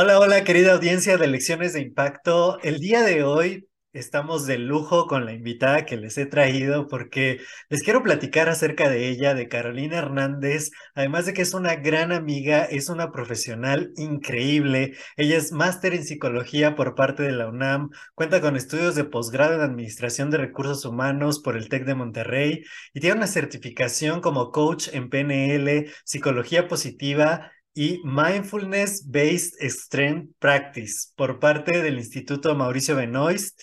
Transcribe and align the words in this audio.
Hola, 0.00 0.20
hola, 0.20 0.44
querida 0.44 0.74
audiencia 0.74 1.18
de 1.18 1.26
Lecciones 1.26 1.72
de 1.72 1.80
Impacto. 1.80 2.60
El 2.62 2.78
día 2.78 3.02
de 3.02 3.24
hoy 3.24 3.68
estamos 3.92 4.46
de 4.46 4.56
lujo 4.56 5.08
con 5.08 5.24
la 5.24 5.32
invitada 5.32 5.86
que 5.86 5.96
les 5.96 6.16
he 6.18 6.26
traído 6.26 6.86
porque 6.86 7.40
les 7.68 7.82
quiero 7.82 8.04
platicar 8.04 8.48
acerca 8.48 8.88
de 8.88 9.08
ella, 9.08 9.34
de 9.34 9.48
Carolina 9.48 9.98
Hernández. 9.98 10.70
Además 10.94 11.26
de 11.26 11.32
que 11.34 11.42
es 11.42 11.52
una 11.52 11.74
gran 11.74 12.12
amiga, 12.12 12.64
es 12.64 12.90
una 12.90 13.10
profesional 13.10 13.90
increíble. 13.96 14.92
Ella 15.16 15.36
es 15.36 15.50
máster 15.50 15.94
en 15.94 16.04
psicología 16.04 16.76
por 16.76 16.94
parte 16.94 17.24
de 17.24 17.32
la 17.32 17.48
UNAM, 17.48 17.90
cuenta 18.14 18.40
con 18.40 18.54
estudios 18.54 18.94
de 18.94 19.02
posgrado 19.02 19.54
en 19.54 19.62
Administración 19.62 20.30
de 20.30 20.38
Recursos 20.38 20.84
Humanos 20.84 21.40
por 21.40 21.56
el 21.56 21.68
TEC 21.68 21.84
de 21.86 21.96
Monterrey 21.96 22.62
y 22.94 23.00
tiene 23.00 23.16
una 23.16 23.26
certificación 23.26 24.20
como 24.20 24.52
coach 24.52 24.90
en 24.92 25.10
PNL, 25.10 25.90
psicología 26.04 26.68
positiva 26.68 27.50
y 27.78 28.02
Mindfulness 28.02 29.08
Based 29.08 29.54
Strength 29.60 30.32
Practice 30.40 31.12
por 31.14 31.38
parte 31.38 31.80
del 31.80 31.98
Instituto 31.98 32.56
Mauricio 32.56 32.96
Benoist, 32.96 33.62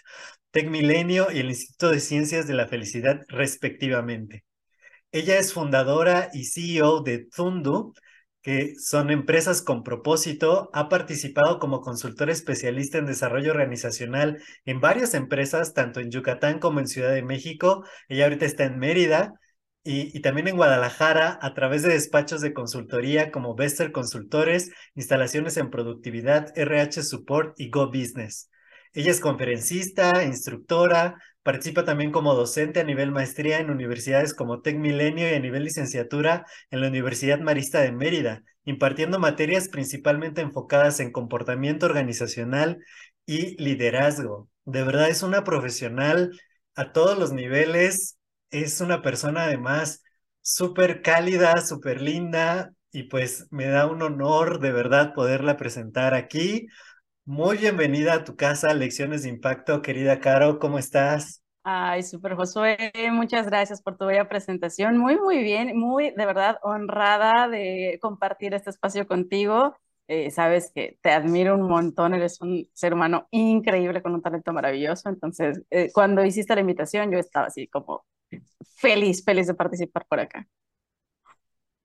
TecMilenio 0.52 1.34
y 1.34 1.40
el 1.40 1.50
Instituto 1.50 1.92
de 1.92 2.00
Ciencias 2.00 2.48
de 2.48 2.54
la 2.54 2.70
Felicidad, 2.70 3.26
respectivamente. 3.28 4.46
Ella 5.12 5.38
es 5.38 5.52
fundadora 5.52 6.30
y 6.32 6.46
CEO 6.46 7.02
de 7.02 7.26
Tundu, 7.26 7.94
que 8.42 8.76
son 8.80 9.12
empresas 9.12 9.62
con 9.62 9.84
propósito. 9.84 10.70
Ha 10.72 10.88
participado 10.88 11.60
como 11.60 11.82
consultora 11.82 12.32
especialista 12.32 12.98
en 12.98 13.08
desarrollo 13.08 13.52
organizacional 13.52 14.42
en 14.64 14.80
varias 14.80 15.14
empresas, 15.14 15.74
tanto 15.74 16.00
en 16.00 16.10
Yucatán 16.10 16.60
como 16.60 16.80
en 16.80 16.88
Ciudad 16.88 17.12
de 17.12 17.22
México. 17.22 17.84
Ella 18.08 18.24
ahorita 18.24 18.46
está 18.46 18.64
en 18.64 18.80
Mérida 18.80 19.34
y, 19.88 20.20
también 20.22 20.48
en 20.48 20.58
Guadalajara 20.58 21.38
a 21.42 21.54
través 21.54 21.84
de 21.84 21.94
despachos 21.94 22.42
de 22.42 22.54
consultoría 22.54 23.32
como 23.32 23.54
Bester 23.54 23.92
Consultores, 23.92 24.72
instalaciones 24.96 25.58
en 25.58 25.70
productividad, 25.70 26.52
RH 26.58 27.04
Support 27.04 27.54
y 27.60 27.70
Go 27.70 27.88
Business. 27.88 28.50
Ella 28.94 29.12
es 29.12 29.20
conferencista, 29.20 30.24
instructora, 30.24 31.22
participa 31.44 31.86
también 31.86 32.12
como 32.12 32.34
docente 32.34 32.80
a 32.80 32.84
nivel 32.84 33.12
maestría 33.12 33.60
en 33.60 33.70
universidades 33.70 34.34
como 34.34 34.62
Tec 34.62 34.76
Milenio 34.78 35.30
y 35.30 35.36
a 35.36 35.40
nivel 35.40 35.66
licenciatura 35.66 36.48
en 36.72 36.82
la 36.82 36.88
Universidad 36.88 37.40
Marista 37.40 37.82
de 37.82 37.92
Mérida, 37.92 38.42
impartiendo 38.64 39.20
materias 39.20 39.70
principalmente 39.70 40.42
enfocadas 40.42 41.00
en 41.00 41.12
comportamiento 41.12 41.86
organizacional 41.86 42.80
y 43.28 43.62
liderazgo. 43.64 44.50
De 44.64 44.84
verdad 44.84 45.10
es 45.10 45.22
una 45.22 45.44
profesional 45.44 46.32
a 46.74 46.92
todos 46.92 47.20
los 47.20 47.32
niveles, 47.32 48.15
es 48.52 48.82
una 48.82 49.02
persona 49.02 49.44
además 49.46 50.04
súper 50.42 51.02
cálida, 51.02 51.58
súper 51.62 52.02
linda 52.02 52.72
y 52.92 53.04
pues 53.04 53.48
me 53.52 53.66
da 53.68 53.88
un 53.88 54.02
honor 54.02 54.60
de 54.60 54.72
verdad 54.72 55.14
poderla 55.14 55.58
presentar 55.58 56.14
aquí. 56.14 56.68
Muy 57.26 57.58
bienvenida 57.58 58.14
a 58.16 58.24
tu 58.24 58.36
casa, 58.36 58.74
Lecciones 58.74 59.24
de 59.24 59.30
Impacto, 59.30 59.82
querida 59.82 60.20
Caro, 60.20 60.60
¿cómo 60.60 60.80
estás? 60.80 61.44
Ay, 61.68 62.04
súper 62.04 62.36
Josué, 62.36 62.78
muchas 63.12 63.48
gracias 63.48 63.82
por 63.82 63.98
tu 63.98 64.06
bella 64.06 64.30
presentación. 64.30 64.98
Muy, 64.98 65.18
muy 65.20 65.42
bien, 65.44 65.76
muy 65.78 66.12
de 66.12 66.26
verdad 66.26 66.60
honrada 66.62 67.48
de 67.50 67.98
compartir 68.02 68.54
este 68.54 68.70
espacio 68.70 69.08
contigo. 69.08 69.76
Eh, 70.08 70.30
sabes 70.30 70.72
que 70.76 71.00
te 71.02 71.10
admiro 71.12 71.56
un 71.56 71.64
montón, 71.68 72.14
eres 72.14 72.40
un 72.40 72.70
ser 72.74 72.94
humano 72.94 73.28
increíble 73.32 74.04
con 74.04 74.14
un 74.14 74.22
talento 74.22 74.54
maravilloso. 74.54 75.10
Entonces, 75.10 75.64
eh, 75.72 75.90
cuando 75.92 76.24
hiciste 76.24 76.54
la 76.54 76.62
invitación, 76.62 77.12
yo 77.12 77.18
estaba 77.18 77.48
así 77.48 77.68
como 77.68 78.06
feliz, 78.78 79.24
feliz 79.24 79.48
de 79.48 79.54
participar 79.56 80.06
por 80.08 80.20
acá. 80.20 80.48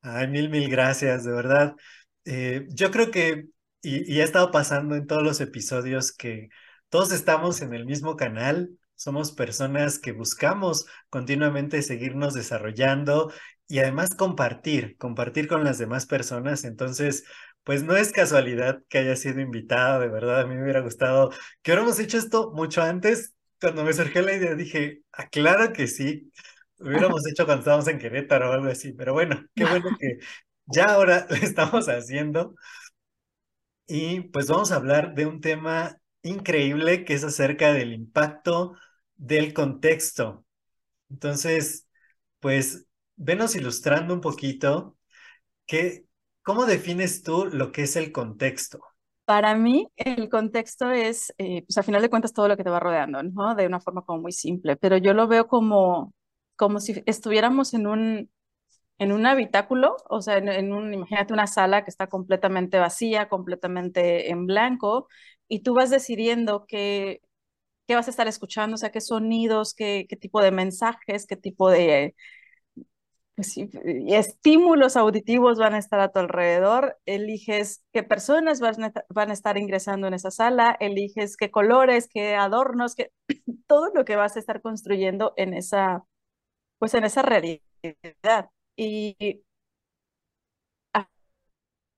Ay, 0.03 0.29
mil, 0.29 0.49
mil 0.49 0.69
gracias, 0.71 1.25
de 1.25 1.33
verdad. 1.33 1.77
Eh, 2.25 2.67
yo 2.71 2.91
creo 2.91 3.11
que, 3.11 3.49
y, 3.83 4.13
y 4.15 4.21
ha 4.21 4.25
estado 4.25 4.51
pasando 4.51 4.95
en 4.97 5.07
todos 5.07 5.23
los 5.23 5.41
episodios, 5.41 6.13
que 6.13 6.49
todos 6.89 7.13
estamos 7.13 7.61
en 7.61 7.75
el 7.75 7.85
mismo 7.87 8.17
canal, 8.17 8.71
somos 8.95 9.33
personas 9.33 9.99
que 9.99 10.13
buscamos 10.13 10.87
continuamente 11.11 11.83
seguirnos 11.83 12.35
desarrollando 12.35 13.33
y 13.69 13.79
además 13.81 14.11
compartir, 14.17 14.97
compartir 14.99 15.49
con 15.49 15.65
las 15.65 15.79
demás 15.79 16.07
personas. 16.07 16.65
Entonces, 16.65 17.25
pues 17.65 17.83
no 17.85 17.95
es 17.97 18.13
casualidad 18.13 18.83
que 18.89 18.99
haya 18.99 19.17
sido 19.17 19.41
invitado, 19.41 20.01
de 20.01 20.09
verdad, 20.09 20.41
a 20.41 20.47
mí 20.47 20.55
me 20.57 20.63
hubiera 20.63 20.81
gustado 20.81 21.31
que 21.63 21.73
hubiéramos 21.73 21.99
hecho 21.99 22.19
esto 22.19 22.53
mucho 22.53 22.83
antes. 22.83 23.35
Cuando 23.61 23.85
me 23.85 23.93
surgió 23.93 24.23
la 24.23 24.33
idea 24.35 24.55
dije, 24.55 25.03
ah, 25.13 25.29
claro 25.29 25.73
que 25.75 25.87
sí, 25.87 26.33
hubiéramos 26.81 27.27
hecho 27.27 27.45
cuando 27.45 27.61
estábamos 27.61 27.89
en 27.89 27.99
Querétaro 27.99 28.51
o 28.51 28.53
algo 28.53 28.69
así, 28.69 28.93
pero 28.93 29.13
bueno, 29.13 29.45
qué 29.55 29.65
bueno 29.65 29.91
que 29.99 30.19
ya 30.67 30.95
ahora 30.95 31.27
lo 31.31 31.37
estamos 31.37 31.89
haciendo. 31.89 32.55
Y 33.87 34.21
pues 34.21 34.47
vamos 34.47 34.71
a 34.73 34.77
hablar 34.77 35.15
de 35.15 35.27
un 35.27 35.41
tema 35.41 35.97
increíble 36.23 37.05
que 37.05 37.15
es 37.15 37.25
acerca 37.25 37.73
del 37.73 37.93
impacto 37.93 38.75
del 39.17 39.53
contexto. 39.53 40.45
Entonces, 41.11 41.89
pues 42.39 42.87
venos 43.17 43.57
ilustrando 43.57 44.15
un 44.15 44.21
poquito 44.21 44.97
que, 45.67 46.05
¿cómo 46.43 46.67
defines 46.67 47.23
tú 47.23 47.47
lo 47.47 47.73
que 47.73 47.83
es 47.83 47.97
el 47.97 48.13
contexto? 48.13 48.81
Para 49.25 49.55
mí, 49.55 49.87
el 49.97 50.29
contexto 50.29 50.91
es, 50.91 51.33
eh, 51.39 51.65
pues 51.67 51.79
a 51.79 51.83
final 51.83 52.03
de 52.03 52.11
cuentas, 52.11 52.33
todo 52.33 52.49
lo 52.49 52.57
que 52.57 52.65
te 52.65 52.71
va 52.71 52.81
rodeando, 52.81 53.23
¿no? 53.23 53.55
De 53.55 53.67
una 53.67 53.81
forma 53.81 54.03
como 54.03 54.23
muy 54.23 54.33
simple, 54.33 54.77
pero 54.77 54.97
yo 54.97 55.15
lo 55.15 55.29
veo 55.29 55.47
como 55.47 56.13
como 56.61 56.79
si 56.81 57.03
estuviéramos 57.07 57.73
en 57.73 57.87
un, 57.87 58.31
en 58.99 59.13
un 59.13 59.27
habitáculo, 59.27 59.97
o 60.11 60.23
sea, 60.23 60.39
en, 60.39 60.75
un, 60.75 60.95
imagínate 60.95 61.33
una 61.33 61.47
sala 61.47 61.85
que 61.85 61.91
está 61.91 62.09
completamente 62.09 62.79
vacía, 62.79 63.31
completamente 63.31 64.31
en 64.31 64.47
blanco, 64.47 65.09
y 65.49 65.61
tú 65.61 65.75
vas 65.75 65.89
decidiendo 65.91 66.67
qué, 66.67 67.23
qué 67.89 67.97
vas 67.97 68.09
a 68.09 68.11
estar 68.13 68.29
escuchando, 68.29 68.75
o 68.77 68.79
sea, 68.79 68.93
qué 68.93 69.01
sonidos, 69.01 69.75
qué, 69.75 70.07
qué 70.09 70.17
tipo 70.17 70.43
de 70.43 70.53
mensajes, 70.53 71.27
qué 71.27 71.37
tipo 71.37 71.71
de 71.71 72.15
pues 73.37 73.57
estímulos 74.09 74.97
auditivos 74.97 75.59
van 75.59 75.75
a 75.75 75.79
estar 75.79 76.01
a 76.01 76.13
tu 76.13 76.19
alrededor, 76.19 76.99
eliges 77.07 77.83
qué 77.93 78.03
personas 78.03 78.61
van 78.61 78.85
a, 78.85 78.93
van 79.09 79.31
a 79.31 79.33
estar 79.33 79.57
ingresando 79.57 80.07
en 80.09 80.15
esa 80.15 80.31
sala, 80.31 80.77
eliges 80.81 81.37
qué 81.39 81.51
colores, 81.51 82.09
qué 82.13 82.35
adornos, 82.37 82.95
qué, 82.95 83.13
todo 83.67 83.91
lo 83.95 84.05
que 84.05 84.17
vas 84.17 84.37
a 84.37 84.41
estar 84.41 84.61
construyendo 84.61 85.33
en 85.37 85.55
esa 85.55 86.05
pues 86.81 86.95
en 86.95 87.05
esa 87.07 87.23
realidad. 87.23 87.63
Y 88.77 89.17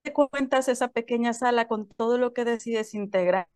te 0.03 0.13
cuentas 0.13 0.69
esa 0.69 0.89
pequeña 0.93 1.33
sala 1.33 1.67
con 1.67 1.89
todo 1.89 2.17
lo 2.19 2.33
que 2.33 2.45
decides 2.45 2.95
integrar 2.95 3.49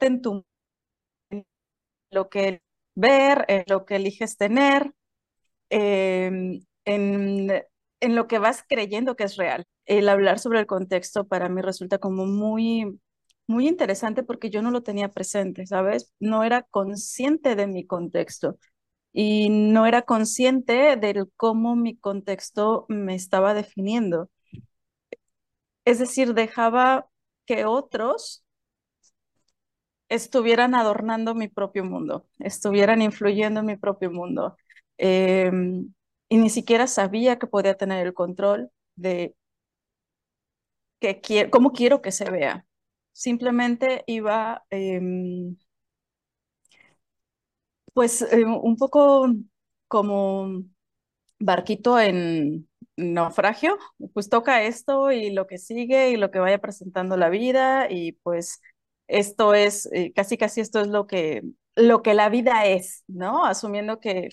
en 0.00 0.22
tu 0.22 0.44
lo 2.10 2.28
que 2.28 2.62
ver, 2.94 3.44
en 3.48 3.64
lo 3.68 3.84
que 3.84 3.96
eliges 3.96 4.36
tener, 4.36 4.92
em, 5.70 6.60
en, 6.84 7.50
en 8.00 8.16
lo 8.16 8.28
que 8.28 8.38
vas 8.38 8.64
creyendo 8.68 9.16
que 9.16 9.24
es 9.24 9.36
real. 9.36 9.66
El 9.86 10.08
hablar 10.08 10.38
sobre 10.38 10.60
el 10.60 10.66
contexto 10.66 11.26
para 11.28 11.48
mí 11.48 11.62
resulta 11.62 11.98
como 11.98 12.26
muy, 12.26 13.00
muy 13.48 13.68
interesante 13.68 14.22
porque 14.24 14.50
yo 14.50 14.62
no 14.62 14.70
lo 14.70 14.82
tenía 14.82 15.10
presente, 15.10 15.66
¿sabes? 15.66 16.12
No 16.20 16.44
era 16.44 16.62
consciente 16.64 17.56
de 17.56 17.66
mi 17.66 17.86
contexto 17.86 18.58
y 19.12 19.48
no 19.50 19.86
era 19.86 20.02
consciente 20.02 20.96
del 20.96 21.30
cómo 21.36 21.76
mi 21.76 21.96
contexto 21.96 22.86
me 22.88 23.14
estaba 23.14 23.54
definiendo. 23.54 24.30
Es 25.84 25.98
decir, 25.98 26.34
dejaba 26.34 27.08
que 27.46 27.64
otros 27.64 28.44
estuvieran 30.08 30.74
adornando 30.74 31.34
mi 31.34 31.48
propio 31.48 31.84
mundo, 31.84 32.26
estuvieran 32.38 33.02
influyendo 33.02 33.60
en 33.60 33.66
mi 33.66 33.76
propio 33.76 34.10
mundo. 34.10 34.56
Em, 34.98 35.92
y 36.28 36.36
ni 36.38 36.50
siquiera 36.50 36.86
sabía 36.86 37.38
que 37.38 37.46
podía 37.46 37.76
tener 37.76 38.06
el 38.06 38.14
control 38.14 38.70
de 38.96 39.34
que 41.00 41.50
cómo 41.50 41.72
quiero 41.72 42.02
que 42.02 42.12
se 42.12 42.30
vea. 42.30 42.66
Simplemente 43.12 44.04
iba 44.06 44.64
em, 44.70 45.56
pues 47.98 48.22
eh, 48.22 48.44
un 48.44 48.76
poco 48.76 49.26
como 49.88 50.62
barquito 51.40 52.00
en 52.00 52.68
naufragio, 52.96 53.78
pues 54.14 54.30
toca 54.30 54.62
esto 54.64 55.12
y 55.12 55.32
lo 55.32 55.46
que 55.48 55.58
sigue 55.58 56.10
y 56.12 56.16
lo 56.16 56.30
que 56.30 56.38
vaya 56.40 56.60
presentando 56.60 57.16
la 57.16 57.30
vida 57.30 57.88
y 57.90 58.12
pues 58.22 58.62
esto 59.08 59.54
es, 59.54 59.88
eh, 59.92 60.12
casi 60.14 60.38
casi 60.38 60.60
esto 60.62 60.80
es 60.80 60.88
lo 60.88 61.08
que, 61.08 61.42
lo 61.76 62.02
que 62.02 62.14
la 62.14 62.28
vida 62.30 62.66
es, 62.66 63.04
¿no? 63.08 63.44
Asumiendo 63.46 64.00
que 64.00 64.30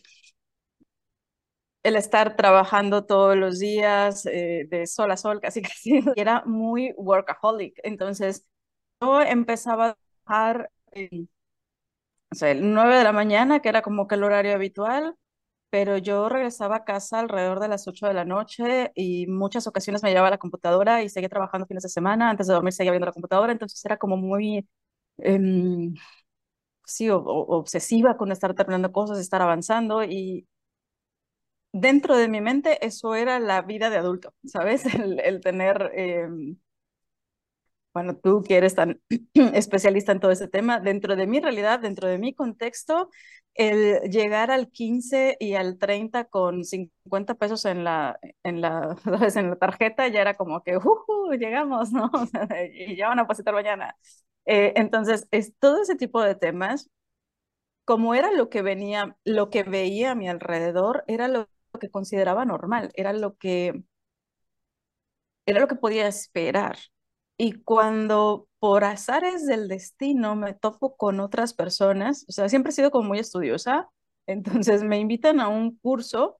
el 1.83 1.95
estar 1.95 2.35
trabajando 2.35 3.05
todos 3.05 3.35
los 3.37 3.59
días 3.59 4.25
eh, 4.25 4.65
de 4.69 4.87
sol 4.87 5.11
a 5.11 5.17
sol, 5.17 5.39
casi 5.41 5.61
casi, 5.61 6.01
era 6.15 6.43
muy 6.45 6.93
workaholic. 6.97 7.79
Entonces, 7.83 8.47
yo 9.01 9.21
empezaba 9.21 9.89
a 9.89 9.97
trabajar 10.25 10.71
en 10.91 11.29
o 12.31 12.35
sea, 12.35 12.51
el 12.51 12.73
9 12.73 12.97
de 12.97 13.03
la 13.03 13.11
mañana, 13.13 13.61
que 13.61 13.69
era 13.69 13.81
como 13.81 14.07
que 14.07 14.15
el 14.15 14.23
horario 14.23 14.53
habitual, 14.53 15.15
pero 15.69 15.97
yo 15.97 16.29
regresaba 16.29 16.77
a 16.77 16.85
casa 16.85 17.19
alrededor 17.19 17.59
de 17.59 17.67
las 17.69 17.87
8 17.87 18.07
de 18.07 18.13
la 18.15 18.25
noche 18.25 18.91
y 18.95 19.27
muchas 19.27 19.67
ocasiones 19.67 20.03
me 20.03 20.09
llevaba 20.09 20.29
a 20.29 20.31
la 20.31 20.37
computadora 20.39 21.03
y 21.03 21.09
seguía 21.09 21.29
trabajando 21.29 21.67
fines 21.67 21.83
de 21.83 21.89
semana, 21.89 22.29
antes 22.29 22.47
de 22.47 22.53
dormir 22.53 22.73
seguía 22.73 22.91
viendo 22.93 23.07
la 23.07 23.13
computadora, 23.13 23.51
entonces 23.53 23.83
era 23.85 23.97
como 23.97 24.17
muy, 24.17 24.67
em, 25.19 25.95
sí, 26.85 27.09
obsesiva 27.11 28.17
con 28.17 28.31
estar 28.31 28.53
terminando 28.55 28.91
cosas, 28.91 29.19
estar 29.19 29.41
avanzando 29.41 30.03
y 30.03 30.47
dentro 31.73 32.15
de 32.17 32.27
mi 32.29 32.41
mente 32.41 32.85
eso 32.85 33.15
era 33.15 33.39
la 33.39 33.61
vida 33.61 33.89
de 33.89 33.97
adulto, 33.97 34.33
¿sabes? 34.45 34.83
El, 34.95 35.41
tener... 35.41 35.91
Em, 35.93 36.57
bueno, 37.95 38.17
tú 38.17 38.43
que 38.43 38.57
eres 38.57 38.75
tan 38.75 39.01
especialista 39.53 40.11
en 40.11 40.19
todo 40.19 40.31
ese 40.31 40.49
tema, 40.49 40.81
dentro 40.81 41.15
de 41.15 41.27
mi 41.27 41.39
realidad, 41.39 41.79
dentro 41.79 42.09
de 42.09 42.17
mi 42.17 42.33
contexto, 42.35 43.09
el 43.53 44.11
llegar 44.11 44.51
al 44.51 44.69
15 44.69 45.37
y 45.39 45.53
al 45.55 45.77
30 45.77 46.25
con 46.25 46.65
50 46.65 47.35
pesos 47.35 47.63
en 47.63 47.85
la, 47.85 48.19
en 48.43 48.59
la, 48.59 48.97
¿sabes? 49.05 49.37
En 49.37 49.49
la 49.49 49.55
tarjeta 49.55 50.09
ya 50.09 50.19
era 50.21 50.35
como 50.35 50.61
que, 50.61 50.75
uh, 50.77 51.33
llegamos, 51.39 51.93
¿no? 51.93 52.11
y 52.73 52.97
ya 52.97 53.07
van 53.07 53.19
a 53.19 53.23
depositar 53.23 53.53
mañana. 53.53 53.95
Eh, 54.45 54.73
entonces, 54.75 55.27
es 55.31 55.53
todo 55.57 55.81
ese 55.81 55.95
tipo 55.95 56.21
de 56.21 56.35
temas, 56.35 56.89
como 57.85 58.15
era 58.15 58.31
lo 58.33 58.49
que 58.49 58.61
venía, 58.61 59.17
lo 59.25 59.49
que 59.49 59.63
veía 59.63 60.11
a 60.11 60.15
mi 60.15 60.27
alrededor, 60.29 61.05
era 61.07 61.27
lo 61.29 61.47
que 61.79 61.89
consideraba 61.89 62.45
normal, 62.45 62.91
era 62.95 63.13
lo 63.13 63.37
que, 63.37 63.83
era 65.45 65.59
lo 65.59 65.67
que 65.67 65.75
podía 65.75 66.07
esperar. 66.07 66.77
Y 67.37 67.53
cuando 67.63 68.47
por 68.59 68.83
azares 68.83 69.45
del 69.45 69.67
destino 69.67 70.35
me 70.35 70.53
topo 70.53 70.95
con 70.95 71.19
otras 71.19 71.53
personas, 71.53 72.25
o 72.29 72.31
sea, 72.31 72.49
siempre 72.49 72.71
he 72.71 72.73
sido 72.73 72.91
como 72.91 73.09
muy 73.09 73.19
estudiosa, 73.19 73.89
entonces 74.27 74.83
me 74.83 74.99
invitan 74.99 75.39
a 75.39 75.49
un 75.49 75.77
curso 75.77 76.39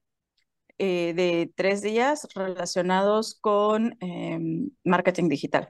eh, 0.77 1.13
de 1.15 1.53
tres 1.55 1.81
días 1.81 2.27
relacionados 2.35 3.35
con 3.39 3.97
em, 4.01 4.71
marketing 4.83 5.29
digital. 5.29 5.69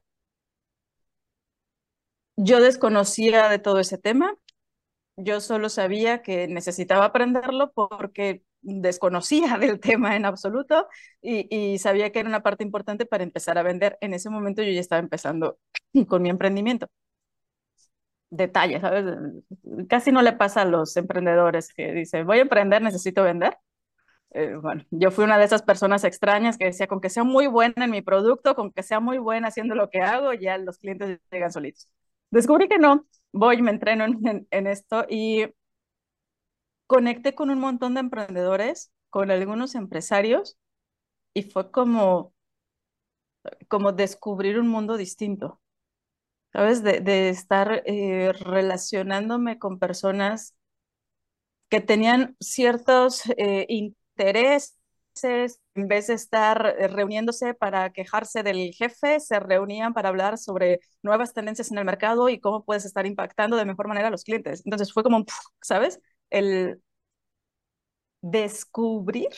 Yo 2.37 2.61
desconocía 2.61 3.49
de 3.49 3.59
todo 3.59 3.79
ese 3.79 3.97
tema, 3.97 4.35
yo 5.17 5.41
solo 5.41 5.69
sabía 5.69 6.21
que 6.21 6.47
necesitaba 6.47 7.05
aprenderlo 7.05 7.71
porque 7.73 8.44
desconocía 8.65 9.57
del 9.59 9.79
tema 9.79 10.15
en 10.15 10.25
absoluto 10.25 10.87
y, 11.21 11.77
sabía 11.79 12.11
que 12.11 12.19
era 12.19 12.29
una 12.29 12.43
parte 12.43 12.63
importante 12.63 13.05
para 13.05 13.23
empezar 13.23 13.57
a 13.57 13.63
vender. 13.63 13.97
En 14.01 14.13
ese 14.13 14.29
momento 14.29 14.63
yo 14.63 14.71
ya 14.71 14.79
estaba 14.79 14.99
empezando 14.99 15.59
con 16.07 16.21
mi 16.21 16.29
emprendimiento. 16.29 16.87
Detalles, 18.29 18.81
¿sabes? 18.81 19.05
Casi 19.87 20.11
no 20.11 20.21
le 20.21 20.33
pasa 20.33 20.61
a 20.63 20.65
los 20.65 20.97
emprendedores 20.97 21.73
que 21.73 21.93
dicen, 21.93 22.25
voy 22.25 22.39
a 22.39 22.41
emprender, 22.41 22.81
necesito 22.81 23.23
vender. 23.23 23.57
Eh, 24.31 24.55
bueno, 24.61 24.83
yo 24.91 25.11
fui 25.11 25.23
una 25.23 25.37
de 25.37 25.45
esas 25.45 25.61
personas 25.63 26.03
extrañas 26.03 26.57
que 26.57 26.65
decía, 26.65 26.87
con 26.87 26.99
que 26.99 27.09
sea 27.09 27.23
muy 27.23 27.47
buena 27.47 27.85
en 27.85 27.91
mi 27.91 28.01
producto, 28.01 28.55
con 28.55 28.71
que 28.71 28.83
sea 28.83 28.99
muy 28.99 29.17
buena 29.19 29.47
haciendo 29.47 29.75
lo 29.75 29.89
que 29.89 30.01
hago, 30.01 30.33
ya 30.33 30.57
los 30.57 30.77
clientes 30.79 31.19
llegan 31.31 31.51
solitos. 31.51 31.87
Descubrí 32.31 32.67
que 32.67 32.79
no, 32.79 33.05
voy, 33.31 33.61
me 33.61 33.71
entreno 33.71 34.05
en 34.51 34.67
esto 34.67 35.05
y 35.09 35.45
conecté 36.87 37.35
con 37.35 37.49
un 37.49 37.59
montón 37.59 37.93
de 37.95 38.01
emprendedores, 38.01 38.91
con 39.09 39.31
algunos 39.31 39.75
empresarios, 39.75 40.57
y 41.33 41.43
fue 41.43 41.71
como, 41.71 42.33
como 43.67 43.91
descubrir 43.91 44.59
un 44.59 44.67
mundo 44.67 44.97
distinto, 44.97 45.61
¿sabes? 46.53 46.83
De, 46.83 47.29
estar 47.29 47.83
eh, 47.85 48.33
relacionándome 48.33 49.59
con 49.59 49.79
personas 49.79 50.55
que 51.69 51.81
tenían 51.81 52.35
ciertos 52.39 53.23
eh, 53.37 53.65
intereses, 53.69 54.75
en 55.75 55.87
vez 55.87 56.07
de 56.07 56.13
estar 56.13 56.75
eh, 56.77 56.87
reuniéndose 56.87 57.53
para 57.53 57.91
quejarse 57.91 58.43
del 58.43 58.73
jefe, 58.73 59.19
se 59.19 59.39
reunían 59.39 59.93
para 59.93 60.09
hablar 60.09 60.37
sobre 60.37 60.79
nuevas 61.03 61.33
tendencias 61.33 61.71
en 61.71 61.77
el 61.77 61.85
mercado 61.85 62.29
y 62.29 62.39
cómo 62.39 62.65
puedes 62.65 62.85
estar 62.85 63.05
impactando 63.05 63.57
de 63.57 63.65
mejor 63.65 63.87
manera 63.87 64.07
a 64.09 64.11
los 64.11 64.23
clientes. 64.23 64.61
Entonces 64.65 64.93
fue 64.93 65.03
como, 65.03 65.25
¿sabes? 65.61 65.99
El 66.29 66.81
descubrir 68.21 69.29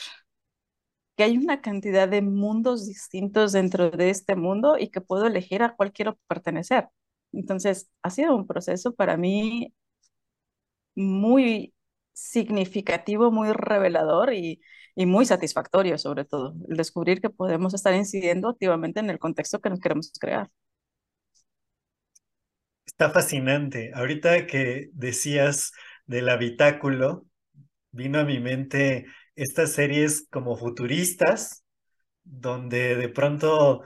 que 1.16 1.24
hay 1.24 1.38
una 1.38 1.62
cantidad 1.62 2.08
de 2.08 2.22
mundos 2.22 2.86
distintos 2.88 3.52
dentro 3.54 3.90
de 3.92 4.10
este 4.12 4.36
mundo 4.36 4.78
y 4.78 4.90
que 4.90 5.02
puedo 5.02 5.26
elegir 5.28 5.64
a 5.64 5.76
cuál 5.76 5.92
quiero 5.92 6.18
pertenecer. 6.28 6.90
Entonces, 7.34 7.90
ha 8.04 8.10
sido 8.12 8.36
un 8.36 8.48
proceso 8.48 8.94
para 8.96 9.18
mí 9.18 9.74
muy 10.96 11.74
significativo, 12.14 13.32
muy 13.32 13.52
revelador 13.54 14.34
y, 14.34 14.60
y 14.96 15.06
muy 15.06 15.26
satisfactorio, 15.26 15.98
sobre 15.98 16.26
todo, 16.26 16.56
el 16.70 16.78
descubrir 16.78 17.22
que 17.22 17.30
podemos 17.30 17.74
estar 17.74 17.94
incidiendo 17.94 18.50
activamente 18.50 19.00
en 19.00 19.10
el 19.10 19.20
contexto 19.20 19.60
que 19.62 19.70
nos 19.70 19.80
queremos 19.80 20.12
crear. 20.20 20.50
Está 22.86 23.10
fascinante. 23.12 23.92
Ahorita 23.94 24.48
que 24.48 24.90
decías 24.94 25.72
del 26.08 26.30
habitáculo, 26.30 27.26
vino 27.92 28.20
a 28.20 28.26
mi 28.26 28.40
mente 28.40 29.06
estas 29.36 29.74
series 29.74 30.28
como 30.32 30.58
futuristas, 30.58 31.64
donde 32.24 32.96
de 32.96 33.10
pronto 33.10 33.84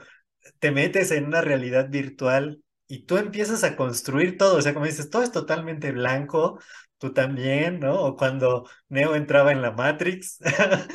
te 0.58 0.70
metes 0.70 1.10
en 1.10 1.26
una 1.26 1.40
realidad 1.40 1.88
virtual 1.90 2.62
y 2.88 3.04
tú 3.04 3.16
empiezas 3.16 3.64
a 3.64 3.76
construir 3.76 4.36
todo, 4.36 4.56
o 4.56 4.62
sea, 4.62 4.74
como 4.74 4.86
dices, 4.86 5.10
todo 5.10 5.22
es 5.22 5.32
totalmente 5.32 5.92
blanco, 5.92 6.58
tú 6.98 7.12
también, 7.12 7.80
¿no? 7.80 8.00
O 8.00 8.16
cuando 8.16 8.68
Neo 8.88 9.14
entraba 9.14 9.52
en 9.52 9.62
la 9.62 9.72
Matrix. 9.72 10.38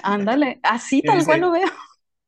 Ándale, 0.03 0.59
así 0.63 1.01
tal 1.03 1.25
cual 1.25 1.41
lo 1.41 1.51
veo. 1.51 1.67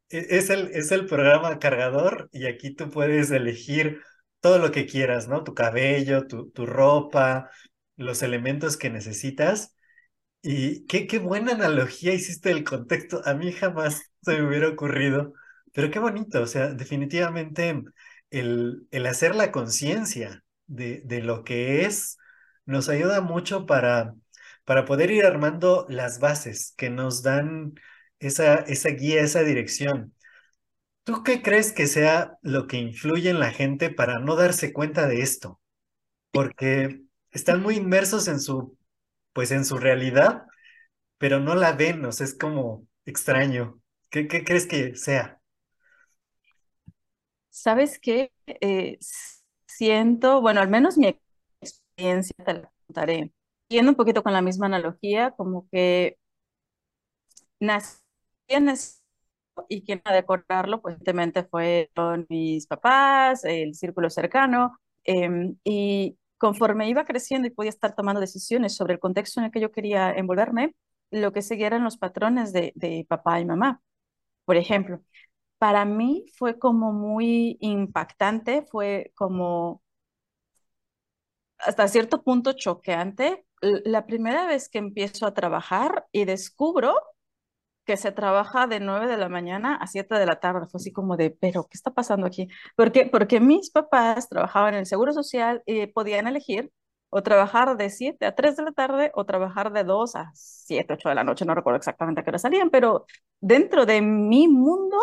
E-, 0.09 0.37
es 0.37 0.49
el, 0.49 0.69
es 0.73 0.91
el 0.91 1.05
programa 1.05 1.59
cargador 1.59 2.29
y 2.31 2.47
aquí 2.47 2.73
tú 2.73 2.89
puedes 2.89 3.31
elegir 3.31 4.01
todo 4.41 4.57
lo 4.57 4.71
que 4.71 4.85
quieras, 4.85 5.27
¿no? 5.27 5.43
Tu 5.43 5.53
cabello, 5.53 6.25
tu, 6.27 6.49
tu 6.51 6.65
ropa, 6.65 7.49
los 7.99 8.23
elementos 8.23 8.77
que 8.77 8.91
necesitas. 8.91 9.75
Y 10.41 10.85
qué, 10.87 11.07
qué 11.07 11.19
buena 11.19 11.53
analogía 11.53 12.13
hiciste 12.13 12.49
del 12.49 12.63
contexto. 12.63 13.21
A 13.25 13.33
mí 13.33 13.51
jamás 13.51 14.03
se 14.23 14.37
me 14.41 14.47
hubiera 14.47 14.69
ocurrido, 14.69 15.33
pero 15.73 15.91
qué 15.91 15.99
bonito. 15.99 16.41
O 16.41 16.47
sea, 16.47 16.69
definitivamente 16.69 17.83
el, 18.31 18.87
el 18.91 19.05
hacer 19.05 19.35
la 19.35 19.51
conciencia 19.51 20.43
de, 20.67 21.01
de 21.05 21.21
lo 21.21 21.43
que 21.43 21.85
es 21.85 22.17
nos 22.65 22.89
ayuda 22.89 23.21
mucho 23.21 23.65
para, 23.65 24.15
para 24.65 24.85
poder 24.85 25.11
ir 25.11 25.25
armando 25.25 25.85
las 25.89 26.19
bases 26.19 26.73
que 26.77 26.89
nos 26.89 27.23
dan 27.23 27.73
esa, 28.19 28.55
esa 28.57 28.89
guía, 28.91 29.21
esa 29.21 29.43
dirección. 29.43 30.13
¿Tú 31.03 31.23
qué 31.23 31.41
crees 31.41 31.73
que 31.73 31.87
sea 31.87 32.37
lo 32.41 32.67
que 32.67 32.77
influye 32.77 33.29
en 33.29 33.39
la 33.39 33.51
gente 33.51 33.89
para 33.89 34.19
no 34.19 34.35
darse 34.35 34.73
cuenta 34.73 35.07
de 35.07 35.21
esto? 35.21 35.59
Porque 36.31 37.01
están 37.31 37.61
muy 37.61 37.75
inmersos 37.77 38.27
en 38.27 38.39
su, 38.39 38.77
pues 39.33 39.51
en 39.51 39.65
su 39.65 39.77
realidad, 39.77 40.45
pero 41.17 41.39
no 41.39 41.55
la 41.55 41.73
ven, 41.73 42.05
o 42.05 42.11
sea, 42.13 42.25
es 42.27 42.35
como 42.35 42.87
extraño. 43.05 43.81
¿Qué, 44.09 44.27
qué 44.27 44.43
crees 44.45 44.67
que 44.67 44.95
sea? 44.95 45.41
¿Sabes 47.49 47.99
qué? 47.99 48.31
Eh, 48.47 48.97
siento, 49.67 50.41
bueno, 50.41 50.61
al 50.61 50.69
menos 50.69 50.97
mi 50.97 51.07
experiencia 51.61 52.35
te 52.45 52.53
la 52.53 52.71
contaré. 52.87 53.31
Yendo 53.69 53.91
un 53.91 53.95
poquito 53.97 54.23
con 54.23 54.33
la 54.33 54.41
misma 54.41 54.67
analogía, 54.67 55.31
como 55.31 55.67
que 55.71 56.17
nací 57.59 57.99
en 58.47 58.69
y 59.69 59.83
quien 59.83 60.01
a 60.05 60.13
decorarlo, 60.13 60.81
pues 60.81 60.95
evidentemente 60.95 61.43
fueron 61.43 62.25
mis 62.29 62.67
papás, 62.67 63.43
el 63.45 63.75
círculo 63.75 64.09
cercano, 64.09 64.77
em, 65.03 65.57
y 65.63 66.17
conforme 66.39 66.89
iba 66.89 67.05
creciendo 67.05 67.47
y 67.47 67.51
podía 67.51 67.69
estar 67.71 67.95
tomando 67.95 68.21
decisiones 68.21 68.75
sobre 68.75 68.95
el 68.95 68.99
contexto 69.01 69.41
en 69.41 69.47
el 69.47 69.51
que 69.51 69.61
yo 69.61 69.71
quería 69.71 70.11
envolverme, 70.13 70.75
lo 71.11 71.33
que 71.33 71.43
seguía 71.43 71.71
los 71.79 71.97
patrones 71.97 72.53
de, 72.53 72.73
de 72.75 73.05
papá 73.09 73.41
y 73.41 73.45
mamá. 73.45 73.81
Por 74.45 74.57
ejemplo, 74.57 75.01
para 75.59 75.85
mí 75.85 76.25
fue 76.37 76.59
como 76.59 76.93
muy 76.93 77.57
impactante, 77.61 78.63
fue 78.63 79.11
como 79.15 79.83
hasta 81.59 81.87
cierto 81.87 82.23
punto 82.23 82.53
choqueante 82.53 83.45
la 83.61 84.05
primera 84.05 84.45
vez 84.47 84.69
que 84.69 84.77
empiezo 84.79 85.25
a 85.25 85.33
trabajar 85.33 86.07
y 86.11 86.25
descubro 86.25 86.95
que 87.89 87.97
se 87.97 88.11
trabaja 88.11 88.67
de 88.67 88.79
9 88.79 89.07
de 89.07 89.17
la 89.17 89.29
mañana 89.29 89.75
a 89.75 89.87
7 89.87 90.13
de 90.13 90.27
la 90.27 90.39
tarde. 90.39 90.67
Fue 90.67 90.77
así 90.77 90.91
como 90.91 91.17
de, 91.17 91.31
pero, 91.31 91.63
¿qué 91.63 91.75
está 91.75 91.89
pasando 91.91 92.27
aquí? 92.27 92.47
Porque, 92.75 93.07
porque 93.07 93.39
mis 93.39 93.71
papás 93.71 94.29
trabajaban 94.29 94.75
en 94.75 94.81
el 94.81 94.85
Seguro 94.85 95.11
Social 95.11 95.63
y 95.65 95.87
podían 95.87 96.27
elegir 96.27 96.71
o 97.09 97.23
trabajar 97.23 97.77
de 97.77 97.89
7 97.89 98.27
a 98.27 98.35
3 98.35 98.57
de 98.57 98.63
la 98.63 98.73
tarde 98.73 99.11
o 99.15 99.25
trabajar 99.25 99.73
de 99.73 99.83
2 99.83 100.15
a 100.17 100.29
7, 100.35 100.93
8 100.93 101.09
de 101.09 101.15
la 101.15 101.23
noche, 101.23 101.45
no 101.45 101.55
recuerdo 101.55 101.77
exactamente 101.77 102.21
a 102.21 102.23
qué 102.23 102.29
hora 102.29 102.37
salían, 102.37 102.69
pero 102.69 103.07
dentro 103.41 103.87
de 103.87 104.01
mi 104.03 104.47
mundo, 104.47 104.97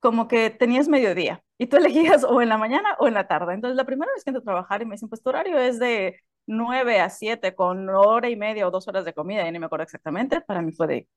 como 0.00 0.26
que 0.26 0.48
tenías 0.48 0.88
mediodía 0.88 1.42
y 1.58 1.66
tú 1.66 1.76
elegías 2.16 2.24
o 2.24 2.40
en 2.40 2.48
la 2.48 2.56
mañana 2.56 2.96
o 2.98 3.08
en 3.08 3.14
la 3.14 3.28
tarde. 3.28 3.52
Entonces, 3.52 3.76
la 3.76 3.84
primera 3.84 4.10
vez 4.14 4.24
que 4.24 4.30
entro 4.30 4.40
a 4.40 4.44
trabajar 4.44 4.80
y 4.80 4.86
me 4.86 4.94
dicen, 4.94 5.10
pues 5.10 5.22
tu 5.22 5.28
horario 5.28 5.58
es 5.58 5.78
de 5.78 6.16
9 6.46 7.00
a 7.00 7.10
7 7.10 7.54
con 7.54 7.90
hora 7.90 8.30
y 8.30 8.36
media 8.36 8.66
o 8.66 8.70
dos 8.70 8.88
horas 8.88 9.04
de 9.04 9.12
comida, 9.12 9.44
ya 9.44 9.50
ni 9.52 9.58
me 9.58 9.66
acuerdo 9.66 9.84
exactamente, 9.84 10.40
para 10.40 10.62
mí 10.62 10.72
fue 10.72 10.86
de, 10.86 11.08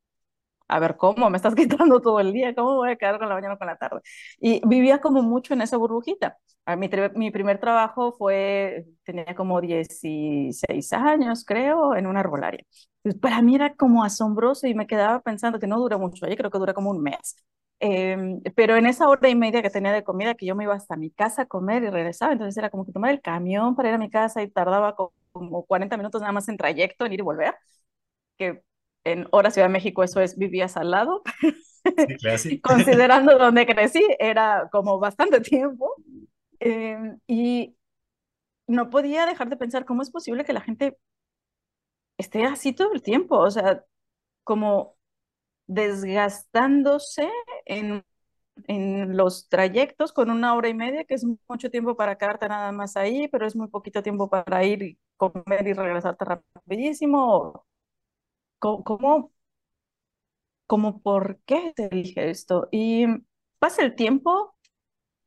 a 0.68 0.80
ver, 0.80 0.98
¿cómo? 0.98 1.30
Me 1.30 1.38
estás 1.38 1.56
quitando 1.56 2.02
todo 2.02 2.20
el 2.20 2.34
día, 2.34 2.54
¿cómo 2.56 2.76
voy 2.76 2.92
a 2.92 2.96
quedar 2.98 3.20
con 3.20 3.30
la 3.30 3.36
mañana 3.36 3.56
o 3.56 3.58
con 3.58 3.68
la 3.68 3.78
tarde? 3.78 4.02
Y 4.40 4.62
vivía 4.68 5.00
como 5.00 5.22
mucho 5.24 5.54
en 5.54 5.62
esa 5.62 5.78
burbujita. 5.78 6.38
A 6.66 6.76
mi, 6.76 6.90
mi 7.16 7.32
primer 7.32 7.60
trabajo 7.60 8.12
fue, 8.14 8.86
tenía 9.04 9.34
como 9.36 9.62
16 9.62 10.92
años, 10.94 11.46
creo, 11.46 11.96
en 11.96 12.08
una 12.08 12.20
arbolaria. 12.20 12.66
Entonces, 13.04 13.22
para 13.22 13.42
mí 13.42 13.56
era 13.56 13.74
como 13.76 14.04
asombroso 14.04 14.68
y 14.68 14.74
me 14.76 14.88
quedaba 14.88 15.22
pensando 15.22 15.60
que 15.60 15.68
no 15.68 15.80
dura 15.80 15.98
mucho 15.98 16.26
ahí, 16.26 16.36
creo 16.36 16.52
que 16.52 16.58
dura 16.60 16.74
como 16.74 16.90
un 16.92 17.02
mes. 17.02 17.38
Eh, 17.80 18.18
pero 18.56 18.76
en 18.76 18.88
esa 18.88 19.08
hora 19.08 19.30
y 19.30 19.36
media 19.36 19.62
que 19.62 19.70
tenía 19.70 19.94
de 19.94 20.04
comida, 20.04 20.34
que 20.36 20.46
yo 20.48 20.56
me 20.56 20.64
iba 20.64 20.74
hasta 20.76 20.96
mi 20.98 21.12
casa 21.12 21.44
a 21.44 21.46
comer 21.46 21.84
y 21.84 21.90
regresaba, 21.90 22.34
entonces 22.34 22.58
era 22.58 22.70
como 22.72 22.86
que 22.86 22.92
tomar 22.92 23.12
el 23.12 23.22
camión 23.22 23.76
para 23.76 23.90
ir 23.90 23.96
a 23.96 23.98
mi 24.00 24.10
casa 24.10 24.42
y 24.42 24.50
tardaba 24.50 24.96
como 24.96 25.64
40 25.66 25.96
minutos 25.98 26.20
nada 26.22 26.34
más 26.34 26.50
en 26.50 26.58
trayecto, 26.58 27.06
en 27.06 27.14
ir 27.14 27.20
y 27.20 27.24
volver, 27.24 27.54
que 28.38 28.62
en 29.12 29.28
hora 29.32 29.52
Ciudad 29.52 29.68
de 29.68 29.74
México 29.74 30.04
eso 30.04 30.22
es, 30.22 30.38
vivías 30.38 30.78
al 30.78 30.92
lado. 30.92 31.22
Sí, 32.38 32.60
Considerando 32.62 33.38
donde 33.38 33.66
crecí, 33.66 34.06
era 34.20 34.70
como 34.72 35.00
bastante 35.00 35.42
tiempo. 35.42 35.94
Eh, 36.60 37.16
y 37.28 37.76
no 38.68 38.90
podía 38.90 39.26
dejar 39.26 39.50
de 39.50 39.58
pensar 39.58 39.86
cómo 39.86 40.02
es 40.02 40.12
posible 40.12 40.46
que 40.46 40.54
la 40.54 40.62
gente 40.62 40.98
esté 42.18 42.44
así 42.46 42.74
todo 42.74 42.94
el 42.94 43.02
tiempo, 43.02 43.38
o 43.38 43.52
sea, 43.52 43.84
como 44.44 44.98
desgastándose 45.68 47.30
en, 47.66 48.04
en 48.68 49.18
los 49.18 49.50
trayectos 49.50 50.14
con 50.14 50.32
una 50.32 50.56
hora 50.56 50.70
y 50.70 50.74
media, 50.74 51.06
que 51.06 51.16
es 51.16 51.26
mucho 51.48 51.72
tiempo 51.72 51.96
para 51.98 52.18
quedarte 52.18 52.48
nada 52.50 52.72
más 52.72 52.98
ahí, 52.98 53.28
pero 53.30 53.48
es 53.48 53.56
muy 53.56 53.68
poquito 53.70 54.04
tiempo 54.04 54.30
para 54.30 54.64
ir 54.66 54.84
y 54.84 55.00
comer 55.18 55.68
y 55.68 55.74
regresarte 55.74 56.26
rapidísimo. 56.26 57.66
¿Cómo, 58.60 59.32
cómo, 60.66 61.02
por 61.02 61.40
qué 61.46 61.74
se 61.76 61.86
elige 61.88 62.30
esto? 62.30 62.68
Y 62.72 63.06
pasa 63.60 63.84
el 63.84 63.96
tiempo, 63.96 64.56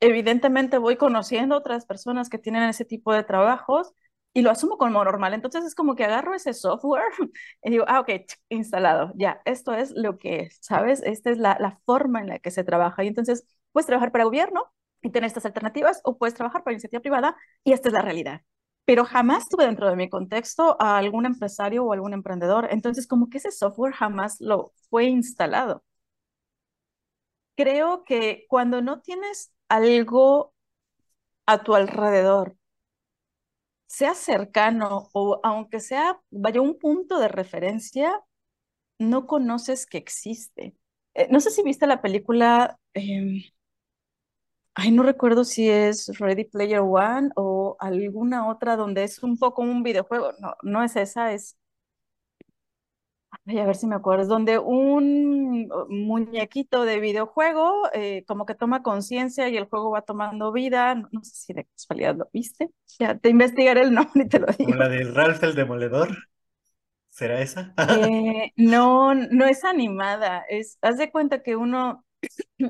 evidentemente 0.01 0.79
voy 0.79 0.97
conociendo 0.97 1.57
otras 1.57 1.87
personas 1.87 2.29
que 2.31 2.39
tienen 2.39 2.65
ese 2.65 2.87
tipo 2.87 3.13
de 3.15 3.25
trabajos 3.25 3.93
y 4.35 4.43
lo 4.43 4.51
asumo 4.51 4.79
como 4.79 5.05
normal. 5.05 5.35
Entonces 5.35 5.65
es 5.65 5.75
como 5.75 5.97
que 5.97 6.05
agarro 6.05 6.35
ese 6.35 6.55
software 6.55 7.05
y 7.65 7.71
digo, 7.71 7.87
ah, 7.89 8.01
ok, 8.01 8.11
instalado, 8.51 9.13
ya, 9.17 9.43
esto 9.47 9.75
es 9.75 9.93
lo 9.97 10.19
que 10.19 10.41
es, 10.43 10.59
¿sabes? 10.63 11.03
Esta 11.05 11.31
es 11.31 11.39
la, 11.39 11.59
la 11.61 11.81
forma 11.87 12.21
en 12.21 12.29
la 12.29 12.39
que 12.41 12.51
se 12.51 12.65
trabaja. 12.65 13.05
Y 13.05 13.09
entonces 13.09 13.47
puedes 13.73 13.87
trabajar 13.87 14.13
para 14.13 14.25
gobierno 14.25 14.73
y 15.03 15.11
tener 15.11 15.29
estas 15.29 15.47
alternativas 15.47 16.01
o 16.05 16.19
puedes 16.19 16.35
trabajar 16.35 16.65
para 16.65 16.75
iniciativa 16.75 17.03
privada 17.03 17.37
y 17.65 17.73
esta 17.73 17.89
es 17.89 17.95
la 17.95 18.03
realidad. 18.03 18.43
Pero 18.91 19.05
jamás 19.05 19.49
tuve 19.49 19.67
dentro 19.67 19.89
de 19.89 19.95
mi 19.97 20.09
contexto 20.11 20.77
a 20.81 20.99
algún 20.99 21.25
empresario 21.25 21.85
o 21.85 21.93
algún 21.93 22.13
emprendedor. 22.13 22.67
Entonces, 22.73 23.07
como 23.07 23.31
que 23.31 23.39
ese 23.39 23.53
software 23.53 23.95
jamás 23.95 24.41
lo 24.41 24.73
fue 24.91 25.05
instalado. 25.05 25.85
Creo 27.57 28.05
que 28.05 28.47
cuando 28.49 28.83
no 28.83 29.01
tienes 29.03 29.53
algo 29.69 30.53
a 31.47 31.63
tu 31.65 31.75
alrededor 31.77 32.57
sea 33.87 34.15
cercano 34.15 35.11
o 35.13 35.41
aunque 35.43 35.81
sea, 35.81 36.21
vaya 36.31 36.61
un 36.61 36.79
punto 36.79 37.19
de 37.19 37.29
referencia, 37.29 38.21
no 38.99 39.27
conoces 39.29 39.87
que 39.87 39.99
existe. 39.99 40.77
Eh, 41.15 41.29
no 41.31 41.41
sé 41.41 41.51
si 41.53 41.63
viste 41.65 41.87
la 41.87 42.03
película, 42.03 42.79
em, 42.95 43.43
ay, 44.81 44.91
no 44.93 45.03
recuerdo 45.03 45.45
si 45.45 45.69
es 45.69 46.19
Ready 46.19 46.45
Player 46.45 46.81
One 46.81 47.31
o 47.37 47.77
alguna 47.81 48.49
otra 48.49 48.77
donde 48.77 49.05
es 49.05 49.23
un 49.23 49.37
poco 49.37 49.63
un 49.63 49.83
videojuego. 49.83 50.33
No, 50.41 50.55
no 50.63 50.83
es 50.83 50.97
esa, 50.97 51.33
es 51.33 51.57
a 53.59 53.67
ver 53.67 53.77
si 53.77 53.87
me 53.87 53.97
acuerdo, 53.97 54.23
es 54.23 54.29
donde 54.29 54.59
un 54.59 55.69
muñequito 55.89 56.85
de 56.85 57.01
videojuego 57.01 57.89
eh, 57.93 58.25
como 58.27 58.47
que 58.47 58.55
toma 58.55 58.83
conciencia 58.83 59.49
y 59.49 59.57
el 59.57 59.67
juego 59.67 59.91
va 59.91 60.03
tomando 60.03 60.53
vida, 60.53 60.95
no, 60.95 61.23
sé 61.23 61.35
si 61.35 61.53
de 61.53 61.65
casualidad 61.67 62.17
lo 62.17 62.29
viste, 62.33 62.71
ya 62.99 63.19
te 63.19 63.29
investigaré 63.29 63.83
el 63.83 63.93
nombre 63.95 64.25
y 64.25 64.29
te 64.29 64.39
lo 64.39 64.47
digo. 64.47 64.75
la 64.75 64.89
de 64.89 65.05
Ralph 65.05 65.43
el 65.43 65.55
Demoledor? 65.55 66.17
¿Será 67.09 67.41
esa? 67.41 67.75
Eh, 68.11 68.53
no, 68.57 69.15
no 69.15 69.47
es 69.47 69.65
animada, 69.65 70.45
es, 70.49 70.79
haz 70.81 70.97
de 70.97 71.11
cuenta 71.11 71.43
que 71.43 71.57
uno, 71.57 72.05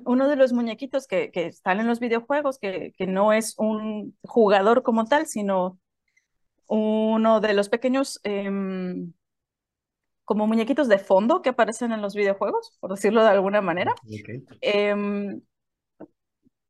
uno 0.05 0.29
de 0.29 0.37
los 0.37 0.53
muñequitos 0.53 1.07
que, 1.07 1.31
que 1.31 1.47
están 1.47 1.81
en 1.81 1.87
los 1.87 2.01
videojuegos, 2.01 2.59
que, 2.59 2.93
que 2.97 3.07
no 3.07 3.33
es 3.33 3.55
un 3.59 4.17
jugador 4.23 4.83
como 4.83 5.05
tal, 5.05 5.27
sino 5.27 5.79
uno 6.67 7.41
de 7.41 7.55
los 7.55 7.69
pequeños... 7.69 8.21
Em, 8.23 9.13
como 10.31 10.47
muñequitos 10.47 10.87
de 10.87 10.99
fondo 10.99 11.43
que 11.43 11.49
aparecen 11.49 11.91
en 11.91 12.03
los 12.03 12.15
videojuegos, 12.15 12.77
por 12.79 12.93
decirlo 12.93 13.25
de 13.25 13.31
alguna 13.31 13.61
manera. 13.61 13.97
Em, 14.61 15.41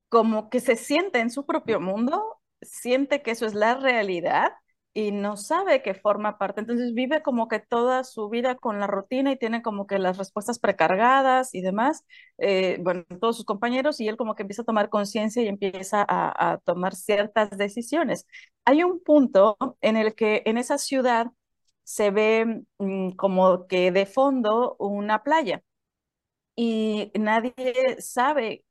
como 0.09 0.49
que 0.49 0.61
se 0.61 0.77
siente 0.77 1.19
en 1.19 1.29
su 1.29 1.45
propio 1.45 1.79
mundo, 1.79 2.41
siente 2.63 3.21
que 3.21 3.33
eso 3.33 3.45
es 3.45 3.53
la 3.53 3.75
realidad 3.75 4.53
y 4.93 5.13
no 5.13 5.37
sabe 5.37 5.83
que 5.83 5.95
forma 5.95 6.39
parte. 6.39 6.61
Entonces 6.61 6.95
vive 6.95 7.23
como 7.23 7.49
que 7.49 7.61
toda 7.61 8.05
su 8.05 8.29
vida 8.29 8.57
con 8.57 8.81
la 8.81 8.87
rutina 8.89 9.33
y 9.33 9.39
tiene 9.39 9.63
como 9.63 9.87
que 9.87 9.99
las 9.99 10.19
respuestas 10.19 10.59
precargadas 10.59 11.55
y 11.55 11.61
demás. 11.63 12.05
Eh, 12.39 12.79
bueno, 12.83 13.05
todos 13.21 13.37
sus 13.37 13.45
compañeros 13.47 14.01
y 14.01 14.09
él 14.09 14.17
como 14.17 14.35
que 14.35 14.43
empieza 14.43 14.63
a 14.63 14.65
tomar 14.65 14.89
conciencia 14.91 15.43
y 15.43 15.49
empieza 15.49 16.05
a, 16.09 16.53
a 16.55 16.59
tomar 16.59 16.95
ciertas 16.97 17.51
decisiones. 17.57 18.27
Hay 18.65 18.83
un 18.83 19.01
punto 19.03 19.57
en 19.81 19.97
el 19.97 20.15
que 20.15 20.43
en 20.47 20.59
esa 20.59 20.79
ciudad 20.79 21.29
se 21.85 22.11
ve 22.11 22.63
mm, 22.79 23.11
como 23.13 23.67
que 23.67 23.93
de 23.93 24.07
fondo 24.07 24.77
una 24.79 25.23
playa 25.23 25.63
y 26.57 27.13
nadie 27.19 27.55
sabe 28.01 28.65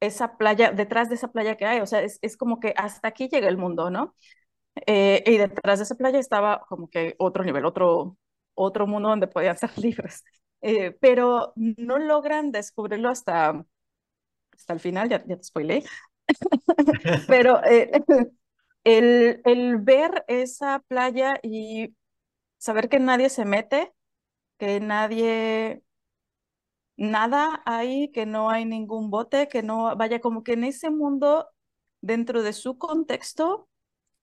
esa 0.00 0.36
playa, 0.36 0.72
detrás 0.72 1.08
de 1.08 1.14
esa 1.16 1.28
playa 1.32 1.56
que 1.56 1.64
hay, 1.66 1.80
o 1.80 1.86
sea, 1.86 2.02
es, 2.02 2.18
es 2.22 2.36
como 2.36 2.60
que 2.60 2.74
hasta 2.76 3.08
aquí 3.08 3.28
llega 3.28 3.48
el 3.48 3.56
mundo, 3.56 3.90
¿no? 3.90 4.14
Eh, 4.86 5.22
y 5.26 5.38
detrás 5.38 5.78
de 5.78 5.84
esa 5.84 5.94
playa 5.94 6.18
estaba 6.18 6.60
como 6.68 6.88
que 6.90 7.14
otro 7.18 7.44
nivel, 7.44 7.64
otro, 7.64 8.16
otro 8.54 8.86
mundo 8.86 9.08
donde 9.08 9.28
podían 9.28 9.56
ser 9.58 9.70
libres, 9.78 10.24
eh, 10.62 10.92
pero 11.00 11.52
no 11.56 11.98
logran 11.98 12.52
descubrirlo 12.52 13.08
hasta, 13.10 13.64
hasta 14.52 14.72
el 14.74 14.80
final, 14.80 15.08
ya, 15.08 15.24
ya 15.26 15.36
te 15.36 15.44
spoilé, 15.44 15.84
pero 17.26 17.62
eh, 17.64 17.90
el, 18.84 19.40
el 19.44 19.78
ver 19.78 20.24
esa 20.28 20.80
playa 20.88 21.38
y 21.42 21.94
saber 22.58 22.88
que 22.88 23.00
nadie 23.00 23.30
se 23.30 23.44
mete, 23.44 23.94
que 24.58 24.80
nadie, 24.80 25.82
nada 26.96 27.62
hay, 27.66 28.10
que 28.12 28.26
no 28.26 28.50
hay 28.50 28.64
ningún 28.64 29.10
bote, 29.10 29.48
que 29.48 29.62
no 29.62 29.96
vaya 29.96 30.20
como 30.20 30.42
que 30.44 30.52
en 30.54 30.64
ese 30.64 30.90
mundo, 30.90 31.48
dentro 32.00 32.42
de 32.42 32.52
su 32.52 32.78
contexto, 32.78 33.68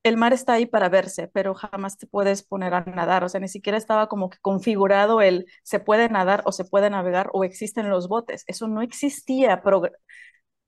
el 0.04 0.18
mar 0.18 0.34
está 0.34 0.54
ahí 0.54 0.66
para 0.66 0.90
verse, 0.90 1.28
pero 1.28 1.54
jamás 1.54 1.98
te 1.98 2.08
puedes 2.08 2.44
poner 2.44 2.74
a 2.74 2.82
nadar, 2.82 3.24
o 3.24 3.30
sea, 3.30 3.40
ni 3.40 3.48
siquiera 3.48 3.78
estaba 3.78 4.08
como 4.08 4.30
que 4.30 4.40
configurado 4.42 5.22
el 5.22 5.46
se 5.64 5.80
puede 5.80 6.10
nadar 6.10 6.42
o 6.46 6.52
se 6.52 6.66
puede 6.66 6.90
navegar 6.90 7.30
o 7.34 7.44
existen 7.44 7.90
los 7.90 8.08
botes, 8.08 8.44
eso 8.48 8.68
no 8.68 8.82
existía, 8.82 9.62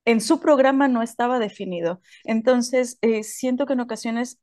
en 0.05 0.21
su 0.21 0.39
programa 0.39 0.87
no 0.87 1.01
estaba 1.01 1.39
definido. 1.39 2.01
Entonces, 2.25 2.97
eh, 3.01 3.23
siento 3.23 3.65
que 3.65 3.73
en 3.73 3.79
ocasiones 3.81 4.39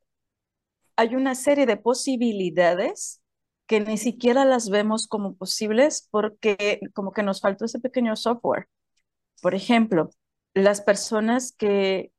hay 0.95 1.15
una 1.15 1.35
serie 1.35 1.65
de 1.65 1.77
posibilidades 1.77 3.21
que 3.67 3.79
ni 3.79 3.97
siquiera 3.97 4.45
las 4.45 4.69
vemos 4.69 5.07
como 5.07 5.35
posibles 5.35 6.07
porque 6.11 6.79
como 6.93 7.11
que 7.13 7.23
nos 7.23 7.41
faltó 7.41 7.65
ese 7.65 7.79
pequeño 7.79 8.15
software. 8.15 8.67
Por 9.41 9.55
ejemplo, 9.55 10.09
las 10.53 10.81
personas 10.81 11.53
que, 11.53 12.11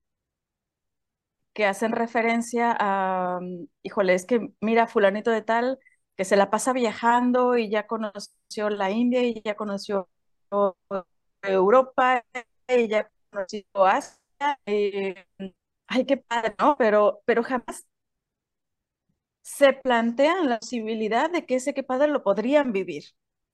que 1.52 1.66
hacen 1.66 1.92
referencia 1.92 2.76
a, 2.78 3.40
híjole, 3.82 4.14
es 4.14 4.26
que 4.26 4.50
mira, 4.60 4.86
fulanito 4.86 5.30
de 5.30 5.42
tal, 5.42 5.78
que 6.16 6.24
se 6.24 6.36
la 6.36 6.50
pasa 6.50 6.72
viajando 6.72 7.56
y 7.58 7.70
ya 7.70 7.86
conoció 7.86 8.70
la 8.70 8.90
India 8.90 9.22
y 9.24 9.42
ya 9.44 9.54
conoció 9.56 10.08
Europa 11.42 12.24
y 12.68 12.88
ya 12.88 13.10
conocido 13.30 13.86
Asia, 13.86 14.18
eh, 14.66 15.26
ay, 15.86 16.06
qué 16.06 16.16
padre, 16.18 16.54
¿no? 16.58 16.76
Pero, 16.78 17.22
pero 17.26 17.42
jamás 17.42 17.86
se 19.42 19.72
plantean 19.72 20.48
la 20.48 20.58
posibilidad 20.58 21.30
de 21.30 21.46
que 21.46 21.56
ese 21.56 21.74
qué 21.74 21.82
padre 21.82 22.08
lo 22.08 22.22
podrían 22.22 22.72
vivir, 22.72 23.04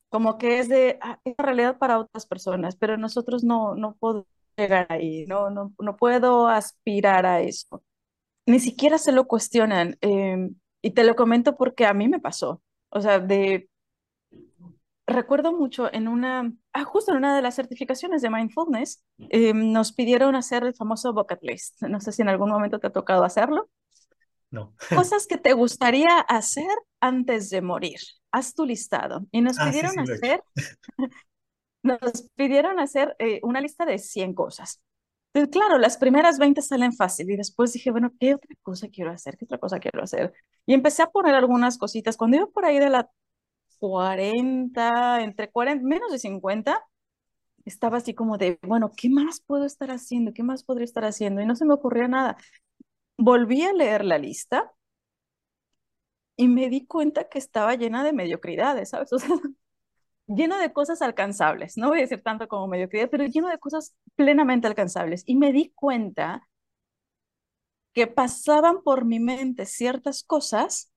como 0.09 0.38
que 0.38 0.59
es 0.61 0.69
de 0.69 0.99
ah, 1.02 1.21
es 1.25 1.35
realidad 1.38 1.78
para 1.78 1.99
otras 1.99 2.26
personas, 2.26 2.76
pero 2.76 2.97
nosotros 2.97 3.45
no, 3.45 3.75
no 3.75 3.97
podemos 3.97 4.26
llegar 4.57 4.87
ahí, 4.90 5.25
no, 5.26 5.50
no, 5.50 5.75
no 5.78 5.97
puedo 5.97 6.49
aspirar 6.49 7.26
a 7.26 7.40
eso. 7.40 7.83
Ni 8.49 8.61
siquiera 8.61 8.99
se 8.99 9.12
lo 9.12 9.26
cuestionan. 9.26 9.97
Em, 10.00 10.55
y 10.83 10.93
te 10.93 11.05
lo 11.05 11.17
comento 11.17 11.57
porque 11.57 11.87
a 11.87 11.95
mí 11.95 12.09
me 12.09 12.21
pasó. 12.21 12.62
O 12.90 13.00
sea, 13.00 13.21
de 13.21 13.69
recuerdo 15.07 15.52
mucho 15.52 15.93
en 15.93 16.07
una, 16.09 16.52
ah, 16.73 16.85
justo 16.85 17.12
en 17.12 17.19
una 17.19 17.35
de 17.35 17.43
las 17.43 17.55
certificaciones 17.57 18.23
de 18.23 18.31
mindfulness, 18.31 19.02
eh, 19.31 19.55
nos 19.55 19.93
pidieron 19.93 20.35
hacer 20.37 20.64
el 20.64 20.75
famoso 20.75 21.12
bucket 21.12 21.38
list. 21.43 21.83
No 21.83 22.00
sé 22.00 22.12
si 22.12 22.23
en 22.23 22.28
algún 22.28 22.50
momento 22.50 22.78
te 22.78 22.88
ha 22.88 22.93
tocado 22.93 23.25
hacerlo. 23.25 23.71
No. 24.50 24.75
Cosas 24.95 25.26
que 25.26 25.38
te 25.38 25.52
gustaría 25.52 26.19
hacer 26.21 26.71
antes 27.00 27.50
de 27.50 27.62
morir. 27.62 28.00
Haz 28.33 28.55
tu 28.55 28.67
listado. 28.67 29.26
Y 29.31 29.40
nos 29.40 29.59
Ah, 29.59 29.67
pidieron 29.71 29.93
sí, 29.93 30.00
he 30.00 30.14
hacer, 30.14 30.43
nos 31.83 32.28
pidieron 32.35 32.78
hacer 32.81 33.17
eh, 33.19 33.40
una 33.43 33.61
lista 33.61 33.87
de 33.87 33.99
100 33.99 34.35
cosas. 34.35 34.81
Entonces, 35.38 35.61
claro, 35.62 35.78
las 35.78 35.97
primeras 35.99 36.38
20 36.38 36.61
salen 36.62 36.92
fácil 36.92 37.30
y 37.30 37.37
después 37.37 37.73
dije, 37.73 37.90
bueno, 37.92 38.12
¿qué 38.18 38.35
otra 38.35 38.57
cosa 38.62 38.88
quiero 38.88 39.12
hacer? 39.12 39.37
¿Qué 39.37 39.45
otra 39.45 39.59
cosa 39.59 39.78
quiero 39.78 40.02
hacer? 40.02 40.33
Y 40.66 40.75
empecé 40.75 41.02
a 41.02 41.11
poner 41.11 41.35
algunas 41.37 41.78
cositas. 41.78 42.16
Cuando 42.16 42.38
iba 42.38 42.47
por 42.49 42.64
ahí 42.64 42.78
de 42.80 42.90
la 42.90 43.09
40, 43.78 45.23
entre 45.23 45.50
40, 45.50 45.85
menos 45.87 46.12
de 46.12 46.18
50, 46.18 46.83
estaba 47.66 47.99
así 47.99 48.14
como 48.14 48.38
de, 48.38 48.59
bueno, 48.62 48.92
¿qué 48.97 49.11
más 49.11 49.40
puedo 49.47 49.64
estar 49.64 49.90
haciendo? 49.92 50.33
¿Qué 50.35 50.42
más 50.42 50.64
podría 50.64 50.85
estar 50.87 51.04
haciendo? 51.04 51.42
Y 51.42 51.47
no 51.47 51.57
se 51.57 51.66
me 51.66 51.75
ocurría 51.75 52.09
nada. 52.09 52.37
Volví 53.18 53.62
a 53.62 53.73
leer 53.75 54.04
la 54.04 54.18
lista 54.18 54.73
y 56.37 56.49
me 56.49 56.68
di 56.71 56.87
cuenta 56.87 57.28
que 57.28 57.38
estaba 57.38 57.75
llena 57.76 58.04
de 58.04 58.12
mediocridades, 58.12 58.90
¿sabes? 58.90 59.12
O 59.12 59.18
sea, 59.18 59.37
lleno 60.28 60.58
de 60.58 60.73
cosas 60.73 61.02
alcanzables. 61.02 61.76
No 61.76 61.88
voy 61.88 61.99
a 61.99 62.02
decir 62.02 62.23
tanto 62.23 62.49
como 62.49 62.68
mediocridad, 62.68 63.11
pero 63.11 63.26
lleno 63.26 63.49
de 63.49 63.58
cosas 63.58 63.97
plenamente 64.16 64.66
alcanzables. 64.66 65.23
Y 65.26 65.37
me 65.37 65.52
di 65.52 65.73
cuenta 65.75 66.49
que 67.92 68.06
pasaban 68.06 68.82
por 68.82 69.04
mi 69.04 69.20
mente 69.20 69.66
ciertas 69.66 70.23
cosas 70.23 70.92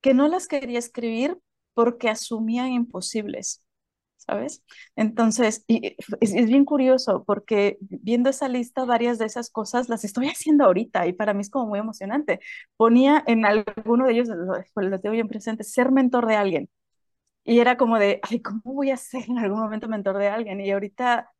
que 0.00 0.14
no 0.14 0.28
las 0.28 0.48
quería 0.48 0.78
escribir 0.78 1.38
porque 1.74 2.08
asumían 2.10 2.72
imposibles. 2.72 3.62
¿sabes? 4.26 4.62
Entonces, 4.96 5.64
y 5.66 5.96
es, 6.20 6.32
es, 6.34 6.46
bien 6.46 6.64
curioso 6.64 7.24
porque 7.24 7.78
viendo 7.80 8.30
esa 8.30 8.48
lista, 8.48 8.84
varias 8.84 9.18
de 9.18 9.26
esas 9.26 9.50
cosas 9.50 9.88
las 9.88 10.04
estoy 10.04 10.26
haciendo 10.28 10.64
ahorita 10.64 11.06
y 11.06 11.12
para 11.12 11.34
mí 11.34 11.40
es 11.40 11.50
como 11.50 11.66
muy 11.66 11.78
emocionante. 11.78 12.40
Ponía 12.76 13.22
en 13.26 13.44
alguno 13.46 14.06
de 14.06 14.12
ellos, 14.12 14.28
lo, 14.28 15.00
tengo 15.00 15.12
bien 15.12 15.28
presente, 15.28 15.64
ser 15.64 15.90
mentor 15.90 16.26
de 16.26 16.36
alguien. 16.36 16.70
Y 17.44 17.60
era 17.60 17.76
como 17.76 17.98
de, 17.98 18.20
ay, 18.22 18.40
¿cómo 18.42 18.60
voy 18.64 18.90
a 18.90 18.96
ser 18.96 19.24
en 19.28 19.38
algún 19.38 19.60
momento 19.60 19.88
mentor 19.88 20.18
de 20.18 20.28
alguien? 20.28 20.60
Y 20.60 20.70
ahorita 20.70 21.32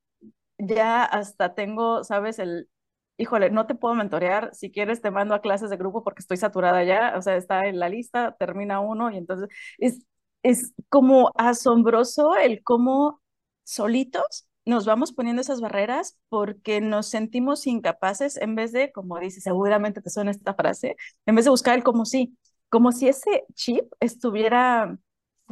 ya 0.59 1.05
hasta 1.05 1.55
tengo, 1.55 2.05
¿sabes? 2.05 2.39
El, 2.39 2.69
híjole, 3.17 3.51
no 3.51 3.67
te 3.67 3.75
puedo 3.75 3.95
mentorear, 3.95 4.55
si 4.55 4.71
quieres 4.73 5.01
te 5.03 5.11
mando 5.11 5.35
a 5.35 5.41
clases 5.43 5.71
de 5.71 5.77
grupo 5.77 6.03
porque 6.05 6.21
estoy 6.21 6.37
saturada 6.37 6.83
ya, 6.85 7.15
o 7.17 7.23
sea, 7.23 7.37
está 7.37 7.67
en 7.69 7.79
la 7.79 7.89
lista, 7.89 8.37
termina 8.39 8.81
uno 8.81 9.11
y 9.11 9.17
entonces 9.19 9.49
es, 9.79 10.05
es 10.43 10.73
como 10.89 11.31
asombroso 11.37 12.37
el 12.37 12.63
cómo 12.63 13.21
solitos 13.65 14.47
nos 14.65 14.87
vamos 14.87 15.13
poniendo 15.13 15.43
esas 15.43 15.61
barreras 15.61 16.17
porque 16.29 16.81
nos 16.81 17.09
sentimos 17.09 17.67
incapaces 17.67 18.37
en 18.37 18.55
vez 18.55 18.73
de, 18.73 18.93
como 18.93 19.19
dice, 19.19 19.41
seguramente 19.41 20.01
te 20.03 20.11
suena 20.11 20.31
esta 20.31 20.55
frase, 20.55 20.97
en 21.27 21.35
vez 21.35 21.45
de 21.45 21.51
buscar 21.51 21.77
el 21.77 21.83
como 21.85 22.05
si, 22.05 22.37
como 22.69 22.93
si 22.93 23.09
ese 23.09 23.45
chip 23.55 23.93
estuviera 24.01 24.99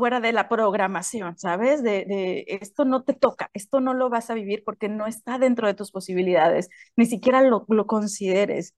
fuera 0.00 0.20
de 0.20 0.32
la 0.32 0.48
programación, 0.48 1.38
¿sabes? 1.38 1.82
De, 1.84 2.44
esto 2.48 2.84
no 2.84 3.04
te 3.04 3.14
toca, 3.14 3.50
esto 3.54 3.80
no 3.80 3.94
lo 3.94 4.10
vas 4.10 4.30
a 4.30 4.34
vivir 4.34 4.64
porque 4.64 4.88
no 4.88 5.06
está 5.06 5.38
dentro 5.38 5.68
de 5.68 5.74
tus 5.74 5.92
posibilidades, 5.92 6.68
ni 6.96 7.06
siquiera 7.06 7.42
lo, 7.42 7.66
lo 7.68 7.86
consideres. 7.86 8.74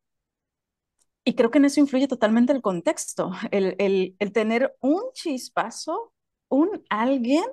Y 1.25 1.35
creo 1.35 1.51
que 1.51 1.59
en 1.59 1.67
eso 1.67 1.81
influye 1.81 2.09
totalmente 2.09 2.53
el 2.53 2.63
contexto, 2.63 3.31
el, 3.53 3.77
el, 3.79 4.17
el 4.19 4.33
tener 4.33 4.77
un 4.81 5.01
chispazo, 5.15 6.13
un 6.49 6.85
alguien 6.91 7.45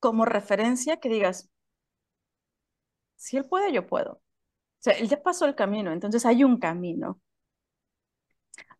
como 0.00 0.24
referencia 0.24 0.98
que 0.98 1.08
digas, 1.08 1.50
si 3.16 3.36
él 3.36 3.44
puede, 3.46 3.72
yo 3.72 3.86
puedo. 3.86 4.12
O 4.14 4.22
sea, 4.80 4.94
él 4.94 5.08
ya 5.08 5.22
pasó 5.22 5.46
el 5.46 5.54
camino, 5.54 5.92
entonces 5.92 6.24
hay 6.26 6.44
un 6.44 6.58
camino. 6.58 7.20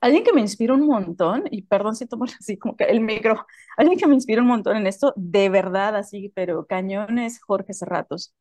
Alguien 0.00 0.24
que 0.24 0.32
me 0.32 0.40
inspira 0.40 0.74
un 0.74 0.86
montón, 0.86 1.44
y 1.50 1.62
perdón 1.62 1.96
si 1.96 2.06
tomo 2.06 2.24
así 2.40 2.56
como 2.58 2.76
que 2.76 2.84
el 2.84 3.00
micro, 3.00 3.46
alguien 3.76 3.98
que 3.98 4.06
me 4.06 4.14
inspira 4.14 4.42
un 4.42 4.48
montón 4.48 4.76
en 4.76 4.86
esto, 4.86 5.12
de 5.16 5.48
verdad 5.48 5.96
así, 5.96 6.30
pero 6.34 6.66
cañón 6.66 7.18
es 7.18 7.40
Jorge 7.42 7.72
Serratos. 7.74 8.34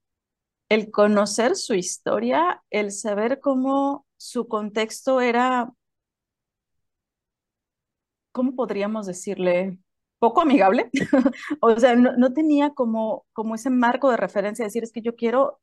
El 0.70 0.91
conocer 0.91 1.56
su 1.56 1.75
historia, 1.75 2.63
el 2.72 2.91
saber 2.91 3.39
cómo 3.41 4.06
su 4.17 4.48
contexto 4.48 5.22
era, 5.22 5.74
¿cómo 8.32 8.56
podríamos 8.56 9.06
decirle? 9.08 9.78
Poco 10.19 10.41
amigable. 10.41 10.89
o 11.62 11.80
sea, 11.80 11.95
no, 11.95 12.15
no, 12.17 12.34
tenía 12.34 12.71
como, 12.71 13.26
como 13.34 13.56
ese 13.56 13.69
marco 13.69 14.12
de 14.12 14.17
referencia, 14.17 14.65
decir, 14.65 14.84
es 14.84 14.91
que 14.91 15.02
yo 15.02 15.15
quiero 15.15 15.60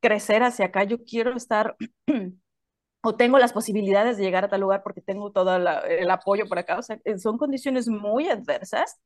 crecer 0.00 0.42
hacia 0.42 0.66
acá, 0.66 0.84
yo 0.84 1.04
quiero 1.04 1.36
estar 1.36 1.76
o 3.02 3.16
tengo 3.16 3.38
las 3.38 3.52
posibilidades 3.52 4.16
de 4.16 4.24
llegar 4.24 4.44
a 4.44 4.48
tal 4.48 4.60
lugar 4.60 4.82
porque 4.82 5.00
tengo 5.00 5.32
todo 5.32 5.58
la, 5.58 5.80
el 5.80 6.10
apoyo 6.10 6.46
por 6.48 6.58
acá. 6.58 6.78
O 6.78 6.82
sea, 6.82 6.98
son 7.18 7.38
condiciones 7.38 7.88
muy 7.88 8.28
adversas, 8.28 9.00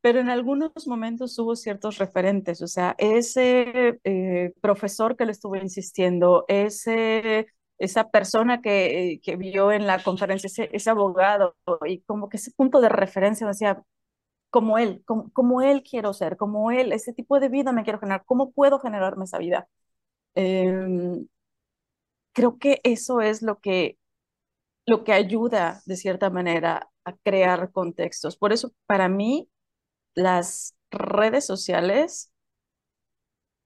pero 0.00 0.20
en 0.20 0.28
algunos 0.30 0.86
momentos 0.86 1.38
hubo 1.38 1.56
ciertos 1.56 1.98
referentes. 1.98 2.62
O 2.62 2.66
sea, 2.68 2.94
ese 2.98 3.98
eh, 4.04 4.52
profesor 4.60 5.16
que 5.16 5.24
le 5.26 5.32
estuvo 5.32 5.56
insistiendo, 5.56 6.44
ese, 6.48 7.48
esa 7.78 8.10
persona 8.10 8.60
que, 8.60 9.20
que 9.22 9.36
vio 9.36 9.72
en 9.72 9.86
la 9.86 10.02
conferencia, 10.02 10.46
ese, 10.48 10.68
ese, 10.72 10.90
abogado, 10.90 11.56
y 11.86 12.00
como 12.02 12.28
que 12.28 12.36
ese 12.36 12.52
punto 12.52 12.80
de 12.80 12.88
referencia, 12.90 13.48
o 13.48 13.54
sea, 13.54 13.82
como 14.50 14.78
él, 14.78 15.02
como, 15.06 15.30
como 15.32 15.62
él 15.62 15.82
quiero 15.82 16.12
ser, 16.14 16.36
como 16.36 16.70
él, 16.70 16.92
ese 16.92 17.12
tipo 17.14 17.40
de 17.40 17.48
vida 17.48 17.72
me 17.72 17.84
quiero 17.84 18.00
generar, 18.00 18.24
¿cómo 18.26 18.52
puedo 18.52 18.80
generarme 18.80 19.24
esa 19.24 19.38
vida? 19.38 19.68
Eh, 20.34 21.26
creo 22.38 22.56
que 22.56 22.80
eso 22.84 23.20
es 23.20 23.42
lo 23.42 23.58
que, 23.58 23.98
lo 24.86 25.02
que 25.02 25.12
ayuda 25.12 25.82
de 25.86 25.96
cierta 25.96 26.30
manera 26.30 26.88
a 27.04 27.16
crear 27.16 27.72
contextos. 27.72 28.36
Por 28.36 28.52
eso, 28.52 28.72
para 28.86 29.08
mí, 29.08 29.50
las 30.14 30.76
redes 30.92 31.44
sociales 31.44 32.32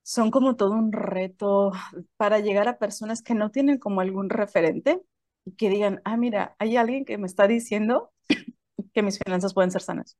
son 0.01 0.31
como 0.31 0.55
todo 0.55 0.71
un 0.71 0.91
reto 0.91 1.71
para 2.17 2.39
llegar 2.39 2.67
a 2.67 2.79
personas 2.79 3.21
que 3.21 3.35
no 3.35 3.51
tienen 3.51 3.77
como 3.77 4.01
algún 4.01 4.31
referente 4.31 5.03
y 5.45 5.51
que 5.51 5.69
digan, 5.69 6.01
ah, 6.03 6.17
mira, 6.17 6.55
hay 6.57 6.75
alguien 6.75 7.05
que 7.05 7.19
me 7.19 7.27
está 7.27 7.47
diciendo 7.47 8.11
que 8.95 9.03
mis 9.03 9.19
finanzas 9.19 9.53
pueden 9.53 9.69
ser 9.69 9.83
sanas. 9.83 10.17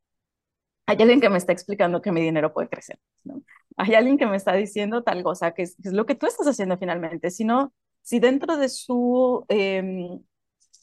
Hay 0.85 0.97
alguien 1.01 1.21
que 1.21 1.29
me 1.29 1.39
está 1.39 1.53
explicando 1.53 2.03
que 2.03 2.11
mi 2.11 2.21
dinero 2.21 2.53
puede 2.53 2.69
crecer. 2.69 2.99
¿no? 3.23 3.41
Hay 3.77 3.95
alguien 3.95 4.19
que 4.19 4.27
me 4.27 4.37
está 4.37 4.53
diciendo 4.53 5.01
tal 5.01 5.23
cosa, 5.23 5.55
que 5.55 5.63
es, 5.63 5.75
que 5.81 5.89
es 5.89 5.93
lo 5.95 6.05
que 6.05 6.13
tú 6.13 6.27
estás 6.27 6.45
haciendo 6.45 6.77
finalmente. 6.77 7.31
Si 7.31 7.45
no, 7.45 7.73
si 8.03 8.19
dentro 8.19 8.57
de 8.57 8.69
su, 8.69 9.45
eh, 9.49 9.83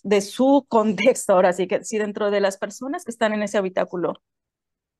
de 0.03 0.21
su 0.21 0.67
contexto, 0.69 1.35
ahora 1.35 1.53
sí 1.53 1.67
que 1.67 1.85
si 1.85 1.99
dentro 1.99 2.31
de 2.31 2.41
las 2.41 2.59
personas 2.59 3.05
que 3.05 3.11
están 3.11 3.33
en 3.33 3.43
ese 3.43 3.59
habitáculo 3.59 4.15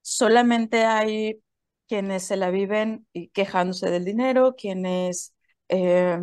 solamente 0.03 0.85
hay 0.85 1.43
quienes 1.89 2.25
se 2.25 2.37
la 2.37 2.51
viven 2.51 3.07
quejándose 3.33 3.91
del 3.91 4.05
dinero, 4.05 4.55
quienes 4.57 5.35
eh, 5.69 6.19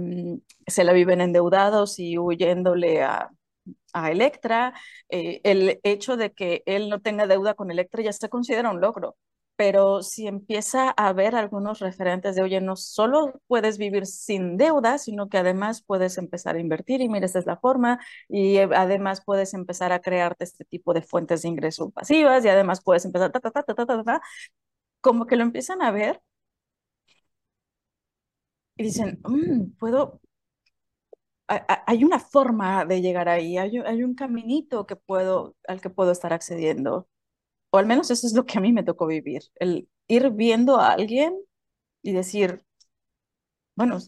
se 0.67 0.83
la 0.83 0.93
viven 0.93 1.21
endeudados 1.21 1.99
y 1.99 2.17
huyéndole 2.17 3.03
a, 3.03 3.29
a 3.93 4.11
Electra, 4.11 4.73
eh, 5.09 5.41
el 5.43 5.79
hecho 5.83 6.17
de 6.17 6.33
que 6.33 6.63
él 6.65 6.89
no 6.89 7.01
tenga 7.01 7.27
deuda 7.27 7.53
con 7.55 7.71
Electra 7.71 8.03
ya 8.03 8.13
se 8.13 8.29
considera 8.29 8.71
un 8.71 8.81
logro 8.81 9.17
pero 9.57 10.03
si 10.03 10.27
empieza 10.27 10.89
a 10.97 11.09
haber 11.09 11.35
algunos 11.35 11.79
referentes 11.79 12.35
de, 12.35 12.43
oye, 12.43 12.61
no 12.61 12.75
solo 12.77 13.41
puedes 13.47 13.77
vivir 13.79 14.05
sin 14.05 14.57
deuda, 14.57 14.99
sino 14.99 15.29
que 15.29 15.37
además 15.39 15.83
puedes 15.83 16.17
empezar 16.19 16.55
a 16.55 16.59
invertir 16.61 17.01
y 17.01 17.09
mira, 17.09 17.25
esta 17.25 17.39
es 17.39 17.47
la 17.47 17.57
forma, 17.57 17.99
y 18.29 18.57
además 18.59 19.23
puedes 19.25 19.53
empezar 19.55 19.91
a 19.93 19.99
crearte 20.01 20.45
este 20.45 20.65
tipo 20.65 20.93
de 20.93 21.01
fuentes 21.01 21.41
de 21.43 21.49
ingreso 21.49 21.89
pasivas 21.91 22.45
y 22.45 22.49
además 22.49 22.81
puedes 22.83 23.05
empezar, 23.05 23.31
ta, 23.31 23.39
ta, 23.41 23.51
ta, 23.51 23.63
ta, 23.63 23.75
ta, 23.75 23.85
ta, 23.87 24.03
ta, 24.03 24.21
como 25.01 25.27
que 25.27 25.35
lo 25.37 25.43
empiezan 25.43 25.81
a 25.81 25.91
ver 25.91 26.21
y 28.77 28.83
dicen, 28.83 29.19
mmm, 29.27 29.71
puedo, 29.79 30.19
hay 31.47 32.03
una 32.03 32.19
forma 32.19 32.85
de 32.85 33.01
llegar 33.01 33.29
ahí, 33.29 33.57
hay, 33.57 33.77
hay 33.79 34.03
un 34.03 34.15
caminito 34.15 34.85
que 34.85 34.95
puedo, 34.95 35.55
al 35.67 35.81
que 35.81 35.89
puedo 35.89 36.11
estar 36.11 36.33
accediendo 36.33 37.07
o 37.71 37.77
al 37.77 37.85
menos 37.85 38.11
eso 38.11 38.27
es 38.27 38.33
lo 38.33 38.45
que 38.45 38.57
a 38.57 38.61
mí 38.61 38.73
me 38.73 38.83
tocó 38.83 39.07
vivir, 39.07 39.43
el 39.55 39.89
ir 40.07 40.31
viendo 40.31 40.77
a 40.79 40.91
alguien 40.93 41.37
y 42.03 42.13
decir, 42.13 42.63
bueno, 43.75 43.99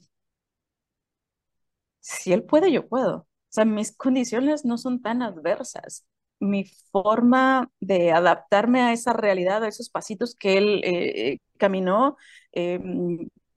si 2.00 2.34
él 2.34 2.44
puede, 2.44 2.72
yo 2.72 2.88
puedo. 2.88 3.18
O 3.20 3.28
sea, 3.50 3.66
mis 3.66 3.96
condiciones 3.96 4.66
no 4.66 4.78
son 4.78 5.02
tan 5.02 5.22
adversas. 5.22 6.06
Mi 6.40 6.66
forma 6.92 7.70
de 7.80 8.12
adaptarme 8.12 8.82
a 8.82 8.94
esa 8.94 9.14
realidad, 9.14 9.64
a 9.64 9.68
esos 9.68 9.90
pasitos 9.90 10.36
que 10.36 10.58
él 10.58 10.82
eh, 10.84 11.40
caminó, 11.58 12.18
eh, 12.54 12.80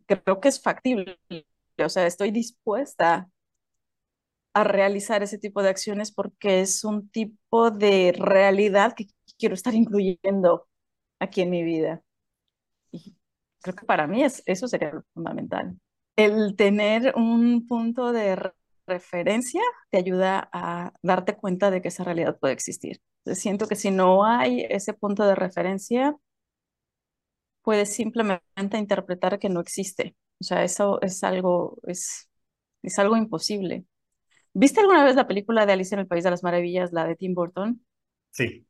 creo 0.07 0.41
que 0.41 0.49
es 0.49 0.61
factible. 0.61 1.19
O 1.85 1.88
sea, 1.88 2.07
estoy 2.07 2.31
dispuesta 2.31 3.29
a 4.55 4.65
realizar 4.65 5.23
ese 5.23 5.38
tipo 5.38 5.62
de 5.62 5.71
acciones 5.71 6.12
porque 6.12 6.61
es 6.61 6.85
un 6.85 7.09
tipo 7.09 7.71
de 7.71 8.12
realidad 8.17 8.95
que 8.95 9.07
quiero 9.42 9.57
estar 9.57 9.74
incluyendo 9.74 10.68
aquí 11.18 11.40
en 11.42 11.50
mi 11.50 11.64
vida. 11.64 12.00
Y 12.92 13.16
creo 13.61 13.74
que 13.74 13.87
para 13.87 14.07
mí 14.07 14.22
es, 14.22 14.44
eso 14.46 14.68
sería 14.68 14.92
lo 14.92 15.02
fundamental. 15.14 15.81
El 16.14 16.55
tener 16.55 17.12
un 17.16 17.66
punto 17.66 18.12
de 18.12 18.52
referencia 18.87 19.61
te 19.90 19.98
ayuda 19.98 20.48
a 20.52 20.92
darte 21.02 21.37
cuenta 21.37 21.72
de 21.72 21.83
que 21.83 21.88
esa 21.88 22.05
realidad 22.05 22.38
puede 22.38 22.55
existir. 22.55 23.00
siento 23.35 23.66
que 23.66 23.74
si 23.74 23.90
no 23.90 24.24
hay 24.24 24.64
ese 24.70 24.94
punto 24.94 25.26
de 25.26 25.35
referencia, 25.35 26.16
puedes 27.62 27.92
simplemente 27.92 28.78
interpretar 28.78 29.40
que 29.40 29.48
no 29.48 29.61
existe. 29.61 30.14
O 30.40 30.44
sea, 30.44 30.62
eso 30.62 31.00
es 31.02 31.24
algo, 31.24 31.78
es, 31.88 32.28
es 32.83 32.98
algo 33.00 33.16
imposible. 33.16 33.87
¿Viste 34.55 34.81
alguna 34.81 35.05
vez 35.05 35.16
la 35.16 35.26
película 35.26 35.66
de 35.66 35.72
Alicia 35.72 35.96
en 35.96 36.00
el 36.00 36.07
País 36.07 36.24
de 36.24 36.31
las 36.31 36.44
Maravillas, 36.44 36.92
la 36.92 37.07
de 37.07 37.16
Tim 37.16 37.35
Burton? 37.35 37.85
Sí. 38.31 38.66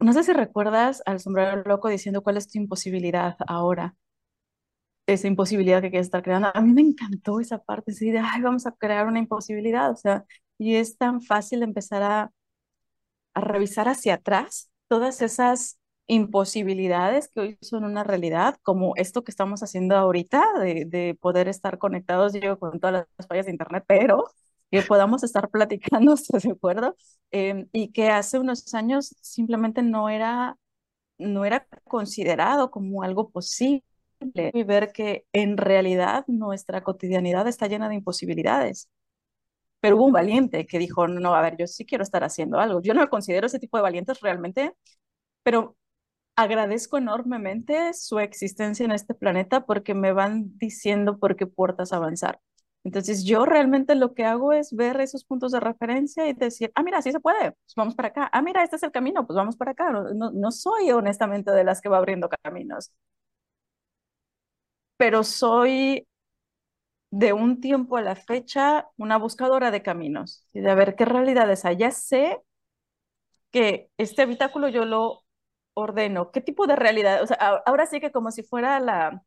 No 0.00 0.12
sé 0.12 0.22
si 0.24 0.32
recuerdas 0.32 1.02
al 1.06 1.20
sombrero 1.20 1.62
loco 1.64 1.88
diciendo 1.88 2.22
cuál 2.22 2.36
es 2.36 2.48
tu 2.48 2.58
imposibilidad 2.58 3.36
ahora. 3.46 3.96
Esa 5.06 5.28
imposibilidad 5.28 5.80
que 5.82 5.90
quieres 5.90 6.06
estar 6.08 6.22
creando. 6.22 6.50
A 6.54 6.60
mí 6.60 6.72
me 6.72 6.80
encantó 6.82 7.38
esa 7.40 7.58
parte, 7.62 7.92
así 7.92 8.10
de, 8.10 8.18
ay, 8.18 8.40
vamos 8.42 8.66
a 8.66 8.72
crear 8.72 9.06
una 9.06 9.20
imposibilidad. 9.20 9.90
O 9.92 9.96
sea, 9.96 10.24
y 10.58 10.74
es 10.76 10.96
tan 10.98 11.20
fácil 11.22 11.62
empezar 11.62 12.02
a, 12.02 12.32
a 13.34 13.40
revisar 13.40 13.88
hacia 13.88 14.14
atrás 14.14 14.70
todas 14.88 15.22
esas 15.22 15.78
imposibilidades 16.06 17.28
que 17.28 17.40
hoy 17.40 17.58
son 17.60 17.84
una 17.84 18.04
realidad, 18.04 18.56
como 18.62 18.94
esto 18.96 19.24
que 19.24 19.30
estamos 19.32 19.62
haciendo 19.62 19.96
ahorita, 19.96 20.44
de, 20.60 20.84
de 20.86 21.16
poder 21.20 21.48
estar 21.48 21.78
conectados, 21.78 22.32
yo 22.34 22.58
con 22.58 22.78
todas 22.80 23.06
las 23.18 23.26
fallas 23.26 23.46
de 23.46 23.52
Internet, 23.52 23.84
pero 23.88 24.24
que 24.70 24.82
podamos 24.82 25.22
estar 25.24 25.48
platicando, 25.50 26.14
¿estás 26.14 26.42
de 26.44 26.52
acuerdo? 26.52 26.96
Em, 27.30 27.68
y 27.72 27.92
que 27.92 28.08
hace 28.10 28.38
unos 28.38 28.72
años 28.74 29.14
simplemente 29.20 29.82
no 29.82 30.08
era, 30.08 30.56
no 31.18 31.44
era 31.44 31.66
considerado 31.84 32.70
como 32.70 33.02
algo 33.02 33.30
posible 33.30 33.84
y 34.34 34.64
ver 34.64 34.92
que 34.92 35.26
en 35.32 35.56
realidad 35.56 36.24
nuestra 36.28 36.82
cotidianidad 36.82 37.48
está 37.48 37.68
llena 37.68 37.88
de 37.88 37.96
imposibilidades. 37.96 38.88
Pero 39.80 39.96
hubo 39.96 40.06
un 40.06 40.12
valiente 40.12 40.66
que 40.66 40.78
dijo, 40.78 41.06
no, 41.08 41.34
a 41.34 41.42
ver, 41.42 41.56
yo 41.58 41.66
sí 41.66 41.84
quiero 41.86 42.02
estar 42.04 42.24
haciendo 42.24 42.58
algo. 42.58 42.80
Yo 42.82 42.94
no 42.94 43.08
considero 43.08 43.46
ese 43.46 43.58
tipo 43.58 43.76
de 43.76 43.82
valientes 43.82 44.20
realmente, 44.20 44.72
pero 45.42 45.76
agradezco 46.36 46.98
enormemente 46.98 47.94
su 47.94 48.18
existencia 48.20 48.84
en 48.86 48.92
este 48.92 49.14
planeta 49.14 49.66
porque 49.66 49.94
me 49.94 50.12
van 50.12 50.58
diciendo 50.58 51.18
por 51.18 51.36
qué 51.36 51.46
puertas 51.46 51.92
avanzar. 51.92 52.40
Entonces 52.86 53.24
yo 53.24 53.44
realmente 53.46 53.96
lo 53.96 54.14
que 54.14 54.24
hago 54.24 54.52
es 54.54 54.72
ver 54.74 55.00
esos 55.02 55.24
puntos 55.24 55.52
de 55.52 55.58
referencia 55.60 56.28
y 56.28 56.34
decir, 56.34 56.70
ah, 56.76 56.84
mira, 56.84 57.02
sí 57.02 57.10
se 57.12 57.20
puede, 57.20 57.50
pues 57.52 57.74
vamos 57.76 57.96
para 57.96 58.08
acá. 58.10 58.30
Ah, 58.32 58.42
mira, 58.42 58.62
este 58.64 58.76
es 58.76 58.84
el 58.84 58.92
camino, 58.92 59.26
pues 59.26 59.36
vamos 59.36 59.56
para 59.56 59.72
acá. 59.72 59.90
No, 59.92 60.30
no, 60.32 60.52
soy 60.52 60.92
honestamente 60.92 61.50
de 61.50 61.64
las 61.64 61.80
que 61.82 61.88
va 61.88 61.98
abriendo 61.98 62.28
caminos, 62.44 62.92
pero 64.96 65.22
soy 65.24 66.06
de 67.10 67.32
un 67.32 67.60
tiempo 67.60 67.96
a 67.96 68.02
la 68.02 68.14
fecha 68.16 68.88
una 68.96 69.16
buscadora 69.18 69.70
de 69.70 69.82
caminos 69.82 70.46
y 70.52 70.60
de 70.60 70.74
ver 70.74 70.96
qué 70.96 71.04
realidades 71.04 71.64
hay. 71.64 71.76
Ya 71.76 71.90
sé 71.90 72.40
que 73.50 73.90
este 73.98 74.22
habitáculo 74.22 74.68
yo 74.68 74.84
lo 74.84 75.24
ordeno, 75.74 76.30
¿qué 76.32 76.40
tipo 76.40 76.66
de 76.66 76.76
realidad? 76.76 77.22
O 77.22 77.26
sea, 77.26 77.36
ahora 77.66 77.86
sí 77.86 78.00
que 78.00 78.12
como 78.12 78.30
si 78.30 78.42
fuera 78.42 78.80
la, 78.80 79.22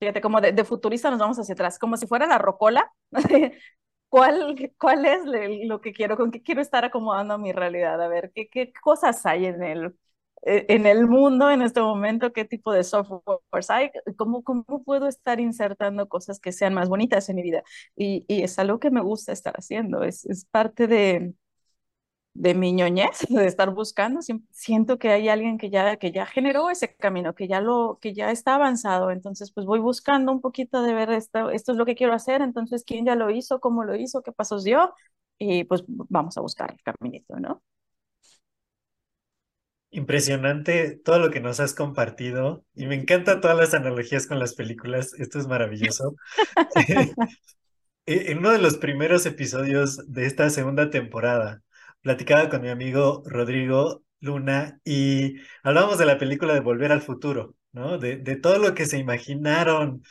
fíjate, 0.00 0.20
como 0.22 0.40
de, 0.40 0.64
futurista 0.64 1.10
nos 1.10 1.20
vamos 1.20 1.38
hacia 1.38 1.54
atrás, 1.54 1.78
como 1.78 1.96
si 1.96 2.06
fuera 2.06 2.26
la 2.26 2.38
rocola, 2.38 2.92
¿cuál, 4.08 4.72
cuál 4.78 5.06
es 5.06 5.20
lo 5.68 5.80
que 5.80 5.92
quiero, 5.92 6.16
con 6.16 6.30
qué 6.30 6.42
quiero 6.42 6.60
estar 6.62 6.84
acomodando 6.84 7.38
mi 7.38 7.52
realidad? 7.52 8.02
A 8.02 8.08
ver, 8.08 8.32
¿qué, 8.34 8.48
qué 8.48 8.72
cosas 8.82 9.24
hay 9.26 9.46
en 9.46 9.62
el, 9.62 9.94
e, 10.42 10.66
en 10.68 10.86
el 10.86 11.06
mundo 11.06 11.50
en 11.50 11.62
este 11.62 11.80
momento? 11.80 12.32
¿Qué 12.32 12.44
tipo 12.44 12.72
de 12.72 12.84
software 12.84 13.40
hay? 13.68 13.90
¿Cómo, 14.16 14.42
¿Cómo 14.44 14.82
puedo 14.84 15.06
estar 15.08 15.40
insertando 15.40 16.08
cosas 16.08 16.40
que 16.40 16.52
sean 16.52 16.74
más 16.74 16.88
bonitas 16.88 17.28
en 17.28 17.36
mi 17.36 17.42
vida? 17.42 17.62
Y, 17.96 18.24
y 18.28 18.42
es 18.42 18.58
algo 18.58 18.80
que 18.80 18.90
me 18.90 19.02
gusta 19.02 19.32
estar 19.32 19.54
haciendo, 19.56 20.04
es, 20.04 20.24
es 20.26 20.46
parte 20.46 20.86
de 20.86 21.34
de 22.34 22.54
mi 22.54 22.72
ñoñez, 22.72 23.26
de 23.28 23.46
estar 23.46 23.70
buscando, 23.70 24.20
siento 24.50 24.98
que 24.98 25.10
hay 25.10 25.28
alguien 25.28 25.58
que 25.58 25.70
ya, 25.70 25.96
que 25.96 26.12
ya 26.12 26.26
generó 26.26 26.70
ese 26.70 26.94
camino, 26.94 27.34
que 27.34 27.48
ya, 27.48 27.60
lo, 27.60 27.98
que 28.00 28.14
ya 28.14 28.30
está 28.30 28.54
avanzado, 28.54 29.10
entonces 29.10 29.52
pues 29.52 29.66
voy 29.66 29.80
buscando 29.80 30.32
un 30.32 30.40
poquito 30.40 30.82
de 30.82 30.94
ver 30.94 31.10
esto, 31.10 31.50
esto 31.50 31.72
es 31.72 31.78
lo 31.78 31.86
que 31.86 31.94
quiero 31.94 32.14
hacer, 32.14 32.40
entonces 32.42 32.84
quién 32.84 33.04
ya 33.04 33.14
lo 33.14 33.30
hizo, 33.30 33.60
cómo 33.60 33.84
lo 33.84 33.96
hizo, 33.96 34.22
qué 34.22 34.32
pasos 34.32 34.64
dio, 34.64 34.94
y 35.38 35.64
pues 35.64 35.84
vamos 35.86 36.36
a 36.36 36.40
buscar 36.40 36.72
el 36.72 36.80
caminito, 36.82 37.38
¿no? 37.38 37.62
Impresionante 39.92 41.00
todo 41.04 41.18
lo 41.18 41.30
que 41.30 41.40
nos 41.40 41.58
has 41.58 41.74
compartido 41.74 42.64
y 42.74 42.86
me 42.86 42.94
encantan 42.94 43.40
todas 43.40 43.56
las 43.56 43.74
analogías 43.74 44.28
con 44.28 44.38
las 44.38 44.54
películas, 44.54 45.14
esto 45.14 45.40
es 45.40 45.48
maravilloso. 45.48 46.14
en 48.06 48.38
uno 48.38 48.52
de 48.52 48.58
los 48.58 48.76
primeros 48.76 49.26
episodios 49.26 49.98
de 50.06 50.26
esta 50.26 50.48
segunda 50.50 50.90
temporada, 50.90 51.62
platicaba 52.02 52.48
con 52.48 52.62
mi 52.62 52.68
amigo 52.68 53.22
Rodrigo 53.26 54.04
Luna 54.20 54.80
y 54.84 55.36
hablábamos 55.62 55.98
de 55.98 56.06
la 56.06 56.18
película 56.18 56.54
de 56.54 56.60
Volver 56.60 56.92
al 56.92 57.02
Futuro, 57.02 57.56
¿no? 57.72 57.98
De, 57.98 58.16
de 58.16 58.36
todo 58.36 58.58
lo 58.58 58.74
que 58.74 58.86
se 58.86 58.98
imaginaron 58.98 60.02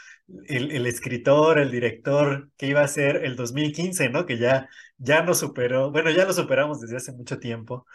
el, 0.48 0.72
el, 0.72 0.86
escritor, 0.86 1.60
el 1.60 1.72
director, 1.72 2.50
que 2.58 2.68
iba 2.68 2.82
a 2.82 2.88
ser 2.88 3.18
el 3.26 3.36
2015, 3.36 4.10
¿no? 4.10 4.26
Que 4.26 4.38
ya, 4.38 4.70
ya 4.98 5.24
nos 5.24 5.40
superó, 5.40 5.92
bueno, 5.92 6.10
ya 6.12 6.26
lo 6.26 6.34
superamos 6.34 6.80
desde 6.82 6.98
hace 6.98 7.12
mucho 7.14 7.40
tiempo. 7.40 7.86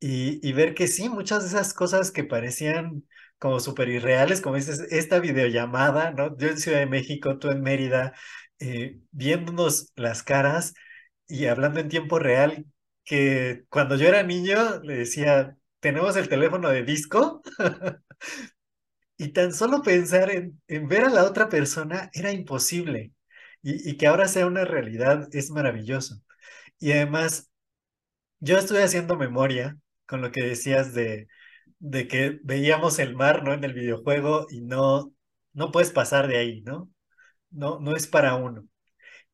Y, 0.00 0.46
y 0.48 0.52
ver 0.52 0.74
que 0.74 0.88
sí, 0.88 1.08
muchas 1.08 1.42
de 1.42 1.48
esas 1.50 1.74
cosas 1.74 2.10
que 2.10 2.24
parecían 2.24 3.04
como 3.38 3.60
súper 3.60 3.88
irreales, 3.88 4.40
como 4.40 4.56
dices, 4.56 4.80
esta 4.90 5.20
videollamada, 5.20 6.10
¿no? 6.12 6.36
Yo 6.38 6.48
en 6.48 6.58
Ciudad 6.58 6.78
de 6.78 6.86
México, 6.86 7.38
tú 7.38 7.50
en 7.50 7.62
Mérida, 7.62 8.14
eh, 8.58 8.98
viéndonos 9.12 9.92
las 9.96 10.22
caras 10.22 10.74
y 11.28 11.46
hablando 11.46 11.80
en 11.80 11.88
tiempo 11.88 12.18
real, 12.18 12.66
que 13.10 13.64
cuando 13.70 13.96
yo 13.96 14.06
era 14.06 14.22
niño 14.22 14.80
le 14.84 14.98
decía, 14.98 15.56
tenemos 15.80 16.16
el 16.16 16.28
teléfono 16.28 16.68
de 16.68 16.84
disco. 16.84 17.42
y 19.16 19.32
tan 19.32 19.52
solo 19.52 19.82
pensar 19.82 20.30
en, 20.30 20.60
ver 20.88 21.04
a 21.04 21.10
la 21.10 21.24
otra 21.24 21.48
persona 21.48 22.08
era 22.14 22.30
imposible. 22.32 23.12
Y, 23.62 23.96
que 23.96 24.06
ahora 24.06 24.28
sea 24.28 24.46
una 24.46 24.64
realidad 24.64 25.28
es 25.32 25.50
maravilloso. 25.50 26.22
Y 26.78 26.92
además, 26.92 27.50
yo 28.40 28.58
estuve 28.58 28.82
haciendo 28.84 29.16
memoria 29.16 29.78
con 30.06 30.22
lo 30.22 30.32
que 30.32 30.44
decías 30.44 30.94
de, 30.94 31.28
de 31.80 32.08
que 32.08 32.40
veíamos 32.44 32.98
el 33.00 33.16
mar, 33.16 33.44
¿no? 33.44 33.54
En 33.54 33.64
el 33.64 33.74
videojuego 33.74 34.46
y 34.50 34.62
no, 34.62 35.12
no 35.54 35.72
puedes 35.72 35.90
pasar 35.92 36.28
de 36.28 36.38
ahí, 36.38 36.62
¿no? 36.62 36.90
No, 37.50 37.80
no 37.80 37.96
es 37.96 38.06
para 38.08 38.36
uno. 38.36 38.68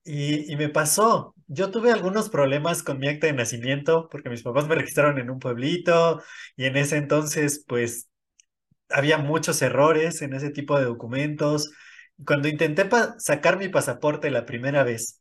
Y, 0.04 0.56
me 0.56 0.68
pasó, 0.70 1.34
yo 1.46 1.70
tuve 1.70 1.92
algunos 1.92 2.28
problemas 2.28 2.82
con 2.82 2.98
mi 2.98 3.08
acta 3.08 3.26
de 3.26 3.32
nacimiento 3.32 4.08
porque 4.10 4.30
mis 4.30 4.42
papás 4.42 4.66
me 4.68 4.74
registraron 4.74 5.18
en 5.18 5.30
un 5.30 5.38
pueblito 5.38 6.22
y 6.56 6.64
en 6.64 6.76
ese 6.76 6.96
entonces 6.96 7.64
pues 7.66 8.08
había 8.88 9.18
muchos 9.18 9.62
errores 9.62 10.22
en 10.22 10.34
ese 10.34 10.50
tipo 10.50 10.78
de 10.78 10.84
documentos. 10.84 11.72
Cuando 12.24 12.48
intenté 12.48 12.88
sacar 13.18 13.58
mi 13.58 13.68
pasaporte 13.68 14.30
la 14.30 14.46
primera 14.46 14.84
vez, 14.84 15.20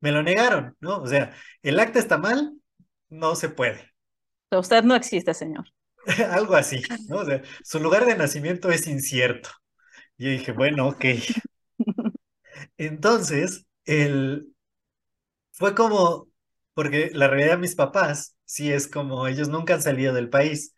me 0.00 0.12
lo 0.12 0.22
negaron, 0.22 0.76
¿no? 0.80 0.98
O 0.98 1.06
sea, 1.06 1.34
el 1.62 1.78
acta 1.78 1.98
está 1.98 2.18
mal, 2.18 2.52
no 3.08 3.34
se 3.34 3.48
puede. 3.48 3.92
Usted 4.50 4.84
no 4.84 4.94
existe, 4.94 5.34
señor. 5.34 5.66
Algo 6.30 6.54
así, 6.54 6.82
¿no? 7.08 7.18
O 7.18 7.24
sea, 7.24 7.42
su 7.62 7.80
lugar 7.80 8.06
de 8.06 8.16
nacimiento 8.16 8.70
es 8.70 8.86
incierto. 8.86 9.50
Y 10.16 10.24
yo 10.24 10.30
dije, 10.30 10.52
bueno, 10.52 10.88
ok. 10.88 11.04
Entonces, 12.78 13.66
el, 13.84 14.55
fue 15.56 15.74
como, 15.76 16.28
porque 16.74 17.10
la 17.14 17.28
realidad 17.28 17.52
de 17.54 17.58
mis 17.58 17.76
papás, 17.76 18.36
sí 18.46 18.72
es 18.72 18.88
como 18.88 19.28
ellos 19.28 19.50
nunca 19.50 19.74
han 19.76 19.82
salido 19.82 20.14
del 20.14 20.30
país. 20.30 20.74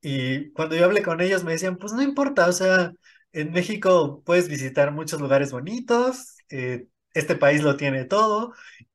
Y 0.00 0.50
cuando 0.52 0.76
yo 0.76 0.84
hablé 0.86 1.02
con 1.02 1.20
ellos 1.20 1.44
me 1.44 1.52
decían, 1.52 1.76
pues 1.78 1.92
no 1.92 2.02
importa, 2.02 2.48
o 2.48 2.52
sea, 2.52 2.92
en 3.32 3.52
México 3.52 4.22
puedes 4.24 4.48
visitar 4.48 4.92
muchos 4.92 5.20
lugares 5.20 5.52
bonitos, 5.52 6.36
eh, 6.50 6.86
este 7.14 7.36
país 7.36 7.62
lo 7.62 7.76
tiene 7.76 8.04
todo, 8.04 8.52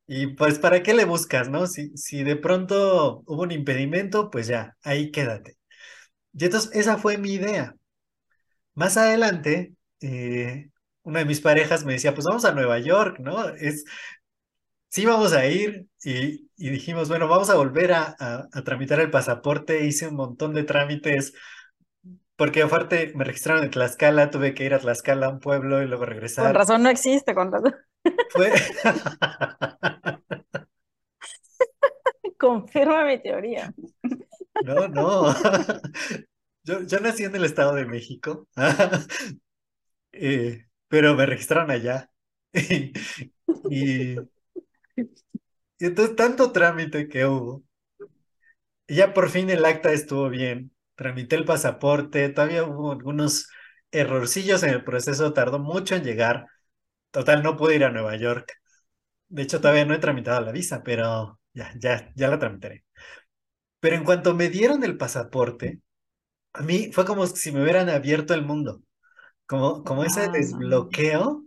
y 0.07 0.27
pues 0.27 0.59
¿para 0.59 0.83
qué 0.83 0.93
le 0.93 1.05
buscas, 1.05 1.49
no? 1.49 1.67
Si, 1.67 1.95
si 1.97 2.23
de 2.23 2.35
pronto 2.35 3.23
hubo 3.27 3.43
un 3.43 3.51
impedimento, 3.51 4.29
pues 4.31 4.47
ya, 4.47 4.77
ahí 4.83 5.11
quédate. 5.11 5.57
Y 6.33 6.45
entonces 6.45 6.71
esa 6.75 6.97
fue 6.97 7.17
mi 7.17 7.33
idea. 7.33 7.75
Más 8.75 8.97
adelante, 8.97 9.73
eh, 10.01 10.69
una 11.03 11.19
de 11.19 11.25
mis 11.25 11.41
parejas 11.41 11.85
me 11.85 11.93
decía, 11.93 12.13
pues 12.13 12.25
vamos 12.25 12.45
a 12.45 12.53
Nueva 12.53 12.79
York, 12.79 13.19
¿no? 13.19 13.49
Es, 13.49 13.85
sí 14.89 15.05
vamos 15.05 15.33
a 15.33 15.45
ir 15.47 15.87
y, 16.03 16.47
dijimos, 16.57 17.09
bueno, 17.09 17.27
vamos 17.27 17.49
a 17.49 17.55
volver 17.55 17.93
a, 17.93 18.47
tramitar 18.63 18.99
el 18.99 19.11
pasaporte, 19.11 19.85
hice 19.85 20.07
un 20.07 20.15
montón 20.15 20.53
de 20.53 20.63
trámites, 20.63 21.33
porque 22.35 22.61
aparte 22.61 23.13
me 23.15 23.23
registraron 23.23 23.63
en 23.63 23.71
Tlaxcala, 23.71 24.29
tuve 24.29 24.53
que 24.53 24.65
ir 24.65 24.73
a 24.73 24.79
Tlaxcala, 24.79 25.29
un 25.29 25.39
pueblo, 25.39 25.81
y 25.81 25.87
luego 25.87 26.05
regresar. 26.05 26.45
Con 26.45 26.55
razón 26.55 26.83
no 26.83 26.89
existe, 26.89 27.33
con 27.33 27.51
razón. 27.51 27.75
Fue... 28.29 28.51
Confirma 32.37 33.05
mi 33.05 33.21
teoría. 33.21 33.73
No, 34.63 34.87
no. 34.87 35.33
Yo, 36.63 36.81
yo 36.81 36.99
nací 36.99 37.23
en 37.23 37.33
el 37.33 37.45
Estado 37.45 37.73
de 37.75 37.85
México. 37.85 38.45
eh, 40.11 40.65
pero 40.89 41.15
me 41.15 41.25
registraron 41.25 41.71
allá. 41.71 42.11
Y, 43.69 44.15
y 45.79 45.85
entonces 45.85 46.15
tanto 46.15 46.51
trámite 46.51 47.07
que 47.09 47.25
hubo. 47.25 47.63
Y 48.87 48.95
ya 48.95 49.13
por 49.13 49.29
fin 49.29 49.49
el 49.49 49.65
acta 49.65 49.91
estuvo 49.91 50.29
bien. 50.29 50.71
Tramité 50.95 51.35
el 51.35 51.45
pasaporte, 51.45 52.29
todavía 52.29 52.63
hubo 52.63 52.91
algunos 52.91 53.49
errorcillos 53.91 54.63
en 54.63 54.69
el 54.71 54.83
proceso, 54.83 55.33
tardó 55.33 55.59
mucho 55.59 55.95
en 55.95 56.03
llegar. 56.03 56.47
Total, 57.11 57.43
no 57.43 57.57
pude 57.57 57.75
ir 57.75 57.83
a 57.85 57.91
Nueva 57.91 58.15
York. 58.17 58.53
De 59.29 59.43
hecho, 59.43 59.61
todavía 59.61 59.85
no 59.85 59.95
he 59.95 59.99
tramitado 59.99 60.41
la 60.41 60.51
visa, 60.51 60.83
pero 60.83 61.39
ya, 61.53 61.73
ya, 61.79 62.11
ya 62.15 62.29
la 62.29 62.39
tramitaré. 62.39 62.85
Pero 63.79 63.95
en 63.95 64.03
cuanto 64.03 64.33
me 64.35 64.49
dieron 64.49 64.83
el 64.83 64.97
pasaporte, 64.97 65.81
a 66.53 66.63
mí 66.63 66.91
fue 66.93 67.05
como 67.05 67.27
si 67.27 67.51
me 67.51 67.63
hubieran 67.63 67.89
abierto 67.89 68.33
el 68.33 68.45
mundo, 68.45 68.83
como, 69.47 69.83
como 69.83 70.03
ese 70.05 70.29
desbloqueo 70.29 71.45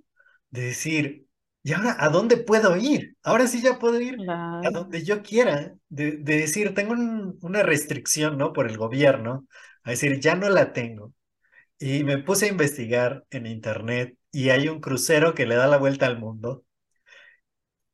de 0.50 0.62
decir, 0.62 1.26
¿y 1.62 1.72
ahora 1.72 1.96
a 1.98 2.08
dónde 2.08 2.36
puedo 2.38 2.76
ir? 2.76 3.16
Ahora 3.22 3.46
sí 3.46 3.62
ya 3.62 3.78
puedo 3.78 4.00
ir 4.00 4.16
a 4.28 4.70
donde 4.72 5.04
yo 5.04 5.22
quiera, 5.22 5.74
de, 5.88 6.12
decir, 6.18 6.74
tengo 6.74 6.94
una 7.42 7.62
restricción, 7.62 8.38
¿no? 8.38 8.52
Por 8.52 8.68
el 8.68 8.76
gobierno, 8.78 9.46
a 9.84 9.90
decir, 9.90 10.20
ya 10.20 10.34
no 10.36 10.48
la 10.48 10.72
tengo. 10.72 11.12
Y 11.78 12.04
me 12.04 12.18
puse 12.18 12.46
a 12.46 12.48
investigar 12.50 13.24
en 13.30 13.46
internet 13.46 14.16
y 14.32 14.50
hay 14.50 14.68
un 14.68 14.80
crucero 14.80 15.34
que 15.34 15.46
le 15.46 15.56
da 15.56 15.66
la 15.68 15.78
vuelta 15.78 16.06
al 16.06 16.18
mundo. 16.18 16.64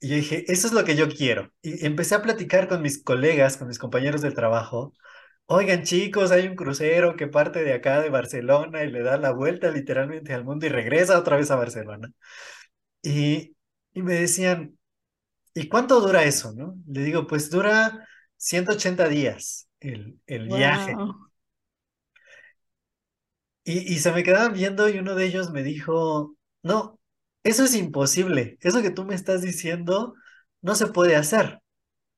Y 0.00 0.08
yo 0.08 0.16
dije, 0.16 0.44
eso 0.52 0.66
es 0.66 0.72
lo 0.72 0.84
que 0.84 0.96
yo 0.96 1.08
quiero. 1.08 1.52
Y 1.62 1.86
empecé 1.86 2.14
a 2.14 2.22
platicar 2.22 2.68
con 2.68 2.82
mis 2.82 3.02
colegas, 3.02 3.56
con 3.56 3.68
mis 3.68 3.78
compañeros 3.78 4.20
del 4.22 4.34
trabajo. 4.34 4.92
Oigan, 5.46 5.84
chicos, 5.84 6.32
hay 6.32 6.46
un 6.48 6.56
crucero 6.56 7.16
que 7.16 7.28
parte 7.28 7.64
de 7.64 7.72
acá 7.74 8.00
de 8.02 8.10
Barcelona 8.10 8.84
y 8.84 8.90
le 8.90 9.02
da 9.02 9.16
la 9.18 9.32
vuelta 9.32 9.70
literalmente 9.70 10.34
al 10.34 10.44
mundo 10.44 10.66
y 10.66 10.68
regresa 10.70 11.18
otra 11.18 11.36
vez 11.36 11.50
a 11.50 11.56
Barcelona. 11.56 12.10
Y, 13.02 13.55
y 13.96 14.02
me 14.02 14.14
decían, 14.14 14.78
¿y 15.54 15.68
cuánto 15.68 16.00
dura 16.00 16.24
eso? 16.24 16.52
¿no? 16.54 16.76
Le 16.88 17.02
digo, 17.04 17.26
pues 17.26 17.50
dura 17.50 18.08
180 18.36 19.08
días 19.08 19.68
el, 19.80 20.20
el 20.26 20.50
viaje. 20.50 21.02
Y, 23.64 23.92
y 23.94 23.98
se 23.98 24.12
me 24.12 24.22
quedaban 24.22 24.52
viendo 24.54 24.88
y 24.88 24.98
uno 24.98 25.14
de 25.14 25.26
ellos 25.26 25.50
me 25.50 25.62
dijo, 25.62 26.36
no, 26.62 27.00
eso 27.42 27.64
es 27.64 27.74
imposible. 27.74 28.58
Eso 28.60 28.82
que 28.82 28.90
tú 28.90 29.04
me 29.04 29.14
estás 29.14 29.42
diciendo 29.42 30.14
no 30.62 30.74
se 30.74 30.86
puede 30.88 31.16
hacer. 31.16 31.60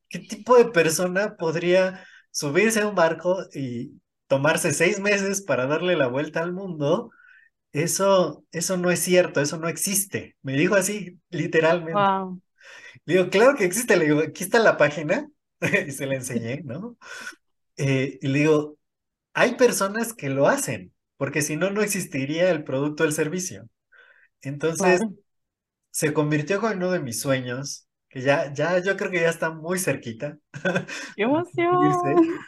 ¿Qué 0.09 0.21
tipo 0.21 0.57
de 0.59 0.67
persona 0.67 1.37
podría 1.37 2.05
subirse 2.33 2.83
a 2.83 2.88
un 2.88 2.95
barco 2.97 3.45
y 3.55 4.01
tomarse 4.29 4.73
seis 4.73 5.01
meses 5.01 5.43
para 5.43 5.67
darle 5.67 5.97
la 5.97 6.09
vuelta 6.09 6.41
al 6.43 6.53
mundo? 6.53 7.11
Eso, 7.72 8.44
eso 8.50 8.76
no 8.76 8.90
es 8.90 9.00
cierto, 9.00 9.40
eso 9.40 9.59
no 9.59 9.68
existe. 9.68 10.37
Me 10.42 10.54
dijo 10.54 10.74
así, 10.74 11.18
literalmente. 11.31 12.00
Le 13.04 13.14
digo, 13.14 13.31
claro 13.31 13.57
que 13.57 13.64
existe. 13.64 13.96
Le 13.96 14.07
digo, 14.07 14.20
aquí 14.20 14.44
está 14.44 14.59
la 14.59 14.76
página. 14.76 15.28
y 15.87 15.90
se 15.90 16.07
la 16.07 16.14
enseñé, 16.14 16.62
¿no? 16.64 16.96
Eh, 17.76 18.18
y 18.20 18.28
le 18.28 18.38
digo, 18.40 18.78
hay 19.35 19.57
personas 19.57 20.12
que 20.12 20.28
lo 20.28 20.46
hacen 20.46 20.92
porque 21.18 21.42
si 21.42 21.57
no, 21.57 21.70
no 21.70 21.83
existiría 21.83 22.50
el 22.50 22.64
producto 22.64 23.02
o 23.02 23.07
el 23.07 23.12
servicio. 23.12 23.68
Entonces, 24.40 25.02
se 25.90 26.14
convirtió 26.14 26.61
con 26.61 26.76
uno 26.76 26.92
de 26.92 27.00
mis 27.00 27.20
sueños, 27.20 27.88
que 28.09 28.22
ya, 28.22 28.52
ya, 28.54 28.78
yo 28.78 28.96
creo 28.96 29.11
que 29.11 29.20
ya 29.20 29.28
está 29.28 29.50
muy 29.50 29.81
cerquita. 29.81 30.38
¡Qué 31.16 31.22
emoción! 31.24 32.38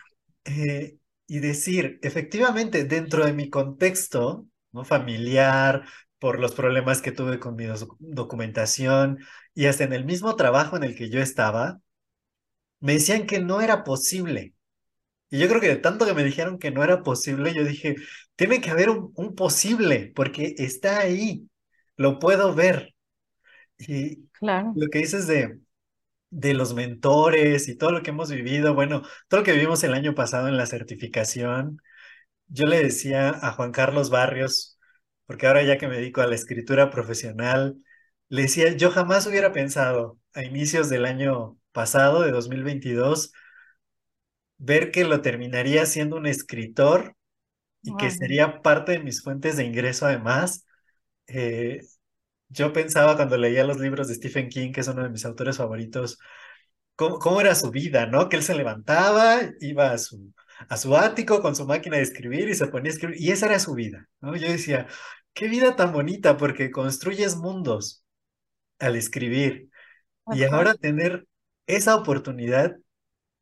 Eh, 0.44 0.96
y 1.26 1.38
decir, 1.40 1.98
efectivamente, 2.02 2.84
dentro 2.84 3.26
de 3.26 3.32
mi 3.32 3.50
contexto 3.50 4.46
¿no? 4.72 4.84
familiar, 4.84 5.84
por 6.18 6.38
los 6.38 6.54
problemas 6.54 7.02
que 7.02 7.12
tuve 7.12 7.40
con 7.40 7.56
mi 7.56 7.66
documentación 7.98 9.18
y 9.54 9.66
hasta 9.66 9.84
en 9.84 9.92
el 9.92 10.04
mismo 10.04 10.36
trabajo 10.36 10.76
en 10.76 10.84
el 10.84 10.94
que 10.94 11.10
yo 11.10 11.20
estaba, 11.20 11.80
me 12.80 12.94
decían 12.94 13.26
que 13.26 13.40
no 13.40 13.60
era 13.60 13.84
posible. 13.84 14.54
Y 15.30 15.38
yo 15.38 15.48
creo 15.48 15.60
que 15.60 15.68
de 15.68 15.76
tanto 15.76 16.06
que 16.06 16.14
me 16.14 16.24
dijeron 16.24 16.58
que 16.58 16.70
no 16.70 16.82
era 16.84 17.02
posible, 17.02 17.54
yo 17.54 17.64
dije, 17.64 17.96
tiene 18.36 18.60
que 18.60 18.70
haber 18.70 18.90
un, 18.90 19.34
posible, 19.34 20.12
porque 20.14 20.54
está 20.58 21.00
ahí, 21.00 21.48
lo 21.96 22.18
puedo 22.18 22.54
ver. 22.54 22.94
Y 23.78 24.26
claro. 24.32 24.72
lo 24.76 24.88
que 24.88 24.98
dices 24.98 25.26
de, 25.26 25.60
de 26.30 26.54
los 26.54 26.74
mentores 26.74 27.68
y 27.68 27.76
todo 27.76 27.92
lo 27.92 28.02
que 28.02 28.10
hemos 28.10 28.30
vivido, 28.30 28.74
bueno, 28.74 29.02
todo 29.28 29.40
lo 29.40 29.44
que 29.44 29.52
vivimos 29.52 29.82
el 29.84 29.94
año 29.94 30.14
pasado 30.14 30.48
en 30.48 30.56
la 30.56 30.66
certificación, 30.66 31.80
yo 32.50 32.66
le 32.66 32.82
decía 32.82 33.30
a 33.30 33.52
Juan 33.52 33.72
Carlos 33.72 34.10
Barrios, 34.10 34.78
porque 35.26 35.46
ahora 35.46 35.62
ya 35.62 35.78
que 35.78 35.88
me 35.88 35.96
dedico 35.96 36.20
a 36.20 36.26
la 36.26 36.34
escritura 36.34 36.90
profesional, 36.90 37.76
le 38.28 38.42
decía, 38.42 38.76
yo 38.76 38.90
jamás 38.90 39.26
hubiera 39.26 39.52
pensado 39.52 40.18
a 40.34 40.44
inicios 40.44 40.88
del 40.88 41.06
año 41.06 41.58
pasado, 41.72 42.22
de 42.22 42.32
2022, 42.32 43.32
ver 44.58 44.90
que 44.90 45.04
lo 45.04 45.22
terminaría 45.22 45.86
siendo 45.86 46.16
un 46.16 46.26
escritor 46.26 47.16
y 47.82 47.96
que 47.96 48.10
sería 48.10 48.62
parte 48.62 48.92
de 48.92 49.00
mis 49.00 49.22
fuentes 49.22 49.56
de 49.56 49.64
ingreso 49.64 50.06
además. 50.06 50.66
Eh, 51.26 51.80
yo 52.48 52.72
pensaba 52.72 53.16
cuando 53.16 53.36
leía 53.38 53.64
los 53.64 53.78
libros 53.80 54.08
de 54.08 54.14
Stephen 54.16 54.48
King, 54.48 54.72
que 54.72 54.80
es 54.82 54.88
uno 54.88 55.02
de 55.04 55.10
mis 55.10 55.24
autores 55.24 55.56
favoritos, 55.56 56.18
cómo, 56.96 57.40
era 57.40 57.54
su 57.54 57.70
vida, 57.70 58.06
¿no? 58.06 58.28
Que 58.28 58.36
él 58.36 58.42
se 58.42 58.54
levantaba, 58.54 59.40
iba 59.60 59.92
a 59.92 59.98
su, 59.98 60.32
a 60.68 60.76
su 60.76 60.96
ático 60.96 61.40
con 61.42 61.56
su 61.56 61.66
máquina 61.66 61.96
de 61.96 62.02
escribir 62.02 62.48
y 62.48 62.54
se 62.54 62.66
ponía 62.68 62.90
a 62.90 62.94
escribir, 62.94 63.20
y 63.20 63.30
esa 63.30 63.46
era 63.46 63.58
su 63.58 63.74
vida, 63.74 64.08
¿no? 64.20 64.36
Yo 64.36 64.48
decía, 64.48 64.86
qué 65.32 65.48
vida 65.48 65.76
tan 65.76 65.92
bonita, 65.92 66.36
porque 66.36 66.70
construyes 66.70 67.36
mundos 67.36 68.04
al 68.78 68.96
escribir. 68.96 69.70
Y 70.32 70.44
ahora 70.44 70.74
tener 70.74 71.26
esa 71.66 71.96
oportunidad 71.96 72.76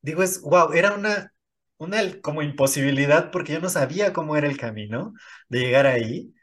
digo, 0.03 0.23
es, 0.23 0.41
wow, 0.43 0.73
era 0.73 0.95
una, 0.95 1.33
una 1.79 2.21
como 2.21 2.43
imposibilidad 2.43 3.31
porque 3.31 3.53
yo 3.55 3.61
no 3.61 3.69
sabía 3.69 4.13
cómo 4.13 4.37
era 4.37 4.49
el 4.49 4.57
camino 4.57 5.15
de 5.49 5.61
llegar 5.61 5.87
ahí 5.87 6.35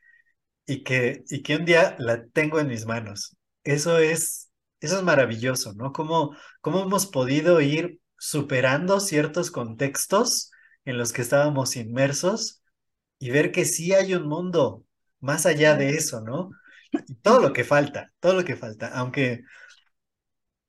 y 0.66 0.84
que, 0.84 1.24
y 1.30 1.44
que 1.44 1.56
un 1.58 1.66
día 1.66 1.96
la 2.00 2.26
tengo 2.28 2.60
en 2.60 2.68
mis 2.68 2.86
manos. 2.86 3.38
Eso 3.64 4.00
es, 4.00 4.52
eso 4.80 4.98
es 4.98 5.04
maravilloso, 5.04 5.74
¿no? 5.74 5.94
Cómo, 5.94 6.36
cómo 6.62 6.84
hemos 6.84 7.08
podido 7.08 7.62
ir 7.62 8.00
superando 8.18 9.00
ciertos 9.00 9.52
contextos 9.52 10.52
en 10.86 10.98
los 10.98 11.14
que 11.14 11.22
estábamos 11.22 11.76
inmersos 11.76 12.64
y 13.20 13.32
ver 13.32 13.52
que 13.52 13.66
sí 13.66 13.94
hay 13.94 14.14
un 14.16 14.28
mundo 14.28 14.86
más 15.20 15.46
allá 15.46 15.76
de 15.76 15.92
eso, 15.92 16.22
¿no? 16.22 16.52
Y 17.08 17.16
todo 17.16 17.40
lo 17.42 17.54
que 17.54 17.64
falta, 17.64 18.14
todo 18.20 18.34
lo 18.36 18.46
que 18.46 18.56
falta, 18.56 18.90
aunque 18.90 19.42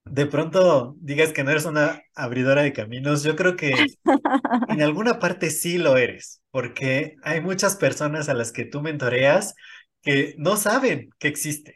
de 0.05 0.26
pronto 0.26 0.96
digas 1.00 1.33
que 1.33 1.42
no 1.44 1.50
eres 1.50 1.64
una 1.64 2.00
abridora 2.14 2.62
de 2.62 2.72
caminos, 2.72 3.22
yo 3.22 3.37
creo 3.37 3.57
que 3.57 3.72
en 4.68 4.83
alguna 4.83 5.18
parte 5.18 5.50
sí 5.50 5.79
lo 5.79 5.96
eres, 5.96 6.42
porque 6.50 7.16
hay 7.22 7.40
muchas 7.40 7.76
personas 7.76 8.29
a 8.29 8.35
las 8.35 8.52
que 8.52 8.64
tú 8.64 8.83
mentoreas 8.83 9.55
que 10.02 10.35
no 10.38 10.57
saben 10.57 11.11
que 11.18 11.29
existe. 11.29 11.74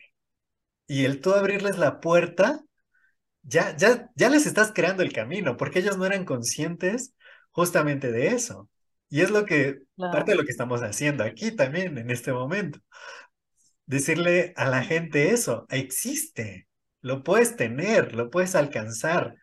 Y 0.86 1.04
el 1.04 1.20
tú 1.20 1.34
abrirles 1.34 1.78
la 1.78 2.00
puerta, 2.00 2.60
ya, 3.42 3.76
ya, 3.76 4.10
ya 4.16 4.30
les 4.30 4.46
estás 4.46 4.72
creando 4.74 5.02
el 5.02 5.12
camino, 5.12 5.56
porque 5.56 5.80
ellos 5.80 5.98
no 5.98 6.06
eran 6.06 6.24
conscientes 6.24 7.14
justamente 7.60 8.10
de 8.10 8.28
eso. 8.28 8.70
Y 9.10 9.20
es 9.20 9.30
lo 9.30 9.44
que, 9.44 9.80
parte 9.96 10.32
de 10.32 10.38
lo 10.38 10.44
que 10.44 10.50
estamos 10.50 10.82
haciendo 10.82 11.24
aquí 11.24 11.52
también 11.52 11.98
en 11.98 12.10
este 12.10 12.32
momento. 12.32 12.80
Decirle 13.84 14.54
a 14.56 14.66
la 14.66 14.82
gente 14.82 15.30
eso, 15.30 15.66
existe, 15.68 16.68
lo 17.02 17.22
puedes 17.22 17.56
tener, 17.56 18.14
lo 18.14 18.30
puedes 18.30 18.54
alcanzar. 18.54 19.34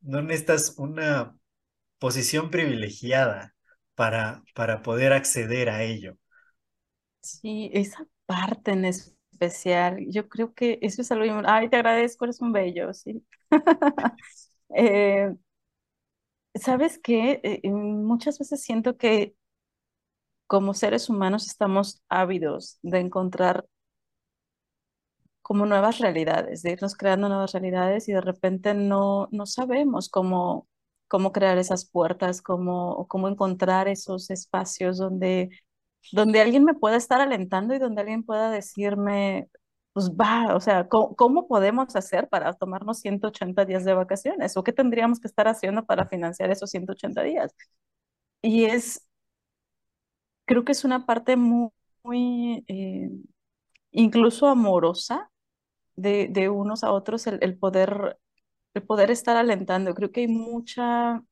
No 0.00 0.22
necesitas 0.22 0.74
una 0.78 1.34
posición 1.98 2.50
privilegiada 2.50 3.54
para, 3.96 4.42
para 4.54 4.82
poder 4.82 5.12
acceder 5.12 5.68
a 5.68 5.82
ello. 5.82 6.16
Sí, 7.22 7.70
esa 7.72 8.06
parte 8.26 8.72
en 8.72 8.84
especial, 8.84 10.04
yo 10.10 10.28
creo 10.28 10.54
que 10.54 10.78
eso 10.82 11.02
es 11.02 11.10
algo, 11.10 11.42
ay, 11.46 11.68
te 11.70 11.76
agradezco, 11.76 12.24
eres 12.24 12.40
un 12.40 12.52
bello, 12.52 12.92
sí. 12.94 13.24
Eh, 14.76 15.30
¿sabes 16.54 16.98
qué? 17.02 17.40
Eh, 17.42 17.70
muchas 17.70 18.38
veces 18.38 18.62
siento 18.62 18.96
que 18.96 19.34
como 20.46 20.72
seres 20.74 21.08
humanos 21.10 21.46
estamos 21.46 22.02
ávidos 22.08 22.78
de 22.82 23.00
encontrar 23.00 23.66
como 25.42 25.66
nuevas 25.66 25.98
realidades, 25.98 26.62
de 26.62 26.72
irnos 26.72 26.96
creando 26.96 27.28
nuevas 27.28 27.52
realidades 27.52 28.08
y 28.08 28.12
de 28.12 28.20
repente 28.20 28.72
no, 28.74 29.28
no 29.30 29.46
sabemos 29.46 30.08
cómo, 30.08 30.68
cómo 31.08 31.32
crear 31.32 31.58
esas 31.58 31.84
puertas, 31.84 32.40
cómo, 32.42 33.06
cómo 33.08 33.28
encontrar 33.28 33.88
esos 33.88 34.30
espacios 34.30 34.96
donde, 34.98 35.50
donde 36.12 36.40
alguien 36.40 36.64
me 36.64 36.74
pueda 36.74 36.96
estar 36.96 37.20
alentando 37.20 37.74
y 37.74 37.78
donde 37.78 38.00
alguien 38.02 38.24
pueda 38.24 38.50
decirme, 38.50 39.48
pues 39.94 40.10
va, 40.12 40.54
o 40.56 40.60
sea, 40.60 40.88
¿cómo, 40.88 41.16
¿cómo, 41.16 41.48
podemos 41.48 41.96
hacer 41.96 42.28
para 42.28 42.52
tomarnos 42.54 43.00
180 43.00 43.64
días 43.64 43.84
de 43.84 43.94
vacaciones? 43.94 44.56
¿O 44.56 44.64
qué 44.64 44.72
tendríamos 44.72 45.20
que 45.20 45.28
estar 45.28 45.48
haciendo 45.48 45.86
para 45.86 46.06
financiar 46.08 46.50
esos 46.50 46.70
180 46.70 47.22
días? 47.22 47.54
Y 48.42 48.64
es, 48.66 49.06
creo 50.46 50.64
que 50.64 50.72
es 50.72 50.84
una 50.84 51.06
parte 51.06 51.36
muy, 51.36 51.70
muy 52.02 52.64
eh, 52.68 53.10
incluso 53.92 54.48
amorosa 54.48 55.30
de, 55.96 56.28
de 56.30 56.48
unos 56.50 56.84
a 56.84 56.92
otros 56.92 57.26
el, 57.28 57.38
el 57.42 57.58
poder, 57.58 58.18
el 58.74 58.82
poder 58.84 59.10
estar 59.10 59.36
alentando. 59.36 59.94
Creo 59.94 60.12
que 60.12 60.22
hay 60.22 60.28
mucha, 60.28 61.22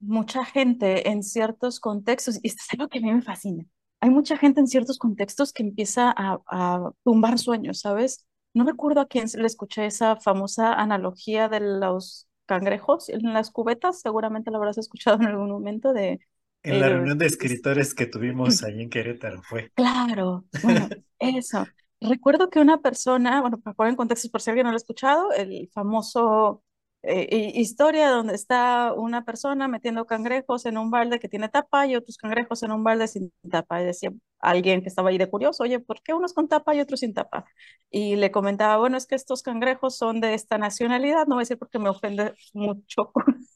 mucha 0.00 0.44
gente 0.44 1.08
en 1.10 1.22
ciertos 1.22 1.80
contextos, 1.80 2.38
y 2.42 2.48
esto 2.48 2.62
es 2.66 2.74
algo 2.74 2.88
que 2.88 2.98
a 2.98 3.02
mí 3.02 3.12
me 3.12 3.22
fascina. 3.22 3.64
Hay 4.00 4.10
mucha 4.10 4.36
gente 4.36 4.60
en 4.60 4.66
ciertos 4.68 4.98
contextos 4.98 5.52
que 5.52 5.62
empieza 5.62 6.12
a, 6.16 6.40
a 6.46 6.92
tumbar 7.04 7.38
sueños, 7.38 7.80
¿sabes? 7.80 8.26
No 8.54 8.64
recuerdo 8.64 9.00
a 9.00 9.06
quién 9.08 9.26
le 9.36 9.46
escuché 9.46 9.86
esa 9.86 10.16
famosa 10.16 10.72
analogía 10.74 11.48
de 11.48 11.60
los 11.60 12.28
cangrejos 12.46 13.08
en 13.08 13.32
las 13.34 13.50
cubetas, 13.50 14.00
seguramente 14.00 14.50
lo 14.50 14.58
habrás 14.58 14.78
escuchado 14.78 15.16
en 15.20 15.26
algún 15.28 15.50
momento 15.50 15.92
de... 15.92 16.20
En 16.62 16.78
la 16.78 16.88
eh, 16.88 16.88
reunión 16.88 17.18
de 17.18 17.26
es- 17.42 17.58
escritores 17.66 17.94
que 17.94 18.06
tuvimos 18.06 18.62
ahí 18.62 18.80
en 18.80 18.90
Querétaro 18.90 19.42
fue. 19.42 19.72
claro, 19.74 20.44
bueno, 20.60 20.92
eso. 21.18 21.70
Recuerdo 22.00 22.48
que 22.50 22.60
una 22.60 22.78
persona, 22.80 23.40
bueno, 23.40 23.58
para 23.60 23.74
poner 23.74 23.90
en 23.90 23.96
contexto 23.96 24.28
por 24.30 24.40
si 24.40 24.50
alguien 24.50 24.64
no 24.66 24.70
lo 24.72 24.76
ha 24.76 24.78
escuchado, 24.78 25.32
el 25.32 25.68
famoso 25.72 26.62
eh, 27.02 27.28
hi- 27.30 27.60
historia 27.60 28.10
donde 28.10 28.34
está 28.34 28.92
una 28.94 29.24
persona 29.24 29.68
metiendo 29.68 30.06
cangrejos 30.06 30.66
en 30.66 30.78
un 30.78 30.90
balde 30.90 31.18
que 31.20 31.28
tiene 31.28 31.48
tapa 31.48 31.86
y 31.86 31.96
otros 31.96 32.16
cangrejos 32.18 32.62
en 32.62 32.72
un 32.72 32.84
balde 32.84 33.08
sin 33.08 33.32
tapa. 33.50 33.80
Y 33.82 33.86
decía 33.86 34.12
alguien 34.40 34.82
que 34.82 34.88
estaba 34.88 35.10
ahí 35.10 35.18
de 35.18 35.28
curioso, 35.30 35.62
oye, 35.64 35.80
¿por 35.80 36.02
qué 36.02 36.14
unos 36.14 36.32
con 36.34 36.48
tapa 36.48 36.74
y 36.74 36.80
otros 36.80 37.00
sin 37.00 37.14
tapa? 37.14 37.44
Y 37.90 38.16
le 38.16 38.30
comentaba, 38.30 38.76
bueno, 38.78 38.96
es 38.96 39.06
que 39.06 39.14
estos 39.16 39.42
cangrejos 39.42 39.96
son 39.96 40.20
de 40.20 40.34
esta 40.34 40.58
nacionalidad, 40.58 41.26
no 41.26 41.34
voy 41.36 41.42
a 41.42 41.44
decir 41.44 41.58
porque 41.58 41.78
me 41.78 41.88
ofende 41.88 42.34
mucho, 42.54 43.12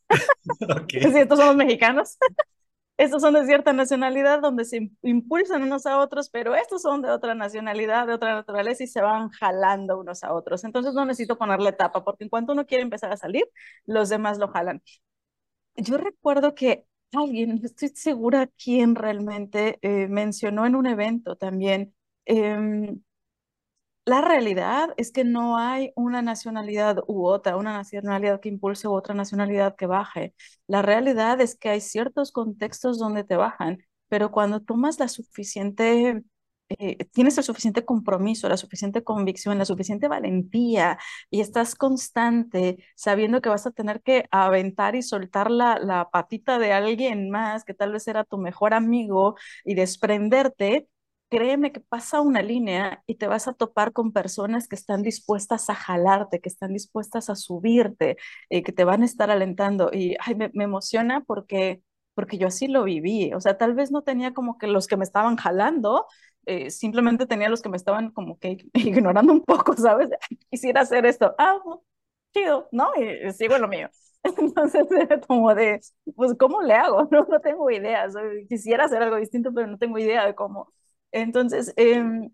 Ok, 0.83 0.91
si 0.93 1.19
estos 1.19 1.39
son 1.39 1.49
los 1.49 1.57
mexicanos. 1.57 2.19
Estos 2.99 3.23
son 3.23 3.35
de 3.35 3.45
cierta 3.47 3.73
nacionalidad 3.73 4.41
donde 4.41 4.65
se 4.65 4.79
im- 4.83 4.97
impulsan 5.03 5.63
unos 5.63 5.87
a 5.87 5.99
otros, 5.99 6.31
pero 6.31 6.55
estos 6.55 6.83
son 6.83 7.03
de 7.03 7.11
otra 7.11 7.35
nacionalidad, 7.35 8.07
de 8.07 8.15
otra 8.15 8.35
naturaleza 8.35 8.85
y 8.85 8.87
se 8.87 9.01
van 9.03 9.31
jalando 9.31 9.99
unos 9.99 10.23
a 10.25 10.33
otros. 10.33 10.63
Entonces 10.65 10.95
no 10.95 11.05
necesito 11.05 11.37
ponerle 11.39 11.73
tapa, 11.73 12.05
porque 12.05 12.25
en 12.25 12.31
cuanto 12.31 12.53
uno 12.53 12.67
quiere 12.67 12.83
empezar 12.85 13.11
a 13.13 13.17
salir, 13.17 13.45
los 13.87 14.09
demás 14.09 14.39
lo 14.39 14.49
jalan. 14.49 14.83
Yo 15.77 15.99
recuerdo 15.99 16.55
que 16.55 16.87
alguien, 17.13 17.61
no 17.61 17.67
estoy 17.67 17.89
segura 17.91 18.49
quién 18.63 18.95
realmente 18.95 19.79
eh, 19.83 20.09
mencionó 20.09 20.67
en 20.67 20.77
un 20.77 20.87
evento 20.87 21.37
también, 21.37 21.95
em, 22.27 23.03
la 24.05 24.21
realidad 24.21 24.91
es 24.97 25.13
que 25.13 25.25
no 25.25 25.59
hay 25.59 25.93
una 25.95 26.23
nacionalidad 26.23 26.99
u 27.07 27.25
otra, 27.27 27.57
una 27.57 27.73
nacionalidad 27.73 28.41
que 28.41 28.49
impulse 28.49 28.89
u 28.89 28.93
otra 28.93 29.15
nacionalidad 29.15 29.77
que 29.77 29.87
baje. 29.87 30.35
La 30.67 30.83
realidad 30.83 31.41
es 31.41 31.57
que 31.57 31.69
hay 31.71 31.81
ciertos 31.81 32.33
contextos 32.33 32.99
donde 32.99 33.23
te 33.25 33.37
bajan, 33.37 33.79
pero 34.09 34.33
cuando 34.33 34.61
tomas 34.61 34.99
la 34.99 35.07
suficiente, 35.09 36.23
eh, 36.69 37.05
tienes 37.13 37.39
el 37.39 37.45
suficiente 37.45 37.85
compromiso, 37.85 38.49
la 38.49 38.57
suficiente 38.57 39.05
convicción, 39.05 39.59
la 39.59 39.65
suficiente 39.67 40.09
valentía 40.09 40.99
y 41.31 41.41
estás 41.41 41.75
constante 41.77 42.79
sabiendo 42.97 43.41
que 43.41 43.51
vas 43.51 43.67
a 43.67 43.71
tener 43.73 44.03
que 44.03 44.27
aventar 44.33 44.97
y 44.97 45.03
soltar 45.03 45.51
la, 45.51 45.79
la 45.79 46.11
patita 46.11 46.59
de 46.59 46.73
alguien 46.73 47.31
más 47.31 47.65
que 47.65 47.75
tal 47.75 47.93
vez 47.93 48.09
era 48.09 48.25
tu 48.25 48.39
mejor 48.39 48.75
amigo 48.75 49.37
y 49.65 49.75
desprenderte 49.75 50.89
créeme 51.33 51.73
que 51.73 51.81
pasa 51.81 52.21
una 52.21 52.43
línea 52.43 53.03
y 53.07 53.15
te 53.15 53.27
vas 53.27 53.49
a 53.49 53.55
topar 53.55 53.93
con 53.95 54.13
personas 54.13 54.69
que 54.69 54.77
están 54.77 55.03
dispuestas 55.03 55.71
a 55.71 55.75
jalarte, 55.75 56.43
que 56.43 56.51
están 56.51 56.75
dispuestas 56.75 57.31
a 57.31 57.37
subirte, 57.37 58.19
eh, 58.51 58.63
que 58.63 58.73
te 58.73 58.85
van 58.85 59.01
a 59.01 59.07
estar 59.07 59.31
alentando. 59.31 59.91
Y 59.95 60.15
ay, 60.21 60.35
me, 60.35 60.51
emociona 60.63 61.23
porque, 61.27 61.83
porque 62.15 62.37
yo 62.37 62.49
así 62.49 62.69
lo 62.69 62.85
viví. 62.85 63.33
O 63.33 63.41
sea, 63.41 63.57
tal 63.57 63.73
vez 63.75 63.91
no 63.91 64.03
tenía 64.03 64.35
como 64.35 64.59
que 64.59 64.67
los 64.67 64.87
que 64.87 64.99
me 64.99 65.05
estaban 65.05 65.37
jalando, 65.37 66.07
eh, 66.45 66.71
simplemente 66.71 67.25
tenía 67.27 67.49
los 67.49 67.63
que 67.63 67.71
me 67.71 67.79
estaban 67.79 68.11
como 68.11 68.39
que 68.39 68.59
ignorando 68.75 69.33
un 69.33 69.43
poco, 69.43 69.75
¿sabes? 69.75 70.11
Quisiera 70.51 70.83
hacer 70.83 71.07
esto. 71.07 71.35
Ah, 71.39 71.59
chido, 72.35 72.69
¿no? 72.73 72.91
Y, 72.97 73.29
y 73.29 73.33
sigo 73.33 73.57
lo 73.57 73.69
mío. 73.69 73.89
Entonces 74.39 74.87
era 74.91 75.19
como 75.21 75.55
de, 75.55 75.81
pues, 76.15 76.35
¿cómo 76.39 76.61
le 76.63 76.75
hago? 76.75 77.09
No, 77.11 77.25
no 77.29 77.41
tengo 77.41 77.71
idea. 77.71 78.07
O 78.07 78.49
quisiera 78.49 78.85
hacer 78.85 79.03
algo 79.03 79.17
distinto, 79.17 79.51
pero 79.55 79.67
no 79.67 79.79
tengo 79.79 79.99
idea 79.99 80.27
de 80.27 80.35
cómo. 80.35 80.71
Entonces, 81.13 81.73
em, 81.77 82.31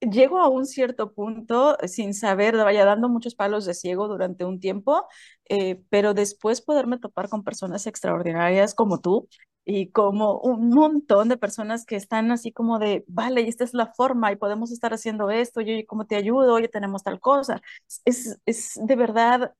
llego 0.00 0.38
a 0.40 0.48
un 0.48 0.66
cierto 0.66 1.12
punto 1.14 1.76
sin 1.86 2.14
saber, 2.14 2.56
vaya 2.56 2.84
dando 2.84 3.08
muchos 3.08 3.34
palos 3.34 3.64
de 3.66 3.74
ciego 3.74 4.08
durante 4.08 4.44
un 4.44 4.60
tiempo, 4.60 5.06
eh, 5.48 5.82
pero 5.90 6.14
después 6.14 6.60
poderme 6.62 6.98
topar 6.98 7.28
con 7.28 7.44
personas 7.44 7.86
extraordinarias 7.86 8.74
como 8.74 9.00
tú 9.00 9.28
y 9.64 9.90
como 9.92 10.38
un 10.40 10.70
montón 10.70 11.28
de 11.28 11.36
personas 11.36 11.84
que 11.86 11.94
están 11.96 12.32
así 12.32 12.50
como 12.52 12.78
de, 12.80 13.04
vale, 13.06 13.42
y 13.42 13.48
esta 13.48 13.64
es 13.64 13.74
la 13.74 13.92
forma 13.94 14.32
y 14.32 14.36
podemos 14.36 14.72
estar 14.72 14.92
haciendo 14.92 15.30
esto, 15.30 15.60
yo 15.60 15.74
cómo 15.86 16.06
te 16.06 16.16
ayudo, 16.16 16.54
oye, 16.54 16.68
tenemos 16.68 17.02
tal 17.04 17.20
cosa. 17.20 17.62
Es, 18.04 18.38
es 18.46 18.72
de 18.82 18.96
verdad 18.96 19.54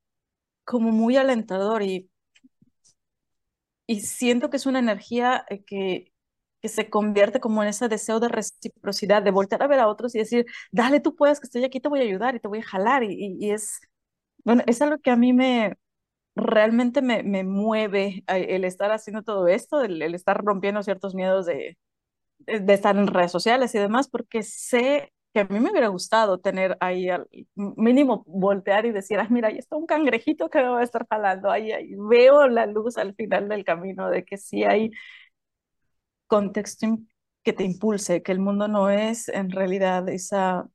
como 0.65 0.91
muy 0.93 1.17
alentador 1.17 1.83
y 1.83 2.11
y 3.87 4.01
siento 4.03 4.51
que 4.51 4.57
es 4.57 4.67
una 4.67 4.79
energía 4.79 5.45
eh, 5.51 5.65
que, 5.65 6.12
que 6.63 6.69
se 6.69 6.91
convierte 6.91 7.41
como 7.41 7.63
en 7.63 7.69
ese 7.71 7.89
deseo 7.89 8.21
de 8.21 8.29
reciprocidad, 8.29 9.23
de 9.23 9.33
voltear 9.33 9.63
a 9.63 9.67
ver 9.69 9.81
a 9.81 9.89
otros 9.89 10.15
y 10.15 10.19
decir, 10.19 10.47
dale, 10.73 11.01
tú 11.01 11.17
puedes, 11.17 11.41
que 11.41 11.47
estoy 11.47 11.65
aquí, 11.65 11.81
te 11.81 11.89
voy 11.89 12.01
a 12.01 12.05
ayudar 12.05 12.37
y 12.37 12.41
te 12.41 12.49
voy 12.49 12.61
a 12.61 12.65
jalar. 12.65 13.03
Y, 13.05 13.37
y, 13.41 13.51
es, 13.51 13.81
bueno, 14.45 14.63
es 14.67 14.83
algo 14.83 14.99
que 15.01 15.11
a 15.11 15.17
mí 15.17 15.33
me 15.33 15.77
realmente 16.37 17.03
me, 17.03 17.23
me 17.25 17.45
mueve 17.45 18.25
el 18.29 18.65
estar 18.65 18.93
haciendo 18.93 19.23
todo 19.23 19.49
esto, 19.49 19.83
el, 19.83 20.03
el 20.03 20.15
estar 20.15 20.39
rompiendo 20.45 20.83
ciertos 20.83 21.15
miedos 21.15 21.47
de, 21.47 21.79
de, 22.39 22.61
de 22.61 22.75
estar 22.75 22.97
en 22.97 23.07
redes 23.07 23.33
sociales 23.33 23.75
y 23.75 23.79
demás, 23.79 24.09
porque 24.09 24.43
sé 24.43 25.13
que 25.35 25.41
a 25.41 25.45
mí 25.45 25.61
me 25.61 25.71
hubiera 25.71 25.89
gustado 25.89 26.39
tener 26.41 26.77
ahí 26.81 27.09
al 27.09 27.27
mínimo 27.55 28.23
voltear 28.27 28.85
y 28.87 28.93
decir, 28.93 29.19
ah, 29.19 29.27
mira, 29.31 29.49
ahí 29.49 29.59
está 29.59 29.77
un 29.77 29.87
cangrejito 29.87 30.51
que 30.51 30.59
me 30.61 30.69
va 30.69 30.81
a 30.81 30.83
estar 30.85 31.07
jalando, 31.09 31.51
ahí, 31.51 31.73
ahí 31.73 31.95
veo 31.97 32.49
la 32.49 32.67
luz 32.67 32.99
al 32.99 33.15
final 33.15 33.49
del 33.49 33.65
camino 33.65 34.11
de 34.11 34.25
que 34.25 34.37
sí 34.37 34.65
hay 34.65 34.91
contexto 36.33 36.87
que 37.45 37.53
te 37.53 37.65
impulse, 37.65 38.23
que 38.23 38.33
el 38.33 38.41
mundo 38.41 38.67
no 38.69 38.89
es 38.91 39.29
en 39.29 39.51
realidad 39.51 40.09
esa, 40.09 40.67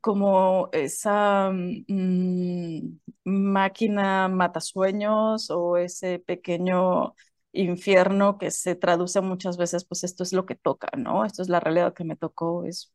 como 0.00 0.68
esa 0.72 1.50
mm, 1.52 2.98
máquina 3.24 4.28
matasueños 4.28 5.50
o 5.50 5.76
ese 5.76 6.18
pequeño 6.20 7.14
infierno 7.52 8.38
que 8.38 8.50
se 8.50 8.74
traduce 8.76 9.20
muchas 9.20 9.56
veces, 9.56 9.84
pues 9.84 10.04
esto 10.04 10.22
es 10.22 10.32
lo 10.32 10.46
que 10.46 10.54
toca, 10.54 10.88
¿no? 10.96 11.24
Esto 11.24 11.42
es 11.42 11.48
la 11.48 11.60
realidad 11.60 11.94
que 11.94 12.04
me 12.04 12.16
tocó, 12.16 12.64
es 12.64 12.92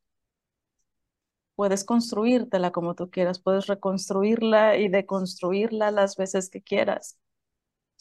puedes 1.55 1.83
construírtela 1.83 2.71
como 2.71 2.93
tú 2.95 3.09
quieras, 3.09 3.39
puedes 3.41 3.65
reconstruirla 3.67 4.77
y 4.77 4.87
deconstruirla 4.89 5.89
las 5.91 6.15
veces 6.15 6.49
que 6.51 6.61
quieras. 6.61 7.17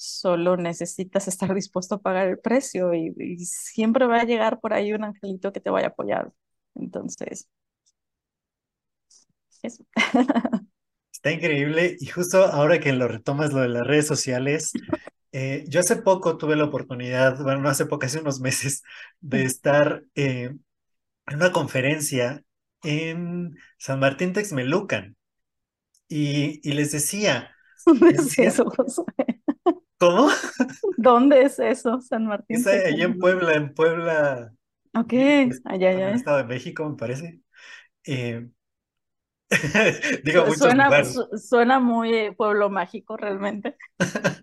Solo 0.05 0.57
necesitas 0.57 1.29
estar 1.29 1.55
dispuesto 1.55 1.97
a 1.97 2.03
pagar 2.03 2.29
el 2.29 2.39
precio 2.41 2.93
y, 2.95 3.15
y 3.19 3.39
siempre 3.47 4.07
va 4.07 4.21
a 4.21 4.25
llegar 4.25 4.61
por 4.61 4.73
ahí 4.75 4.93
un 4.93 5.05
angelito 5.05 5.53
que 5.53 5.61
te 5.61 5.71
vaya 5.71 5.89
a 5.89 5.91
apoyar. 5.91 6.33
Entonces, 6.75 7.49
eso. 9.63 9.85
está 11.13 11.33
increíble. 11.33 11.97
Y 12.01 12.07
justo 12.07 12.45
ahora 12.45 12.81
que 12.81 12.93
lo 12.93 13.09
retomas 13.09 13.53
lo 13.53 13.61
de 13.61 13.69
las 13.69 13.87
redes 13.87 14.07
sociales, 14.07 14.73
eh, 15.33 15.65
yo 15.69 15.81
hace 15.81 15.97
poco 15.97 16.37
tuve 16.39 16.57
la 16.57 16.65
oportunidad, 16.65 17.43
bueno, 17.43 17.63
no 17.63 17.69
hace 17.69 17.87
poco, 17.87 18.07
hace 18.07 18.21
unos 18.21 18.41
meses, 18.41 18.83
de 19.21 19.45
estar 19.45 20.05
eh, 20.15 20.55
en 21.29 21.37
una 21.37 21.53
conferencia 21.53 22.45
en 22.83 23.57
San 23.79 24.01
Martín 24.01 24.33
Texmelucan. 24.33 25.17
Y, 26.09 26.61
y 26.69 26.75
les 26.75 26.93
decía, 26.93 27.55
¿Dónde 27.87 28.07
les 28.13 28.25
es 28.39 28.39
decía? 28.39 28.55
¿Cómo? 30.03 30.29
¿Dónde 30.97 31.43
es 31.43 31.59
eso, 31.59 32.01
San 32.01 32.27
Martín 32.27 32.65
Es 32.67 32.85
allá 32.87 33.05
en? 33.07 33.19
Puebla, 33.19 33.55
en 33.55 33.75
Puebla, 33.75 34.55
Ok, 34.95 35.13
pues, 35.47 35.63
allá, 35.65 35.91
en 35.93 36.07
el 36.07 36.15
allá. 36.15 36.17
Estado 36.17 36.39
de 36.39 36.45
México, 36.45 36.89
me 36.89 36.97
parece. 36.97 37.41
Eh, 38.05 38.49
digo, 40.25 40.47
Suena, 40.51 40.93
su- 41.05 41.29
suena 41.39 41.81
muy 41.81 42.13
eh, 42.15 42.33
pueblo 42.33 42.71
mágico 42.71 43.17
realmente. 43.17 43.77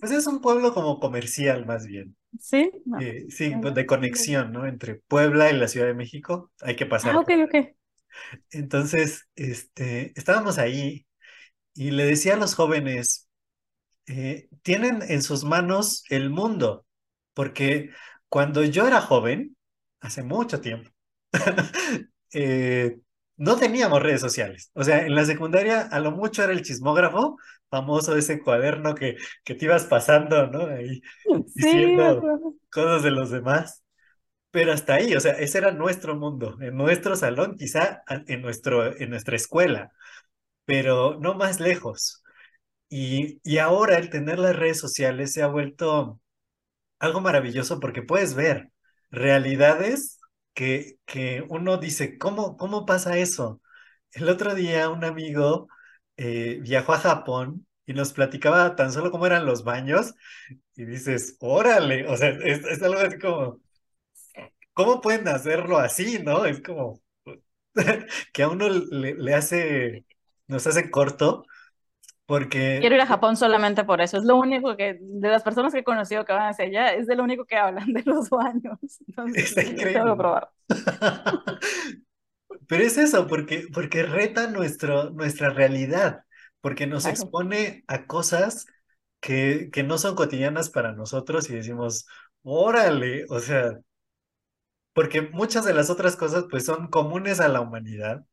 Pues 0.00 0.12
es 0.12 0.26
un 0.26 0.40
pueblo 0.40 0.74
como 0.74 1.00
comercial, 1.00 1.66
más 1.66 1.86
bien. 1.86 2.16
Sí, 2.38 2.70
no. 2.86 2.98
Eh, 2.98 3.26
sí, 3.30 3.56
pues 3.58 3.74
allá. 3.74 3.74
de 3.74 3.86
conexión, 3.86 4.52
¿no? 4.52 4.66
Entre 4.66 4.96
Puebla 4.96 5.50
y 5.50 5.56
la 5.58 5.68
Ciudad 5.68 5.86
de 5.88 5.94
México, 5.94 6.52
hay 6.62 6.76
que 6.76 6.86
Ah, 7.02 7.18
pasar 7.18 7.20
ok, 7.20 7.30
por. 7.30 7.36
ok. 7.46 7.76
Entonces, 8.50 9.28
este, 9.36 10.12
estábamos 10.18 10.58
ahí 10.58 11.06
y 11.74 11.92
le 11.92 12.06
decía 12.06 12.34
a 12.34 12.36
los 12.38 12.54
jóvenes, 12.54 13.25
eh, 14.08 14.48
tienen 14.62 15.02
en 15.08 15.22
sus 15.22 15.44
manos 15.44 16.04
el 16.10 16.30
mundo, 16.30 16.86
porque 17.34 17.90
cuando 18.28 18.64
yo 18.64 18.86
era 18.86 19.00
joven, 19.00 19.56
hace 20.00 20.22
mucho 20.22 20.60
tiempo, 20.60 20.90
eh, 22.32 22.98
no 23.36 23.56
teníamos 23.56 24.02
redes 24.02 24.20
sociales. 24.20 24.70
O 24.74 24.84
sea, 24.84 25.06
en 25.06 25.14
la 25.14 25.24
secundaria 25.24 25.82
a 25.82 26.00
lo 26.00 26.10
mucho 26.12 26.42
era 26.42 26.52
el 26.52 26.62
chismógrafo, 26.62 27.36
famoso 27.70 28.16
ese 28.16 28.40
cuaderno 28.40 28.94
que, 28.94 29.16
que 29.44 29.54
te 29.54 29.64
ibas 29.66 29.84
pasando, 29.86 30.46
¿no? 30.48 30.66
Ahí 30.66 31.02
Sí, 31.60 31.68
me 31.96 32.14
diciendo 32.16 32.32
cosas 32.70 33.02
de 33.02 33.10
los 33.10 33.30
demás. 33.30 33.82
pero 34.50 34.72
hasta 34.72 34.94
ahí, 34.94 35.14
o 35.14 35.20
sea, 35.20 35.32
ese 35.34 35.58
era 35.58 35.72
nuestro 35.72 36.16
mundo, 36.16 36.56
en 36.60 36.76
nuestro 36.76 37.16
salón, 37.16 37.56
quizá 37.58 38.02
en, 38.26 38.42
nuestro, 38.42 38.96
en 38.98 39.10
nuestra 39.10 39.36
escuela, 39.36 39.92
pero 40.64 41.18
no 41.20 41.34
más 41.34 41.60
lejos. 41.60 42.22
Y, 42.88 43.40
y 43.44 43.58
ahora 43.58 43.98
el 43.98 44.10
tener 44.10 44.38
las 44.38 44.56
redes 44.56 44.78
sociales 44.80 45.32
se 45.32 45.42
ha 45.42 45.48
vuelto 45.48 46.20
algo 46.98 47.20
maravilloso 47.20 47.80
porque 47.80 48.02
puedes 48.02 48.34
ver 48.34 48.70
realidades 49.10 50.20
que, 50.54 50.98
que 51.06 51.44
uno 51.48 51.78
dice, 51.78 52.18
¿cómo, 52.18 52.56
¿cómo 52.56 52.86
pasa 52.86 53.18
eso? 53.18 53.60
El 54.12 54.28
otro 54.28 54.54
día 54.54 54.88
un 54.90 55.04
amigo 55.04 55.68
eh, 56.16 56.58
viajó 56.62 56.94
a 56.94 56.98
Japón 57.00 57.66
y 57.86 57.94
nos 57.94 58.12
platicaba 58.12 58.76
tan 58.76 58.92
solo 58.92 59.10
cómo 59.10 59.26
eran 59.26 59.46
los 59.46 59.64
baños 59.64 60.14
y 60.76 60.84
dices, 60.86 61.36
órale, 61.40 62.08
o 62.08 62.16
sea, 62.16 62.30
es, 62.30 62.64
es 62.66 62.82
algo 62.82 63.00
así 63.00 63.18
como, 63.18 63.60
¿cómo 64.72 65.00
pueden 65.00 65.28
hacerlo 65.28 65.78
así, 65.78 66.18
no? 66.22 66.44
Es 66.44 66.60
como 66.62 67.00
que 68.32 68.42
a 68.42 68.48
uno 68.48 68.68
le, 68.68 69.14
le 69.16 69.34
hace, 69.34 70.06
nos 70.48 70.66
hace 70.66 70.90
corto 70.90 71.46
porque... 72.26 72.78
Quiero 72.80 72.96
ir 72.96 73.00
a 73.00 73.06
Japón 73.06 73.36
solamente 73.36 73.84
por 73.84 74.00
eso. 74.00 74.18
Es 74.18 74.24
lo 74.24 74.36
único 74.36 74.76
que, 74.76 74.98
de 75.00 75.28
las 75.28 75.42
personas 75.42 75.72
que 75.72 75.80
he 75.80 75.84
conocido 75.84 76.24
que 76.24 76.32
van 76.32 76.50
hacia 76.50 76.64
allá, 76.64 76.92
es 76.92 77.06
de 77.06 77.14
lo 77.16 77.22
único 77.22 77.44
que 77.44 77.56
hablan 77.56 77.92
de 77.92 78.02
los 78.04 78.28
baños. 78.28 78.78
Está 79.34 79.62
increíble. 79.62 80.16
probar. 80.16 80.50
Pero 82.68 82.82
es 82.82 82.98
eso, 82.98 83.28
porque, 83.28 83.68
porque 83.72 84.02
reta 84.02 84.48
nuestro, 84.48 85.10
nuestra 85.10 85.50
realidad, 85.50 86.24
porque 86.60 86.88
nos 86.88 87.06
expone 87.06 87.84
a 87.86 88.06
cosas 88.06 88.66
que, 89.20 89.70
que 89.72 89.84
no 89.84 89.98
son 89.98 90.16
cotidianas 90.16 90.68
para 90.70 90.92
nosotros 90.92 91.48
y 91.48 91.54
decimos, 91.54 92.06
órale, 92.42 93.24
o 93.28 93.38
sea, 93.38 93.78
porque 94.92 95.22
muchas 95.22 95.64
de 95.64 95.74
las 95.74 95.90
otras 95.90 96.16
cosas 96.16 96.46
pues 96.50 96.64
son 96.64 96.88
comunes 96.88 97.38
a 97.40 97.48
la 97.48 97.60
humanidad, 97.60 98.24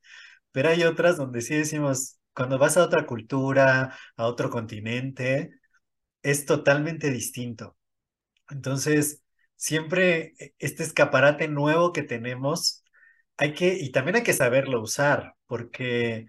pero 0.51 0.69
hay 0.69 0.83
otras 0.83 1.17
donde 1.17 1.41
sí 1.41 1.55
decimos, 1.55 2.19
cuando 2.35 2.57
vas 2.59 2.77
a 2.77 2.83
otra 2.83 3.05
cultura, 3.05 3.95
a 4.17 4.25
otro 4.27 4.49
continente, 4.49 5.51
es 6.23 6.45
totalmente 6.45 7.09
distinto. 7.11 7.77
Entonces, 8.49 9.23
siempre 9.55 10.33
e, 10.39 10.55
este 10.59 10.83
escaparate 10.83 11.47
nuevo 11.47 11.93
que 11.93 12.03
tenemos, 12.03 12.83
hay 13.37 13.53
que, 13.53 13.75
y 13.79 13.91
también 13.91 14.17
hay 14.17 14.23
que 14.23 14.33
saberlo 14.33 14.81
usar, 14.81 15.35
porque 15.47 16.27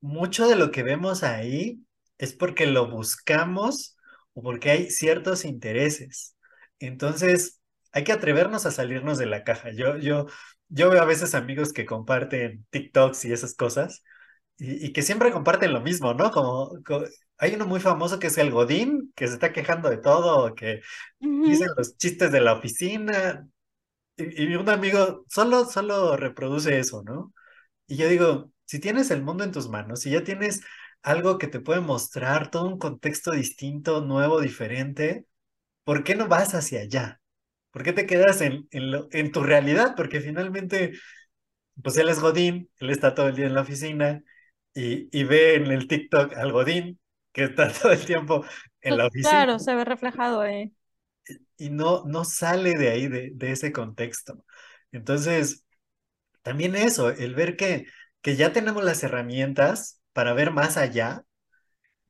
mucho 0.00 0.48
de 0.48 0.56
lo 0.56 0.70
que 0.70 0.82
vemos 0.82 1.22
ahí 1.22 1.84
es 2.18 2.34
porque 2.34 2.66
lo 2.66 2.90
buscamos 2.90 3.96
o 4.34 4.42
porque 4.42 4.70
hay 4.70 4.90
ciertos 4.90 5.44
intereses. 5.44 6.36
Entonces, 6.78 7.60
hay 7.92 8.04
que 8.04 8.12
atrevernos 8.12 8.66
a 8.66 8.70
salirnos 8.70 9.18
de 9.18 9.26
la 9.26 9.44
caja. 9.44 9.70
Yo, 9.72 9.96
yo, 9.96 10.26
yo 10.68 10.90
veo 10.90 11.02
a 11.02 11.06
veces 11.06 11.34
amigos 11.34 11.72
que 11.72 11.86
comparten 11.86 12.66
TikToks 12.70 13.24
y 13.24 13.32
esas 13.32 13.54
cosas, 13.54 14.02
y, 14.58 14.92
que 14.92 15.02
siempre 15.02 15.32
comparten 15.32 15.72
lo 15.72 15.80
mismo, 15.80 16.14
¿no? 16.14 16.30
Como, 16.30 16.78
hay 17.38 17.54
uno 17.54 17.66
muy 17.66 17.80
famoso 17.80 18.18
que 18.18 18.28
es 18.28 18.38
el 18.38 18.50
Godín, 18.50 19.12
que 19.16 19.26
se 19.26 19.34
está 19.34 19.52
quejando 19.52 19.90
de 19.90 19.98
todo, 19.98 20.54
que 20.54 20.80
dice 21.18 21.66
los 21.76 21.96
chistes 21.96 22.30
de 22.32 22.40
la 22.40 22.54
oficina, 22.54 23.48
y, 24.16 24.54
un 24.54 24.68
amigo 24.68 25.24
solo, 25.28 25.64
solo 25.64 26.16
reproduce 26.16 26.78
eso, 26.78 27.02
¿no? 27.04 27.32
Y 27.86 27.96
yo 27.96 28.08
digo, 28.08 28.52
si 28.66 28.78
tienes 28.80 29.10
el 29.10 29.22
mundo 29.22 29.44
en 29.44 29.52
tus 29.52 29.68
manos, 29.68 30.00
si 30.00 30.10
ya 30.10 30.24
tienes 30.24 30.62
algo 31.02 31.38
que 31.38 31.48
te 31.48 31.60
puede 31.60 31.80
mostrar 31.80 32.50
todo 32.50 32.68
un 32.68 32.78
contexto 32.78 33.32
distinto, 33.32 34.00
nuevo, 34.02 34.40
diferente, 34.40 35.26
¿por 35.84 36.04
qué 36.04 36.14
no 36.14 36.28
vas 36.28 36.54
hacia 36.54 36.80
allá? 36.82 37.20
¿Por 37.72 37.82
qué 37.82 37.92
te 37.92 38.06
quedas 38.06 38.40
en, 38.40 38.68
en, 38.70 39.08
en 39.12 39.32
tu 39.32 39.42
realidad? 39.42 39.94
Porque 39.96 40.20
finalmente, 40.20 40.92
pues 41.82 41.96
él 41.98 42.08
es 42.08 42.20
Godín, 42.20 42.70
él 42.78 42.90
está 42.90 43.14
todo 43.14 43.28
el 43.28 43.36
día 43.36 43.46
en 43.46 43.54
la 43.54 43.62
oficina, 43.62 44.22
y, 44.74 45.24
ve 45.24 45.54
en 45.56 45.66
el 45.66 45.86
TikTok 45.86 46.34
al 46.36 46.52
Godín, 46.52 46.98
que 47.32 47.44
está 47.44 47.72
todo 47.82 47.92
el 47.92 48.04
tiempo 48.04 48.44
en 48.80 48.98
la 48.98 49.06
oficina. 49.08 49.30
Claro, 49.30 49.58
se 49.58 49.74
ve 49.74 49.84
reflejado 49.84 50.40
ahí. 50.40 50.72
Y 51.56 51.70
no, 51.70 52.04
no 52.04 52.24
sale 52.24 52.74
de 52.74 52.90
ahí, 52.90 53.08
de, 53.08 53.30
de 53.34 53.52
ese 53.52 53.72
contexto. 53.72 54.44
Entonces, 54.92 55.64
también 56.42 56.76
eso, 56.76 57.10
el 57.10 57.34
ver 57.34 57.56
que, 57.56 57.86
que 58.20 58.36
ya 58.36 58.52
tenemos 58.52 58.84
las 58.84 59.02
herramientas 59.02 60.02
para 60.12 60.34
ver 60.34 60.50
más 60.50 60.76
allá, 60.76 61.24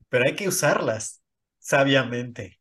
pero 0.08 0.24
hay 0.26 0.36
que 0.36 0.48
usarlas 0.48 1.22
sabiamente. 1.58 2.60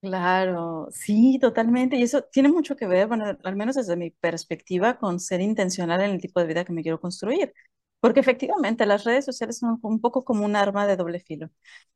Claro, 0.00 0.86
sí, 0.92 1.38
totalmente. 1.40 1.96
Y 1.96 2.02
eso 2.04 2.22
tiene 2.22 2.48
mucho 2.48 2.76
que 2.76 2.86
ver, 2.86 3.08
bueno, 3.08 3.24
al 3.42 3.56
menos 3.56 3.74
desde 3.74 3.96
mi 3.96 4.10
perspectiva, 4.10 4.96
con 4.96 5.18
ser 5.18 5.40
intencional 5.40 6.00
en 6.02 6.12
el 6.12 6.20
tipo 6.20 6.38
de 6.40 6.46
vida 6.46 6.64
que 6.64 6.72
me 6.72 6.82
quiero 6.82 7.00
construir. 7.00 7.52
Porque 8.00 8.20
efectivamente 8.20 8.86
las 8.86 9.04
redes 9.04 9.24
sociales 9.24 9.58
son 9.58 9.78
un 9.82 10.00
poco 10.00 10.24
como 10.24 10.44
un 10.44 10.54
arma 10.56 10.86
de 10.86 10.96
doble 10.96 11.18
filo. 11.20 11.50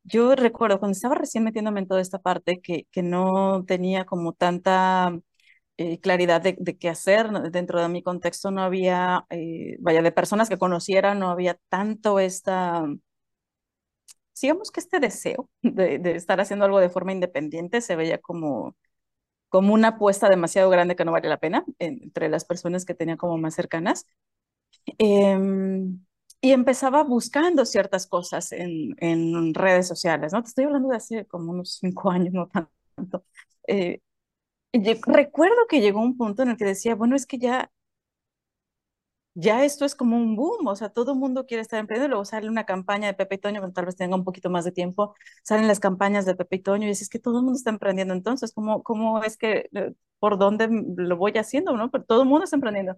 Yo 0.05 0.35
recuerdo 0.35 0.79
cuando 0.81 0.95
estaba 0.97 1.15
recién 1.15 1.45
metiéndome 1.45 1.81
en 1.81 1.87
toda 1.89 2.01
esta 2.01 2.19
parte 2.21 2.61
que, 2.61 2.87
que 2.91 3.03
no 3.03 3.65
tenía 3.67 4.05
como 4.05 4.33
tanta 4.33 5.17
eh, 5.79 6.01
claridad 6.01 6.41
de, 6.43 6.57
qué 6.79 6.89
hacer 6.91 7.31
dentro 7.53 7.81
de 7.83 7.89
mi 7.89 8.03
contexto, 8.03 8.51
no 8.51 8.63
había, 8.63 9.27
eh, 9.31 9.77
vaya, 9.81 10.03
de 10.03 10.13
personas 10.13 10.49
que 10.49 10.59
conociera, 10.59 11.15
no 11.15 11.31
había 11.31 11.59
tanto 11.71 12.19
esta, 12.21 12.87
digamos 14.41 14.71
que 14.71 14.81
este 14.81 15.01
deseo 15.01 15.49
de, 15.63 15.99
de 15.99 16.17
estar 16.17 16.41
haciendo 16.41 16.65
algo 16.65 16.81
de 16.81 16.91
forma 16.91 17.13
independiente 17.13 17.81
se 17.81 17.97
veía 17.97 18.19
como 18.19 18.77
como 19.51 19.75
una 19.75 19.89
apuesta 19.91 20.29
demasiado 20.29 20.71
grande 20.71 20.97
que 20.97 21.05
no 21.07 21.13
vale 21.13 21.29
la 21.29 21.39
pena 21.41 21.65
entre 21.79 22.29
las 22.29 22.45
personas 22.45 22.85
que 22.85 22.95
tenía 22.95 23.17
como 23.17 23.39
más 23.39 23.55
cercanas. 23.55 24.07
Em, 24.99 26.05
y 26.41 26.53
empezaba 26.53 27.05
buscando 27.05 27.65
ciertas 27.65 28.07
cosas 28.07 28.53
en, 28.53 28.95
en, 28.99 29.55
redes 29.55 29.87
sociales, 29.89 30.33
¿no? 30.33 30.43
Te 30.43 30.49
estoy 30.49 30.65
hablando 30.65 30.89
de 30.89 30.97
hace 30.97 31.27
como 31.27 31.53
unos 31.53 31.79
cinco 31.81 32.11
años, 32.11 32.33
no 32.35 32.49
tanto. 32.49 33.25
Eh, 33.69 34.01
recuerdo 35.07 35.67
que 35.69 35.81
llegó 35.81 36.01
un 36.01 36.17
punto 36.17 36.43
en 36.43 36.51
el 36.51 36.57
que 36.57 36.65
decía, 36.65 36.95
bueno, 36.95 37.17
es 37.17 37.27
que 37.27 37.39
ya, 37.39 37.71
ya 39.35 39.65
esto 39.65 39.85
es 39.85 39.95
como 39.95 40.17
un 40.17 40.37
boom, 40.37 40.67
o 40.67 40.77
sea, 40.77 40.91
todo 40.91 41.13
el 41.13 41.19
mundo 41.19 41.47
quiere 41.47 41.63
estar 41.63 41.79
emprendiendo, 41.81 42.09
luego 42.09 42.25
sale 42.25 42.49
una 42.49 42.65
campaña 42.67 43.07
de 43.07 43.15
Pepe 43.15 43.37
y 43.37 43.39
Toño, 43.39 43.73
tal 43.73 43.87
vez 43.87 43.97
tenga 43.97 44.17
un 44.17 44.25
poquito 44.25 44.51
más 44.51 44.65
de 44.65 44.73
tiempo, 44.73 45.15
salen 45.43 45.69
las 45.69 45.81
campañas 45.81 46.27
de 46.27 46.35
Pepe 46.35 46.57
y 46.57 46.63
Toño 46.63 46.85
y 46.85 46.89
dices 46.89 47.09
que 47.09 47.19
todo 47.19 47.39
el 47.39 47.45
mundo 47.45 47.57
está 47.57 47.71
emprendiendo, 47.71 48.15
entonces, 48.15 48.53
¿cómo, 48.53 48.83
cómo 48.83 49.23
es 49.23 49.37
que, 49.39 49.69
eh, 49.73 49.95
por 50.19 50.39
dónde 50.39 50.69
lo 50.97 51.17
voy 51.17 51.33
haciendo, 51.33 51.77
no? 51.77 51.91
Pero 51.91 52.05
todo 52.05 52.23
el 52.23 52.29
mundo 52.29 52.45
está 52.45 52.57
emprendiendo 52.57 52.97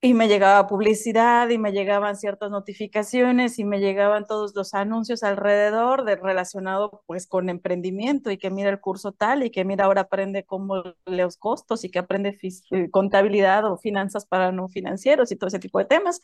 y 0.00 0.14
me 0.14 0.28
llegaba 0.28 0.66
publicidad 0.68 1.48
y 1.50 1.58
me 1.58 1.72
llegaban 1.72 2.16
ciertas 2.16 2.50
notificaciones 2.50 3.58
y 3.58 3.64
me 3.64 3.80
llegaban 3.80 4.26
todos 4.26 4.54
los 4.54 4.74
anuncios 4.74 5.22
alrededor 5.22 6.04
de 6.04 6.16
relacionado 6.16 7.02
pues 7.06 7.26
con 7.26 7.48
emprendimiento 7.48 8.30
y 8.30 8.38
que 8.38 8.50
mira 8.50 8.70
el 8.70 8.80
curso 8.80 9.12
tal 9.12 9.42
y 9.42 9.50
que 9.50 9.64
mira 9.64 9.86
ahora 9.86 10.02
aprende 10.02 10.44
cómo 10.44 10.82
los 11.06 11.36
costos 11.38 11.82
y 11.84 11.90
que 11.90 11.98
aprende 11.98 12.38
eh, 12.70 12.90
contabilidad 12.90 13.64
o 13.70 13.78
finanzas 13.78 14.26
para 14.26 14.52
no 14.52 14.68
financieros 14.68 15.32
y 15.32 15.36
todo 15.36 15.48
ese 15.48 15.58
tipo 15.58 15.78
de 15.78 15.86
temas. 15.86 16.20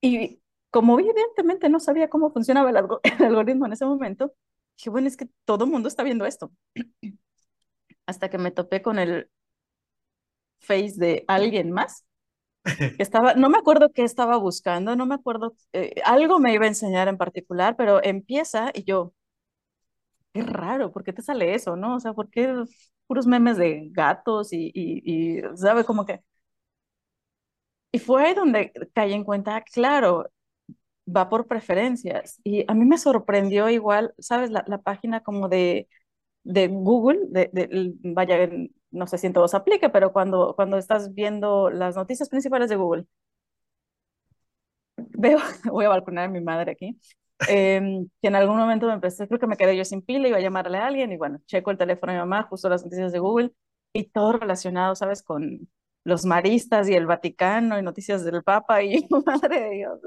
Y 0.00 0.40
como 0.70 0.98
evidentemente 0.98 1.68
no 1.68 1.80
sabía 1.80 2.08
cómo 2.10 2.32
funcionaba 2.32 2.70
el, 2.70 2.76
el 3.20 3.24
algoritmo 3.26 3.66
en 3.66 3.72
ese 3.72 3.86
momento, 3.86 4.32
dije, 4.76 4.90
bueno, 4.90 5.08
es 5.08 5.16
que 5.16 5.28
todo 5.44 5.64
el 5.64 5.70
mundo 5.70 5.88
está 5.88 6.02
viendo 6.02 6.26
esto. 6.26 6.52
Hasta 8.06 8.30
que 8.30 8.38
me 8.38 8.50
topé 8.50 8.82
con 8.82 8.98
el 8.98 9.30
face 10.64 10.94
de 10.96 11.24
alguien 11.28 11.72
más. 11.72 12.04
Estaba, 12.98 13.34
no 13.34 13.50
me 13.50 13.58
acuerdo 13.58 13.92
qué 13.92 14.04
estaba 14.04 14.36
buscando, 14.38 14.96
no 14.96 15.06
me 15.06 15.14
acuerdo, 15.16 15.54
eh, 15.72 15.94
algo 16.04 16.38
me 16.40 16.54
iba 16.54 16.64
a 16.66 16.68
enseñar 16.68 17.08
en 17.08 17.18
particular, 17.18 17.76
pero 17.76 18.02
empieza 18.04 18.70
y 18.74 18.84
yo, 18.84 19.14
qué 20.32 20.42
raro, 20.42 20.92
¿por 20.92 21.04
qué 21.04 21.12
te 21.12 21.22
sale 21.22 21.54
eso, 21.54 21.76
no? 21.76 21.96
O 21.96 22.00
sea, 22.00 22.12
¿por 22.14 22.30
qué 22.30 22.52
puros 23.06 23.26
memes 23.26 23.56
de 23.56 23.88
gatos 23.92 24.52
y, 24.52 24.70
y, 24.74 25.38
y 25.38 25.42
sabe, 25.56 25.84
como 25.84 26.04
que... 26.06 26.20
Y 27.92 27.98
fue 28.00 28.24
ahí 28.26 28.34
donde 28.34 28.72
caí 28.94 29.12
en 29.12 29.24
cuenta, 29.24 29.62
claro, 29.62 30.28
va 31.08 31.28
por 31.30 31.46
preferencias. 31.48 32.40
Y 32.44 32.64
a 32.70 32.74
mí 32.74 32.84
me 32.86 32.98
sorprendió 32.98 33.70
igual, 33.70 34.14
¿sabes? 34.18 34.50
La, 34.50 34.64
la 34.68 34.78
página 34.82 35.22
como 35.22 35.48
de, 35.48 35.88
de 36.44 36.68
Google, 36.68 37.20
de, 37.30 37.50
de, 37.52 37.94
vaya, 38.04 38.48
no 38.94 39.06
sé 39.06 39.18
si 39.18 39.26
en 39.26 39.32
todos 39.34 39.54
aplique, 39.54 39.90
pero 39.90 40.12
cuando, 40.12 40.54
cuando 40.56 40.78
estás 40.78 41.14
viendo 41.14 41.70
las 41.70 41.96
noticias 41.96 42.28
principales 42.28 42.68
de 42.70 42.76
Google, 42.76 43.06
veo, 44.96 45.38
voy 45.64 45.84
a 45.84 45.88
balconar 45.88 46.24
a 46.26 46.28
mi 46.28 46.40
madre 46.40 46.72
aquí, 46.72 46.98
em, 47.48 48.08
que 48.22 48.28
en 48.28 48.36
algún 48.36 48.56
momento 48.56 48.86
me 48.86 48.94
empecé, 48.94 49.26
creo 49.28 49.40
que 49.40 49.46
me 49.46 49.56
quedé 49.56 49.76
yo 49.76 49.84
sin 49.84 50.02
pila, 50.02 50.28
iba 50.28 50.38
a 50.38 50.40
llamarle 50.40 50.78
a 50.78 50.86
alguien 50.86 51.12
y 51.12 51.16
bueno, 51.16 51.38
checo 51.46 51.70
el 51.70 51.78
teléfono 51.78 52.12
de 52.12 52.18
mi 52.18 52.22
mamá, 52.22 52.44
justo 52.44 52.68
las 52.68 52.84
noticias 52.84 53.12
de 53.12 53.18
Google 53.18 53.52
y 53.92 54.04
todo 54.04 54.32
relacionado, 54.34 54.94
¿sabes? 54.94 55.22
Con 55.22 55.68
los 56.04 56.24
maristas 56.26 56.88
y 56.88 56.94
el 56.94 57.06
Vaticano 57.06 57.78
y 57.78 57.82
noticias 57.82 58.24
del 58.24 58.42
Papa 58.42 58.82
y 58.82 59.06
madre 59.26 59.60
de 59.60 59.70
Dios, 59.70 60.00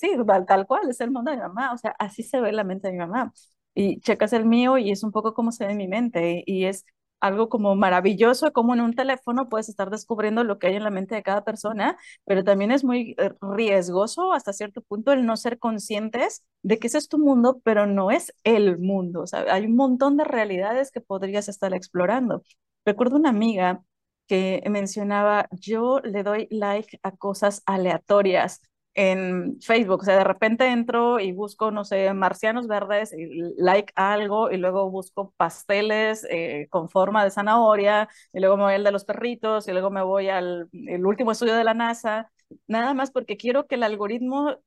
sí, 0.00 0.10
tal 0.46 0.66
cual 0.66 0.88
es 0.90 1.00
el 1.00 1.10
mundo 1.10 1.30
de 1.30 1.36
mi 1.38 1.42
mamá, 1.42 1.72
o 1.72 1.78
sea, 1.78 1.94
así 1.98 2.22
se 2.22 2.40
ve 2.40 2.52
la 2.52 2.64
mente 2.64 2.88
de 2.88 2.92
mi 2.92 2.98
mamá. 3.00 3.32
Y 3.74 4.00
checas 4.00 4.32
el 4.32 4.44
mío 4.46 4.78
y 4.78 4.90
es 4.90 5.04
un 5.04 5.12
poco 5.12 5.32
como 5.32 5.52
se 5.52 5.64
ve 5.64 5.72
en 5.72 5.78
mi 5.78 5.86
mente 5.88 6.42
y 6.46 6.64
es 6.64 6.84
algo 7.20 7.48
como 7.48 7.74
maravilloso, 7.76 8.52
como 8.52 8.74
en 8.74 8.80
un 8.80 8.94
teléfono 8.94 9.48
puedes 9.48 9.68
estar 9.68 9.90
descubriendo 9.90 10.44
lo 10.44 10.58
que 10.58 10.68
hay 10.68 10.76
en 10.76 10.84
la 10.84 10.90
mente 10.90 11.14
de 11.14 11.22
cada 11.22 11.44
persona, 11.44 11.96
pero 12.24 12.44
también 12.44 12.72
es 12.72 12.84
muy 12.84 13.14
eh, 13.18 13.32
riesgoso 13.40 14.32
hasta 14.32 14.52
cierto 14.52 14.82
punto 14.82 15.12
el 15.12 15.26
no 15.26 15.36
ser 15.36 15.58
conscientes 15.58 16.44
de 16.62 16.78
que 16.78 16.86
ese 16.88 16.98
es 16.98 17.08
tu 17.08 17.18
mundo, 17.18 17.60
pero 17.64 17.86
no 17.86 18.10
es 18.10 18.32
el 18.44 18.78
mundo. 18.78 19.22
O 19.22 19.26
sea, 19.26 19.44
hay 19.52 19.66
un 19.66 19.76
montón 19.76 20.16
de 20.16 20.24
realidades 20.24 20.90
que 20.90 21.00
podrías 21.00 21.48
estar 21.48 21.74
explorando. 21.74 22.42
Recuerdo 22.84 23.16
una 23.16 23.30
amiga 23.30 23.82
que 24.26 24.62
mencionaba, 24.70 25.48
yo 25.50 26.00
le 26.00 26.22
doy 26.22 26.46
like 26.50 26.98
a 27.02 27.16
cosas 27.16 27.62
aleatorias 27.66 28.60
en 29.00 29.58
Facebook. 29.62 30.00
O 30.02 30.04
sea, 30.04 30.18
de 30.18 30.24
repente 30.24 30.66
entro 30.66 31.20
y 31.20 31.32
busco, 31.32 31.70
no 31.70 31.84
sé, 31.86 32.12
marcianos 32.12 32.66
verdes 32.66 33.14
y 33.14 33.26
like 33.56 33.92
algo 33.96 34.50
y 34.50 34.58
luego 34.58 34.90
busco 34.90 35.32
pasteles 35.38 36.26
eh, 36.28 36.66
con 36.70 36.90
forma 36.90 37.24
de 37.24 37.30
zanahoria 37.30 38.08
y 38.32 38.40
luego 38.40 38.58
me 38.58 38.64
voy 38.64 38.74
al 38.74 38.84
de 38.84 38.92
los 38.92 39.04
perritos 39.06 39.68
y 39.68 39.72
luego 39.72 39.90
me 39.90 40.02
voy 40.02 40.28
al 40.28 40.68
el 40.72 41.06
último 41.06 41.32
estudio 41.32 41.54
de 41.56 41.64
la 41.64 41.72
NASA. 41.74 42.30
Nada 42.66 42.92
más 42.92 43.10
porque 43.10 43.36
quiero 43.38 43.66
que 43.66 43.76
el 43.76 43.84
algoritmo 43.84 44.58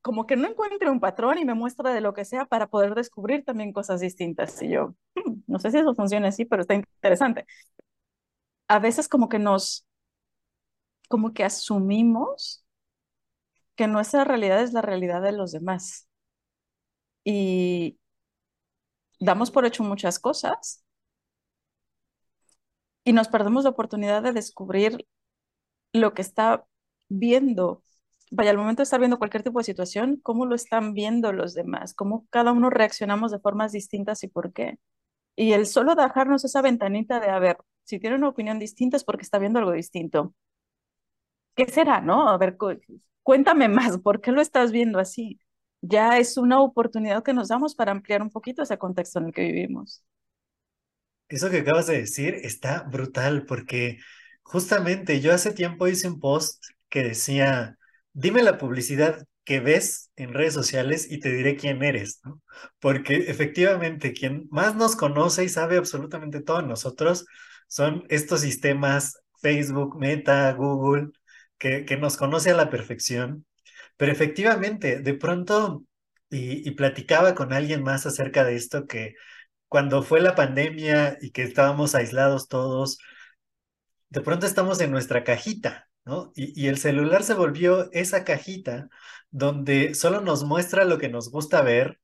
como 0.00 0.26
que 0.26 0.36
no 0.36 0.48
encuentre 0.48 0.90
un 0.90 0.98
patrón 1.00 1.38
y 1.38 1.44
me 1.44 1.54
muestre 1.54 1.90
de 1.92 2.00
lo 2.00 2.14
que 2.14 2.24
sea 2.24 2.46
para 2.46 2.68
poder 2.68 2.94
descubrir 2.94 3.44
también 3.44 3.72
cosas 3.72 4.00
distintas. 4.00 4.60
Y 4.62 4.70
yo, 4.70 4.94
hmm, 5.14 5.42
no 5.46 5.58
sé 5.58 5.70
si 5.70 5.78
eso 5.78 5.94
funciona 5.94 6.28
así, 6.28 6.44
pero 6.46 6.62
está 6.62 6.74
interesante. 6.74 7.46
A 8.68 8.78
veces 8.80 9.08
como 9.08 9.28
que 9.28 9.38
nos, 9.38 9.86
como 11.08 11.32
que 11.34 11.44
asumimos 11.44 12.61
que 13.76 13.86
nuestra 13.88 14.24
realidad 14.24 14.62
es 14.62 14.72
la 14.72 14.82
realidad 14.82 15.22
de 15.22 15.32
los 15.32 15.52
demás. 15.52 16.08
Y 17.24 17.98
damos 19.20 19.50
por 19.50 19.64
hecho 19.64 19.82
muchas 19.84 20.18
cosas 20.18 20.84
y 23.04 23.12
nos 23.12 23.28
perdemos 23.28 23.64
la 23.64 23.70
oportunidad 23.70 24.22
de 24.22 24.32
descubrir 24.32 25.06
lo 25.92 26.14
que 26.14 26.22
está 26.22 26.66
viendo. 27.08 27.82
Vaya, 28.30 28.50
al 28.50 28.58
momento 28.58 28.80
de 28.82 28.84
estar 28.84 29.00
viendo 29.00 29.18
cualquier 29.18 29.42
tipo 29.42 29.60
de 29.60 29.64
situación, 29.64 30.18
cómo 30.22 30.46
lo 30.46 30.54
están 30.54 30.94
viendo 30.94 31.32
los 31.32 31.54
demás, 31.54 31.94
cómo 31.94 32.26
cada 32.30 32.52
uno 32.52 32.70
reaccionamos 32.70 33.32
de 33.32 33.40
formas 33.40 33.72
distintas 33.72 34.22
y 34.24 34.28
por 34.28 34.52
qué. 34.52 34.78
Y 35.36 35.52
el 35.52 35.66
solo 35.66 35.94
dejarnos 35.96 36.44
esa 36.44 36.62
ventanita 36.62 37.20
de, 37.20 37.28
a 37.30 37.38
ver, 37.38 37.58
si 37.84 38.00
tiene 38.00 38.16
una 38.16 38.28
opinión 38.28 38.58
distinta 38.58 38.96
es 38.96 39.04
porque 39.04 39.22
está 39.24 39.38
viendo 39.38 39.58
algo 39.60 39.72
distinto. 39.72 40.34
¿Qué 41.54 41.66
será, 41.68 42.00
no? 42.00 42.28
A 42.28 42.38
ver, 42.38 42.56
cuéntame 43.22 43.68
más, 43.68 43.98
¿por 43.98 44.20
qué 44.20 44.32
lo 44.32 44.40
estás 44.40 44.72
viendo 44.72 44.98
así? 44.98 45.40
Ya 45.82 46.18
es 46.18 46.36
una 46.38 46.60
oportunidad 46.60 47.22
que 47.22 47.34
nos 47.34 47.48
damos 47.48 47.74
para 47.74 47.92
ampliar 47.92 48.22
un 48.22 48.30
poquito 48.30 48.62
ese 48.62 48.78
contexto 48.78 49.18
en 49.18 49.26
el 49.26 49.32
que 49.34 49.42
vivimos. 49.42 50.02
Eso 51.28 51.50
que 51.50 51.58
acabas 51.58 51.86
de 51.86 51.98
decir 51.98 52.34
está 52.42 52.82
brutal 52.84 53.46
porque 53.46 53.98
justamente 54.42 55.20
yo 55.20 55.32
hace 55.32 55.52
tiempo 55.52 55.88
hice 55.88 56.08
un 56.08 56.20
post 56.20 56.62
que 56.90 57.02
decía, 57.04 57.78
dime 58.12 58.42
la 58.42 58.58
publicidad 58.58 59.26
que 59.44 59.60
ves 59.60 60.10
en 60.16 60.34
redes 60.34 60.52
sociales 60.54 61.10
y 61.10 61.20
te 61.20 61.30
diré 61.32 61.56
quién 61.56 61.82
eres, 61.82 62.20
¿no? 62.24 62.42
Porque 62.80 63.16
efectivamente 63.28 64.12
quien 64.12 64.46
más 64.50 64.76
nos 64.76 64.94
conoce 64.94 65.44
y 65.44 65.48
sabe 65.48 65.76
absolutamente 65.78 66.42
todo 66.42 66.62
nosotros 66.62 67.24
son 67.66 68.04
estos 68.10 68.42
sistemas 68.42 69.18
Facebook, 69.40 69.98
Meta, 69.98 70.52
Google, 70.52 71.10
que, 71.62 71.96
nos 71.96 72.16
conoce 72.16 72.50
a 72.50 72.54
la 72.56 72.70
perfección, 72.70 73.46
pero 73.96 74.12
efectivamente, 74.12 75.00
de 75.00 75.14
pronto, 75.14 75.84
y, 76.30 76.70
platicaba 76.72 77.34
con 77.34 77.52
alguien 77.52 77.82
más 77.82 78.06
acerca 78.06 78.44
de 78.44 78.56
esto, 78.56 78.86
que 78.86 79.14
cuando 79.68 80.02
fue 80.02 80.20
la 80.20 80.34
pandemia 80.34 81.18
y 81.20 81.30
que 81.32 81.42
estábamos 81.44 81.94
aislados 81.94 82.48
todos, 82.48 82.98
de 84.10 84.20
pronto 84.20 84.46
estamos 84.46 84.80
en 84.80 84.90
nuestra 84.90 85.24
cajita, 85.24 85.88
¿no? 86.04 86.32
Y, 86.34 86.60
y, 86.60 86.68
el 86.68 86.78
celular 86.78 87.22
se 87.22 87.34
volvió 87.34 87.90
esa 87.92 88.24
cajita 88.24 88.88
donde 89.30 89.94
solo 89.94 90.20
nos 90.20 90.44
muestra 90.44 90.84
lo 90.84 90.98
que 90.98 91.08
nos 91.08 91.30
gusta 91.30 91.62
ver 91.62 92.00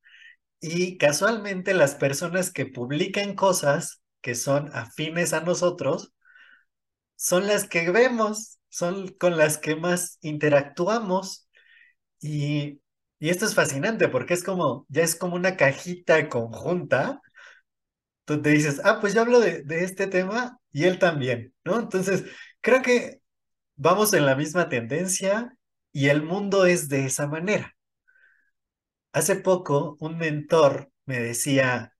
y 0.61 0.97
casualmente 0.97 1.73
las 1.73 1.95
personas 1.95 2.51
que 2.51 2.65
publican 2.65 3.35
cosas 3.35 4.01
que 4.21 4.35
son 4.35 4.69
afines 4.73 5.33
a 5.33 5.41
nosotros 5.41 6.13
son 7.15 7.47
las 7.47 7.67
que 7.67 7.91
vemos 7.91 8.58
son 8.69 9.09
con 9.19 9.37
las 9.37 9.57
que 9.57 9.75
más 9.75 10.17
interactuamos 10.21 11.49
y, 12.21 12.81
esto 13.19 13.45
es 13.45 13.55
fascinante 13.55 14.07
porque 14.09 14.33
es 14.33 14.43
como, 14.43 14.85
ya 14.89 15.03
es 15.03 15.15
como 15.15 15.35
una 15.35 15.57
cajita 15.57 16.29
conjunta. 16.29 17.21
Te 18.25 18.37
dices, 18.37 18.79
ah, 18.83 18.99
pues 19.01 19.13
yo 19.15 19.21
hablo 19.21 19.39
de, 19.39 19.63
de 19.63 19.83
este 19.83 20.07
tema 20.07 20.59
y 20.71 20.83
él 20.85 20.99
también, 20.99 21.53
¿no? 21.63 21.79
Entonces, 21.79 22.25
creo 22.61 22.81
que 22.83 23.21
vamos 23.75 24.13
en 24.13 24.25
la 24.25 24.35
misma 24.35 24.69
tendencia 24.69 25.53
y 25.91 26.09
el 26.09 26.23
mundo 26.23 26.65
es 26.65 26.89
de 26.89 27.05
esa 27.05 27.27
manera. 27.27 27.75
Hace 29.11 29.35
poco 29.35 29.97
un 29.99 30.17
mentor 30.17 30.91
me 31.05 31.19
decía, 31.19 31.95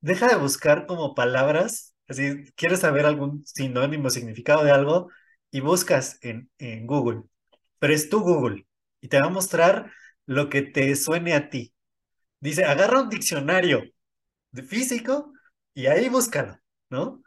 deja 0.00 0.28
de 0.28 0.36
buscar 0.36 0.86
como 0.86 1.14
palabras, 1.14 1.94
así, 2.08 2.44
¿quieres 2.56 2.80
saber 2.80 3.06
algún 3.06 3.44
sinónimo, 3.46 4.10
significado 4.10 4.64
de 4.64 4.72
algo? 4.72 5.10
Y 5.50 5.60
buscas 5.60 6.18
en, 6.22 6.50
en 6.58 6.86
Google, 6.86 7.22
pero 7.78 7.94
es 7.94 8.08
tu 8.10 8.20
Google 8.20 8.66
y 9.00 9.08
te 9.08 9.20
va 9.20 9.26
a 9.26 9.30
mostrar 9.30 9.92
lo 10.26 10.48
que 10.48 10.62
te 10.62 10.94
suene 10.96 11.34
a 11.34 11.50
ti. 11.50 11.74
Dice, 12.40 12.64
agarra 12.64 13.02
un 13.02 13.10
diccionario 13.10 13.82
de 14.52 14.62
físico 14.64 15.32
y 15.74 15.86
ahí 15.86 16.08
búscalo, 16.08 16.58
¿no? 16.90 17.22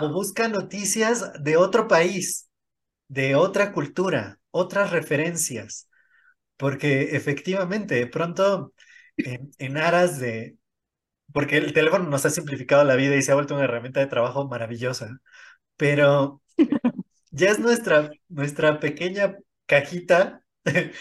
O 0.00 0.08
busca 0.12 0.48
noticias 0.48 1.32
de 1.42 1.56
otro 1.56 1.88
país, 1.88 2.48
de 3.08 3.34
otra 3.36 3.72
cultura, 3.72 4.40
otras 4.50 4.92
referencias, 4.92 5.88
porque 6.56 7.16
efectivamente, 7.16 7.96
de 7.96 8.06
pronto, 8.08 8.74
en, 9.22 9.50
en 9.58 9.78
aras 9.78 10.18
de, 10.20 10.58
porque 11.32 11.58
el 11.58 11.72
teléfono 11.74 12.04
nos 12.10 12.26
ha 12.26 12.30
simplificado 12.30 12.84
la 12.84 12.96
vida 12.96 13.16
y 13.16 13.22
se 13.22 13.32
ha 13.32 13.34
vuelto 13.36 13.54
una 13.54 13.64
herramienta 13.64 14.00
de 14.00 14.06
trabajo 14.08 14.48
maravillosa, 14.48 15.18
pero 15.76 16.42
ya 17.30 17.50
es 17.50 17.58
nuestra, 17.58 18.10
nuestra 18.28 18.80
pequeña 18.80 19.36
cajita 19.66 20.42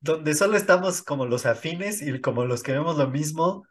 donde 0.00 0.34
solo 0.34 0.56
estamos 0.56 1.02
como 1.02 1.26
los 1.26 1.46
afines 1.46 2.02
y 2.02 2.20
como 2.20 2.44
los 2.44 2.62
que 2.62 2.72
vemos 2.72 2.96
lo 2.96 3.08
mismo 3.08 3.64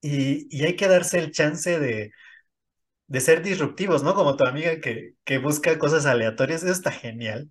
y, 0.00 0.46
y 0.56 0.64
hay 0.64 0.76
que 0.76 0.88
darse 0.88 1.18
el 1.18 1.32
chance 1.32 1.78
de, 1.78 2.12
de 3.08 3.20
ser 3.20 3.42
disruptivos, 3.42 4.02
¿no? 4.02 4.14
Como 4.14 4.36
tu 4.36 4.44
amiga 4.44 4.80
que, 4.80 5.14
que 5.24 5.38
busca 5.38 5.78
cosas 5.78 6.06
aleatorias, 6.06 6.62
eso 6.62 6.72
está 6.72 6.92
genial. 6.92 7.50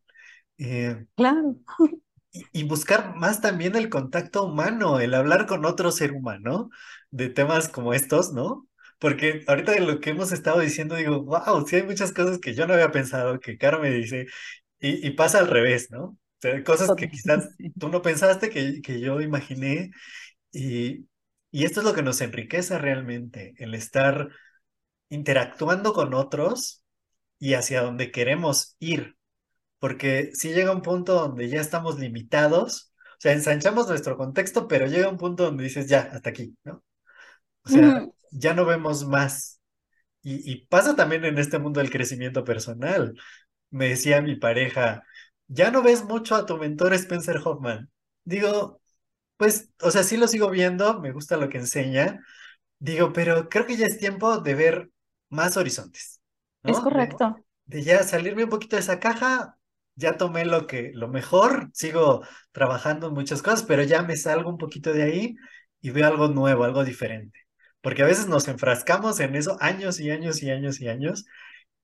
Eh, 0.57 1.05
claro. 1.15 1.55
Y, 2.51 2.63
buscar 2.63 3.15
más 3.15 3.41
también 3.41 3.75
el 3.75 3.89
contacto 3.89 4.43
humano, 4.45 4.99
el 4.99 5.13
hablar 5.15 5.47
con 5.47 5.65
otro 5.65 5.91
ser 5.91 6.11
humano 6.11 6.69
de 7.09 7.29
temas 7.29 7.69
como 7.69 7.93
estos, 7.93 8.33
¿no? 8.33 8.66
Porque 8.99 9.43
ahorita 9.47 9.73
de 9.73 9.81
lo 9.81 9.99
que 9.99 10.11
hemos 10.11 10.31
estado 10.31 10.59
diciendo, 10.59 10.95
digo, 10.95 11.23
wow, 11.23 11.65
sí 11.67 11.77
hay 11.77 11.83
muchas 11.83 12.13
cosas 12.13 12.39
que 12.39 12.53
yo 12.55 12.67
no 12.67 12.73
había 12.73 12.91
pensado, 12.91 13.39
que 13.39 13.57
Caro 13.57 13.79
me 13.81 13.91
dice, 13.91 14.25
y, 14.79 15.07
y 15.07 15.11
pasa 15.11 15.39
al 15.39 15.47
revés, 15.49 15.91
¿no? 15.91 16.03
O 16.05 16.17
sea, 16.41 16.63
cosas 16.63 16.93
que 16.95 17.09
quizás 17.09 17.49
tú 17.79 17.89
no 17.89 18.01
pensaste, 18.01 18.49
que, 18.49 18.81
que 18.81 18.99
yo 18.99 19.21
imaginé, 19.21 19.91
y, 20.51 21.07
y 21.51 21.65
esto 21.65 21.81
es 21.81 21.85
lo 21.85 21.93
que 21.95 22.03
nos 22.03 22.21
enriquece 22.21 22.77
realmente, 22.79 23.53
el 23.57 23.73
estar 23.75 24.29
interactuando 25.09 25.93
con 25.93 26.13
otros 26.13 26.83
y 27.39 27.53
hacia 27.55 27.81
donde 27.81 28.11
queremos 28.11 28.75
ir. 28.79 29.17
Porque 29.79 30.31
si 30.33 30.53
llega 30.53 30.71
un 30.73 30.81
punto 30.81 31.15
donde 31.15 31.49
ya 31.49 31.61
estamos 31.61 31.99
limitados, 31.99 32.93
o 33.19 33.21
sea, 33.21 33.33
ensanchamos 33.33 33.87
nuestro 33.89 34.17
contexto, 34.17 34.67
pero 34.67 34.87
llega 34.87 35.09
un 35.09 35.17
punto 35.17 35.43
donde 35.45 35.65
dices, 35.65 35.87
ya, 35.89 36.01
hasta 36.13 36.29
aquí, 36.31 36.55
¿no? 36.63 36.83
O 37.65 37.69
sea, 37.69 38.05
ya 38.31 38.53
no 38.53 38.65
vemos 38.65 39.05
más. 39.05 39.57
Y, 40.29 40.65
pasa 40.65 40.95
también 40.95 41.23
en 41.23 41.37
este 41.37 41.57
mundo 41.57 41.79
del 41.79 41.89
crecimiento 41.89 42.43
personal. 42.43 43.15
Me 43.69 43.89
decía 43.89 44.21
mi 44.21 44.35
pareja, 44.35 45.03
ya 45.47 45.71
no 45.71 45.81
ves 45.81 46.03
mucho 46.03 46.35
a 46.35 46.45
tu 46.45 46.57
mentor 46.57 46.93
Spencer 46.93 47.39
Hoffman. 47.43 47.89
Digo, 48.25 48.81
pues, 49.37 49.69
o 49.81 49.89
sea, 49.89 50.03
sí 50.03 50.17
lo 50.17 50.27
sigo 50.27 50.49
viendo, 50.49 50.99
me 50.99 51.13
gusta 51.13 51.37
lo 51.37 51.47
que 51.47 51.59
enseña. 51.59 52.21
Digo, 52.79 53.13
pero 53.13 53.47
creo 53.47 53.65
que 53.65 53.77
ya 53.77 53.85
es 53.85 53.99
tiempo 53.99 54.39
de 54.39 54.55
ver 54.55 54.89
más 55.29 55.55
horizontes. 55.55 56.21
Es 56.63 56.79
correcto. 56.79 57.37
De, 57.65 57.83
ya 57.83 58.03
salirme 58.03 58.43
un 58.43 58.49
poquito 58.49 58.75
de 58.75 58.81
esa 58.81 58.99
caja, 58.99 59.57
ya 59.95 60.17
tomé 60.17 60.43
lo 60.43 60.67
que, 60.67 60.91
lo 60.93 61.07
mejor, 61.07 61.69
sigo 61.73 62.25
trabajando 62.51 63.07
en 63.07 63.13
muchas 63.13 63.41
cosas, 63.41 63.63
pero 63.63 63.83
ya 63.83 64.01
me 64.01 64.17
salgo 64.17 64.49
un 64.49 64.57
poquito 64.57 64.91
de 64.91 65.03
ahí 65.03 65.35
y 65.79 65.91
veo 65.91 66.07
algo 66.07 66.27
nuevo, 66.27 66.65
algo 66.65 66.83
diferente 66.83 67.46
porque 67.81 68.03
a 68.03 68.05
veces 68.05 68.27
nos 68.27 68.47
enfrascamos 68.47 69.19
en 69.19 69.35
eso 69.35 69.57
años 69.61 69.99
y 69.99 70.11
años 70.11 70.43
y 70.43 70.51
años 70.51 70.81
y 70.81 70.87
años, 70.89 71.25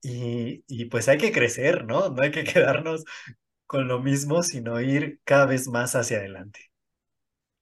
y, 0.01 0.63
y 0.67 0.85
pues 0.87 1.09
hay 1.09 1.17
que 1.19 1.31
crecer, 1.33 1.85
¿no? 1.85 2.09
No 2.11 2.23
hay 2.23 2.31
que 2.31 2.43
quedarnos 2.45 3.03
con 3.67 3.87
lo 3.87 3.99
mismo, 4.01 4.43
sino 4.43 4.81
ir 4.81 5.21
cada 5.25 5.45
vez 5.47 5.67
más 5.69 5.95
hacia 5.95 6.17
adelante. 6.19 6.71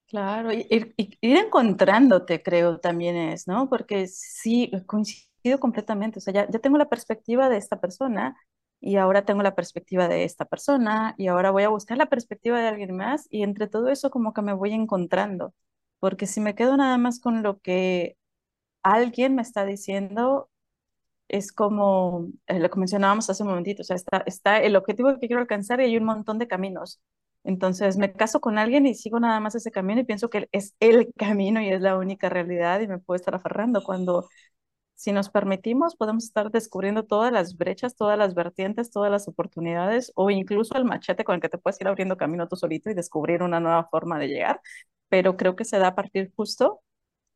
Claro, 0.06 0.52
ir, 0.52 0.94
ir, 0.98 1.16
encontrándote, 1.38 2.42
creo, 2.42 2.78
también 2.80 3.16
es, 3.16 3.48
¿no? 3.48 3.70
Porque 3.70 4.06
sí, 4.08 4.70
coincido 4.86 5.58
completamente, 5.58 6.18
o 6.18 6.22
sea, 6.22 6.34
ya, 6.34 6.50
ya 6.50 6.58
tengo 6.58 6.76
la 6.76 6.90
perspectiva 6.90 7.48
de 7.48 7.56
esta 7.56 7.80
persona 7.80 8.36
y 8.78 8.96
ahora 8.96 9.24
tengo 9.24 9.42
la 9.42 9.54
perspectiva 9.54 10.08
de 10.08 10.24
esta 10.24 10.44
persona 10.44 11.14
y 11.16 11.28
ahora 11.28 11.50
voy 11.50 11.62
a 11.62 11.70
buscar 11.70 11.96
la 11.96 12.10
perspectiva 12.10 12.60
de 12.60 12.68
alguien 12.68 12.94
más 12.94 13.26
y 13.30 13.42
entre 13.42 13.68
todo 13.68 13.88
eso 13.88 14.10
como 14.10 14.34
que 14.34 14.42
me 14.42 14.52
voy 14.52 14.72
encontrando, 14.74 15.54
porque 15.98 16.26
si 16.26 16.40
me 16.42 16.54
quedo 16.54 16.76
nada 16.76 16.98
más 16.98 17.18
con 17.18 17.42
lo 17.42 17.60
que 17.60 18.16
alguien 18.82 19.34
me 19.34 19.42
está 19.42 19.64
diciendo, 19.64 20.50
es 21.28 21.52
como 21.52 22.28
eh, 22.46 22.58
lo 22.60 22.70
que 22.70 22.78
mencionábamos 22.78 23.30
hace 23.30 23.42
un 23.42 23.50
momentito, 23.50 23.82
está, 23.82 24.22
está 24.26 24.60
el 24.60 24.76
objetivo 24.76 25.18
que 25.18 25.26
quiero 25.26 25.40
alcanzar 25.40 25.80
y 25.80 25.84
hay 25.84 25.96
un 25.96 26.04
montón 26.04 26.38
de 26.38 26.48
caminos. 26.48 27.00
Entonces 27.44 27.96
me 27.96 28.12
caso 28.12 28.40
con 28.40 28.58
alguien 28.58 28.86
y 28.86 28.94
sigo 28.94 29.18
nada 29.20 29.40
más 29.40 29.54
ese 29.54 29.70
camino 29.72 30.00
y 30.00 30.04
pienso 30.04 30.30
que 30.30 30.48
es 30.52 30.76
el 30.80 31.12
camino 31.16 31.60
y 31.62 31.70
es 31.70 31.80
la 31.80 31.98
única 31.98 32.28
realidad 32.28 32.80
y 32.80 32.88
me 32.88 32.98
puedo 32.98 33.16
estar 33.16 33.34
aferrando 33.34 33.82
cuando 33.84 34.28
si 34.94 35.12
nos 35.12 35.30
permitimos 35.30 35.96
podemos 35.96 36.24
estar 36.24 36.50
descubriendo 36.50 37.04
todas 37.04 37.32
las 37.32 37.56
brechas, 37.56 37.96
todas 37.96 38.18
las 38.18 38.34
vertientes, 38.34 38.90
todas 38.90 39.10
las 39.10 39.28
oportunidades 39.28 40.12
o 40.14 40.30
incluso 40.30 40.76
el 40.76 40.84
machete 40.84 41.24
con 41.24 41.36
el 41.36 41.40
que 41.40 41.48
te 41.48 41.58
puedes 41.58 41.80
ir 41.80 41.88
abriendo 41.88 42.16
camino 42.16 42.48
tú 42.48 42.56
solito 42.56 42.90
y 42.90 42.94
descubrir 42.94 43.42
una 43.42 43.60
nueva 43.60 43.88
forma 43.90 44.18
de 44.18 44.28
llegar. 44.28 44.60
Pero 45.08 45.36
creo 45.36 45.56
que 45.56 45.64
se 45.64 45.78
da 45.78 45.88
a 45.88 45.94
partir 45.96 46.32
justo 46.36 46.80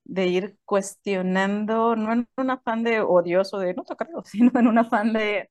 de 0.07 0.27
ir 0.29 0.59
cuestionando, 0.65 1.97
no 1.97 2.13
en 2.13 2.29
un 2.37 2.51
afán 2.51 2.85
de 2.85 3.01
odioso, 3.01 3.59
de 3.59 3.75
no 3.75 3.85
te 3.85 3.97
creo, 3.97 4.23
sino 4.25 4.59
en 4.59 4.69
un 4.69 4.79
afán 4.79 5.13
de 5.13 5.51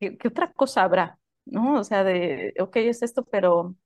¿qué, 0.00 0.18
otra 0.28 0.52
cosa 0.52 0.82
habrá? 0.84 1.18
¿No? 1.46 1.80
O 1.80 1.84
sea, 1.84 2.04
de, 2.04 2.54
ok, 2.60 2.76
es 2.76 3.02
esto, 3.02 3.24
pero 3.24 3.76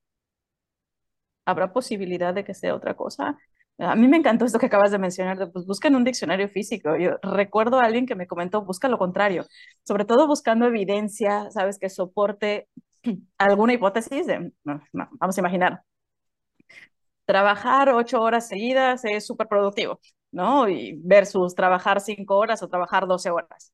¿habrá 1.44 1.72
posibilidad 1.72 2.34
de 2.34 2.44
que 2.44 2.54
sea 2.54 2.74
otra 2.74 2.94
cosa? 2.94 3.38
A 3.78 3.96
mí 3.96 4.08
me 4.08 4.18
encantó 4.18 4.44
esto 4.44 4.58
que 4.58 4.66
acabas 4.66 4.90
de 4.90 4.98
mencionar, 4.98 5.38
de 5.38 5.46
pues 5.46 5.66
busca 5.66 5.88
en 5.88 5.96
un 5.96 6.04
diccionario 6.04 6.48
físico. 6.48 6.96
Yo 6.96 7.12
recuerdo 7.22 7.80
a 7.80 7.84
alguien 7.84 8.06
que 8.06 8.14
me 8.14 8.26
comentó, 8.26 8.62
busca 8.62 8.88
lo 8.88 8.98
contrario, 8.98 9.46
sobre 9.84 10.04
todo 10.04 10.26
buscando 10.26 10.66
evidencia, 10.66 11.50
sabes, 11.50 11.78
que 11.78 11.88
soporte 11.88 12.68
alguna 13.38 13.72
hipótesis 13.72 14.26
de, 14.26 14.52
vamos 14.64 15.38
a 15.38 15.40
imaginar, 15.40 15.82
trabajar 17.30 17.90
ocho 17.90 18.20
horas 18.20 18.48
seguidas 18.48 19.04
es 19.04 19.24
súper 19.24 19.46
productivo, 19.46 20.00
¿no? 20.32 20.66
Versus 21.04 21.54
trabajar 21.54 22.00
cinco 22.00 22.36
horas 22.38 22.60
o 22.64 22.68
trabajar 22.68 23.06
doce 23.06 23.30
horas. 23.30 23.72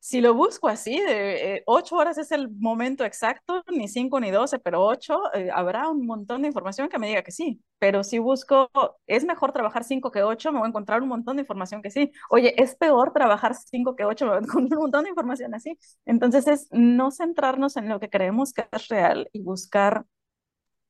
Si 0.00 0.20
lo 0.20 0.32
busco 0.32 0.68
así, 0.68 0.96
eh, 1.08 1.62
ocho 1.66 1.96
horas 1.96 2.16
es 2.18 2.30
el 2.30 2.48
momento 2.50 3.04
exacto, 3.04 3.64
ni 3.68 3.88
cinco 3.88 4.20
ni 4.20 4.30
doce, 4.30 4.58
pero 4.60 4.84
ocho, 4.84 5.20
eh, 5.34 5.50
habrá 5.52 5.88
un 5.90 6.06
montón 6.06 6.42
de 6.42 6.48
información 6.48 6.88
que 6.88 6.98
me 6.98 7.08
diga 7.08 7.22
que 7.22 7.32
sí. 7.32 7.60
Pero 7.80 8.04
si 8.04 8.18
busco, 8.20 8.70
es 9.08 9.24
mejor 9.24 9.52
trabajar 9.52 9.82
cinco 9.84 10.10
que 10.12 10.22
ocho, 10.22 10.52
me 10.52 10.58
voy 10.60 10.66
a 10.66 10.68
encontrar 10.68 11.02
un 11.02 11.08
montón 11.08 11.36
de 11.36 11.42
información 11.42 11.82
que 11.82 11.90
sí. 11.90 12.12
Oye, 12.30 12.54
es 12.62 12.76
peor 12.76 13.12
trabajar 13.12 13.54
cinco 13.56 13.96
que 13.96 14.04
ocho, 14.04 14.24
me 14.26 14.30
voy 14.32 14.38
a 14.40 14.44
encontrar 14.44 14.78
un 14.78 14.84
montón 14.84 15.02
de 15.04 15.10
información 15.10 15.54
así. 15.54 15.76
Entonces 16.06 16.46
es 16.46 16.68
no 16.70 17.10
centrarnos 17.10 17.76
en 17.76 17.88
lo 17.88 17.98
que 18.00 18.08
creemos 18.08 18.52
que 18.52 18.66
es 18.70 18.88
real 18.88 19.28
y 19.32 19.42
buscar 19.42 20.04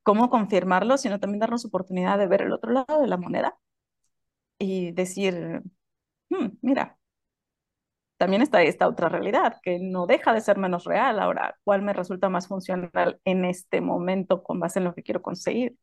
cómo 0.09 0.31
confirmarlo, 0.31 0.97
sino 0.97 1.21
también 1.21 1.41
darnos 1.41 1.67
oportunidad 1.67 2.17
de 2.17 2.27
ver 2.27 2.41
el 2.41 2.53
otro 2.55 2.73
lado 2.73 3.03
de 3.03 3.09
la 3.09 3.19
moneda 3.19 3.59
y 4.59 4.93
decir, 4.93 5.61
hmm, 6.31 6.47
mira, 6.63 6.97
también 8.17 8.41
está 8.41 8.63
esta 8.63 8.89
otra 8.89 9.11
realidad 9.11 9.59
que 9.63 9.79
no 9.79 10.07
deja 10.07 10.33
de 10.33 10.41
ser 10.41 10.57
menos 10.57 10.85
real. 10.85 11.21
Ahora, 11.21 11.59
¿cuál 11.63 11.83
me 11.83 11.93
resulta 11.93 12.31
más 12.31 12.49
funcional 12.49 13.21
en 13.27 13.45
este 13.45 13.83
momento 13.83 14.43
con 14.43 14.59
base 14.59 14.79
en 14.79 14.87
lo 14.87 14.95
que 14.95 15.03
quiero 15.03 15.21
conseguir? 15.21 15.77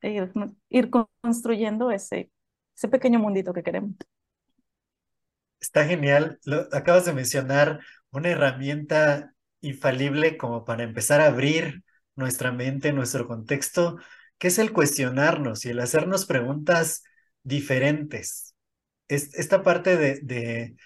Ir, 0.00 0.88
construyendo 1.20 1.90
ese, 1.90 2.30
ese 2.74 2.88
pequeño 2.88 3.18
mundito 3.18 3.52
que 3.52 3.62
queremos. 3.62 3.92
Está 5.60 5.84
genial. 5.84 6.38
Acabas 6.72 7.04
de 7.04 7.12
mencionar 7.12 7.80
una 8.10 8.30
herramienta 8.30 9.34
infalible 9.60 10.38
como 10.38 10.64
para 10.64 10.82
empezar 10.82 11.20
a 11.20 11.26
abrir 11.26 11.84
nuestra 12.18 12.52
mente, 12.52 12.92
nuestro 12.92 13.26
contexto, 13.26 13.98
que 14.38 14.48
es 14.48 14.58
el 14.58 14.72
cuestionarnos 14.72 15.64
y 15.64 15.70
el 15.70 15.80
hacernos 15.80 16.26
preguntas 16.26 17.04
diferentes. 17.42 18.54
esta 19.08 19.62
parte 19.62 19.96
de, 19.96 20.20
de, 20.22 20.76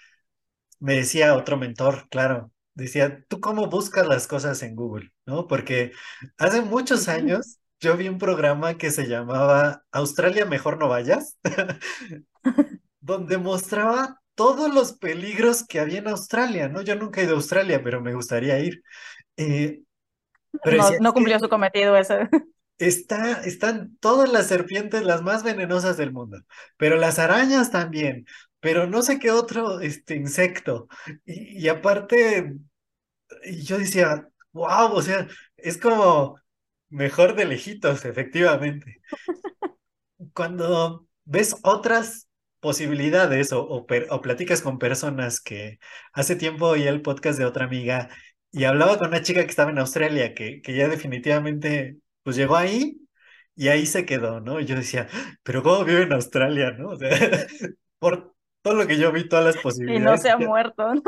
me 0.79 0.95
decía 0.95 1.35
otro 1.35 1.57
mentor, 1.57 2.07
claro, 2.09 2.51
decía, 2.75 3.23
¿tú 3.27 3.39
cómo 3.39 3.67
buscas 3.69 4.07
las 4.07 4.27
cosas 4.27 4.61
en 4.63 4.75
Google? 4.75 5.11
¿No? 5.25 5.47
Porque 5.47 5.91
hace 6.37 6.61
muchos 6.61 7.07
años 7.07 7.59
yo 7.79 7.97
vi 7.97 8.07
un 8.09 8.17
programa 8.17 8.77
que 8.77 8.91
se 8.91 9.07
llamaba 9.07 9.83
Australia 9.91 10.45
Mejor 10.45 10.79
No 10.79 10.89
Vayas, 10.89 11.37
donde 13.01 13.37
mostraba 13.37 14.21
todos 14.35 14.73
los 14.73 14.93
peligros 14.93 15.65
que 15.67 15.79
había 15.79 15.99
en 15.99 16.07
Australia, 16.07 16.67
¿no? 16.69 16.81
Yo 16.81 16.95
nunca 16.95 17.21
he 17.21 17.25
ido 17.25 17.33
a 17.33 17.37
Australia, 17.37 17.81
pero 17.83 18.01
me 18.01 18.13
gustaría 18.13 18.59
ir. 18.59 18.83
Eh, 19.37 19.81
no, 20.99 21.13
cumplió 21.13 21.39
su 21.39 21.49
cometido 21.49 21.95
ese. 21.97 22.29
Está, 22.77 23.43
están 23.43 23.97
todas 23.97 24.31
las 24.31 24.47
serpientes, 24.47 25.03
las 25.03 25.21
más 25.21 25.43
venenosas 25.43 25.95
del 25.95 26.11
mundo, 26.11 26.39
pero 26.77 26.97
las 26.97 27.19
arañas 27.19 27.71
también, 27.71 28.25
pero 28.59 28.87
no 28.87 29.01
sé 29.03 29.19
qué 29.19 29.31
otro 29.31 29.79
este, 29.79 30.15
insecto. 30.15 30.87
Y, 31.25 31.67
aparte, 31.67 32.53
yo 33.63 33.77
decía, 33.77 34.27
wow, 34.51 34.91
o 34.93 35.01
sea, 35.01 35.27
es 35.57 35.77
como 35.77 36.39
mejor 36.89 37.35
de 37.35 37.45
lejitos, 37.45 38.05
efectivamente. 38.05 39.01
Cuando 40.33 41.07
ves 41.25 41.55
otras 41.63 42.27
posibilidades 42.59 43.51
o, 43.51 43.63
o, 43.63 43.85
o, 44.09 44.21
platicas 44.21 44.61
con 44.61 44.79
personas 44.79 45.41
que 45.41 45.79
hace 46.13 46.37
tiempo 46.37 46.67
oí 46.67 46.83
el 46.83 47.01
podcast 47.01 47.37
de 47.37 47.45
otra 47.45 47.65
amiga 47.65 48.09
y 48.53 48.65
hablaba 48.65 48.99
con 48.99 49.07
una 49.07 49.23
chica 49.23 49.43
que 49.43 49.49
estaba 49.49 49.71
en 49.71 49.79
Australia, 49.79 50.35
que, 50.35 50.61
que 50.61 50.75
ya 50.75 50.87
definitivamente, 50.87 51.97
pues 52.21 52.35
llegó 52.35 52.55
ahí 52.55 53.01
y 53.55 53.69
ahí 53.69 53.87
se 53.87 54.05
quedó, 54.05 54.41
¿no? 54.41 54.59
Y 54.59 54.65
yo 54.65 54.75
decía, 54.75 55.07
pero 55.41 55.63
¿cómo 55.63 55.83
vive 55.83 56.03
en 56.03 56.13
Australia, 56.13 56.71
no? 56.71 56.89
O 56.89 56.95
sea, 56.95 57.09
por 57.99 58.35
todo 58.61 58.75
lo 58.75 58.85
que 58.85 58.97
yo 58.97 59.11
vi, 59.11 59.27
todas 59.27 59.43
las 59.43 59.57
posibilidades. 59.57 60.03
Y 60.05 60.05
no 60.05 60.17
se 60.17 60.29
ha 60.29 60.37
muerto, 60.37 60.93
¿no? 60.93 61.01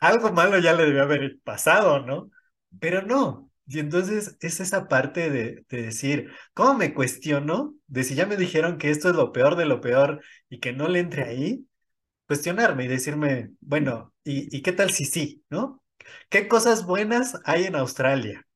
Algo 0.00 0.32
malo 0.32 0.58
ya 0.58 0.74
le 0.74 0.84
debió 0.84 1.02
haber 1.02 1.38
pasado, 1.42 2.00
¿no? 2.00 2.30
Pero 2.78 3.00
no. 3.00 3.50
Y 3.66 3.78
entonces 3.78 4.36
es 4.40 4.60
esa 4.60 4.86
parte 4.86 5.30
de, 5.30 5.64
de, 5.70 5.82
decir, 5.82 6.30
¿cómo 6.52 6.74
me 6.74 6.92
cuestiono 6.92 7.74
de 7.86 8.04
si 8.04 8.14
ya 8.14 8.26
me 8.26 8.36
dijeron 8.36 8.76
que 8.76 8.90
esto 8.90 9.08
es 9.08 9.16
lo 9.16 9.32
peor 9.32 9.56
de 9.56 9.64
lo 9.64 9.80
peor 9.80 10.22
y 10.50 10.60
que 10.60 10.74
no 10.74 10.88
le 10.88 10.98
entre 10.98 11.24
ahí? 11.24 11.66
Cuestionarme 12.26 12.84
y 12.84 12.88
decirme, 12.88 13.52
bueno, 13.60 14.12
¿y, 14.24 14.54
y 14.54 14.60
qué 14.60 14.72
tal 14.72 14.90
si 14.90 15.06
sí, 15.06 15.42
no? 15.48 15.81
¿Qué 16.28 16.48
cosas 16.48 16.86
buenas 16.86 17.38
hay 17.44 17.64
en 17.64 17.76
Australia? 17.76 18.46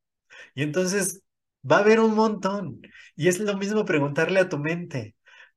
Y 0.54 0.62
entonces 0.62 1.22
va 1.70 1.78
a 1.78 1.80
haber 1.80 2.00
un 2.00 2.14
montón. 2.14 2.80
Y 3.16 3.28
es 3.28 3.38
lo 3.40 3.56
mismo 3.56 3.84
preguntarle 3.84 4.40
a 4.40 4.48
tu 4.48 4.58
mente, 4.58 5.16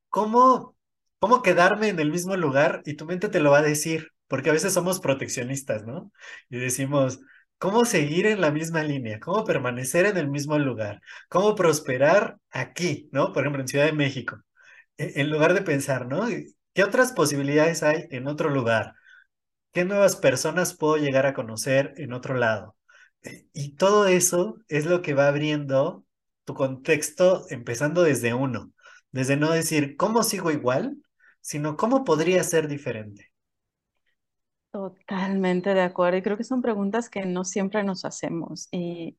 ¿cómo, 0.10 0.76
cómo 1.20 1.42
quedarme 1.42 1.90
en 1.90 2.00
el 2.00 2.12
mismo 2.12 2.36
lugar? 2.38 2.82
Y 2.86 2.96
tu 2.96 3.06
mente 3.06 3.30
te 3.30 3.40
lo 3.40 3.52
va 3.52 3.60
a 3.60 3.62
decir, 3.64 4.10
porque 4.28 4.50
a 4.50 4.54
veces 4.54 4.74
somos 4.74 5.00
proteccionistas, 5.00 5.86
¿no? 5.86 6.12
Y 6.50 6.60
decimos, 6.60 7.20
¿cómo 7.58 7.86
seguir 7.86 8.26
en 8.28 8.42
la 8.42 8.52
misma 8.52 8.84
línea? 8.84 9.20
¿Cómo 9.20 9.44
permanecer 9.46 10.06
en 10.06 10.18
el 10.18 10.30
mismo 10.30 10.58
lugar? 10.60 11.02
¿Cómo 11.30 11.56
prosperar 11.56 12.38
aquí, 12.52 13.10
¿no? 13.12 13.34
Por 13.34 13.44
ejemplo, 13.44 13.62
en 13.62 13.68
Ciudad 13.68 13.86
de 13.86 13.94
México. 13.94 14.42
E, 14.98 15.22
en 15.22 15.30
lugar 15.32 15.54
de 15.54 15.62
pensar, 15.62 16.08
¿no? 16.08 16.28
¿Qué 16.74 16.84
otras 16.84 17.12
posibilidades 17.14 17.84
hay 17.84 18.08
en 18.12 18.28
otro 18.28 18.50
lugar? 18.50 18.96
¿Qué 19.72 19.86
nuevas 19.86 20.16
personas 20.16 20.76
puedo 20.76 20.98
llegar 20.98 21.26
a 21.26 21.34
conocer 21.34 21.94
en 21.98 22.14
otro 22.14 22.36
lado? 22.36 22.76
Eh, 23.24 23.48
y 23.54 23.76
todo 23.76 24.08
eso 24.08 24.58
es 24.68 24.86
lo 24.86 25.02
que 25.02 25.14
va 25.14 25.28
abriendo 25.28 26.06
tu 26.46 26.54
contexto 26.56 27.46
empezando 27.50 28.04
desde 28.04 28.34
uno, 28.34 28.72
desde 29.12 29.38
no 29.38 29.52
decir 29.52 29.96
cómo 29.98 30.24
sigo 30.24 30.52
igual, 30.52 30.98
sino 31.42 31.78
cómo 31.78 32.04
podría 32.04 32.44
ser 32.44 32.68
diferente. 32.68 33.32
Totalmente 34.72 35.74
de 35.74 35.82
acuerdo. 35.82 36.18
Y 36.18 36.22
creo 36.22 36.38
que 36.38 36.44
son 36.44 36.62
preguntas 36.62 37.10
que 37.10 37.26
no 37.26 37.44
siempre 37.44 37.84
nos 37.84 38.06
hacemos. 38.06 38.68
Y 38.72 39.18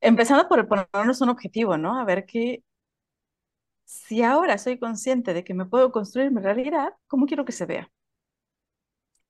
empezando 0.00 0.48
por 0.48 0.66
ponernos 0.68 1.20
un 1.20 1.28
objetivo, 1.30 1.76
¿no? 1.78 1.98
A 2.00 2.04
ver 2.04 2.26
qué, 2.26 2.62
si 3.84 4.22
ahora 4.22 4.56
soy 4.58 4.78
consciente 4.78 5.34
de 5.34 5.42
que 5.44 5.52
me 5.54 5.66
puedo 5.66 5.90
construir 5.92 6.30
mi 6.30 6.40
realidad, 6.40 6.94
¿cómo 7.08 7.26
quiero 7.26 7.44
que 7.44 7.52
se 7.52 7.66
vea? 7.66 7.90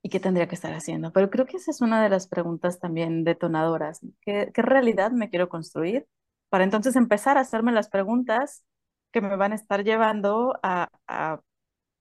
¿Y 0.03 0.11
qué 0.11 0.21
tendría 0.21 0.49
que 0.49 0.55
estar 0.55 0.73
haciendo? 0.75 1.13
Pero 1.13 1.29
creo 1.31 1.47
que 1.47 1.57
esa 1.57 1.71
es 1.71 1.81
una 1.81 2.03
de 2.03 2.09
las 2.09 2.29
preguntas 2.29 2.79
también 2.81 3.25
detonadoras. 3.25 4.01
¿Qué, 4.23 4.51
qué 4.55 4.63
realidad 4.63 5.11
me 5.11 5.29
quiero 5.31 5.49
construir? 5.49 6.07
Para 6.49 6.65
entonces 6.65 6.97
empezar 6.97 7.37
a 7.37 7.41
hacerme 7.43 7.73
las 7.73 7.89
preguntas 7.89 8.65
que 9.13 9.21
me 9.21 9.37
van 9.37 9.53
a 9.53 9.57
estar 9.57 9.85
llevando 9.85 10.55
a, 10.63 10.89
a, 11.09 11.41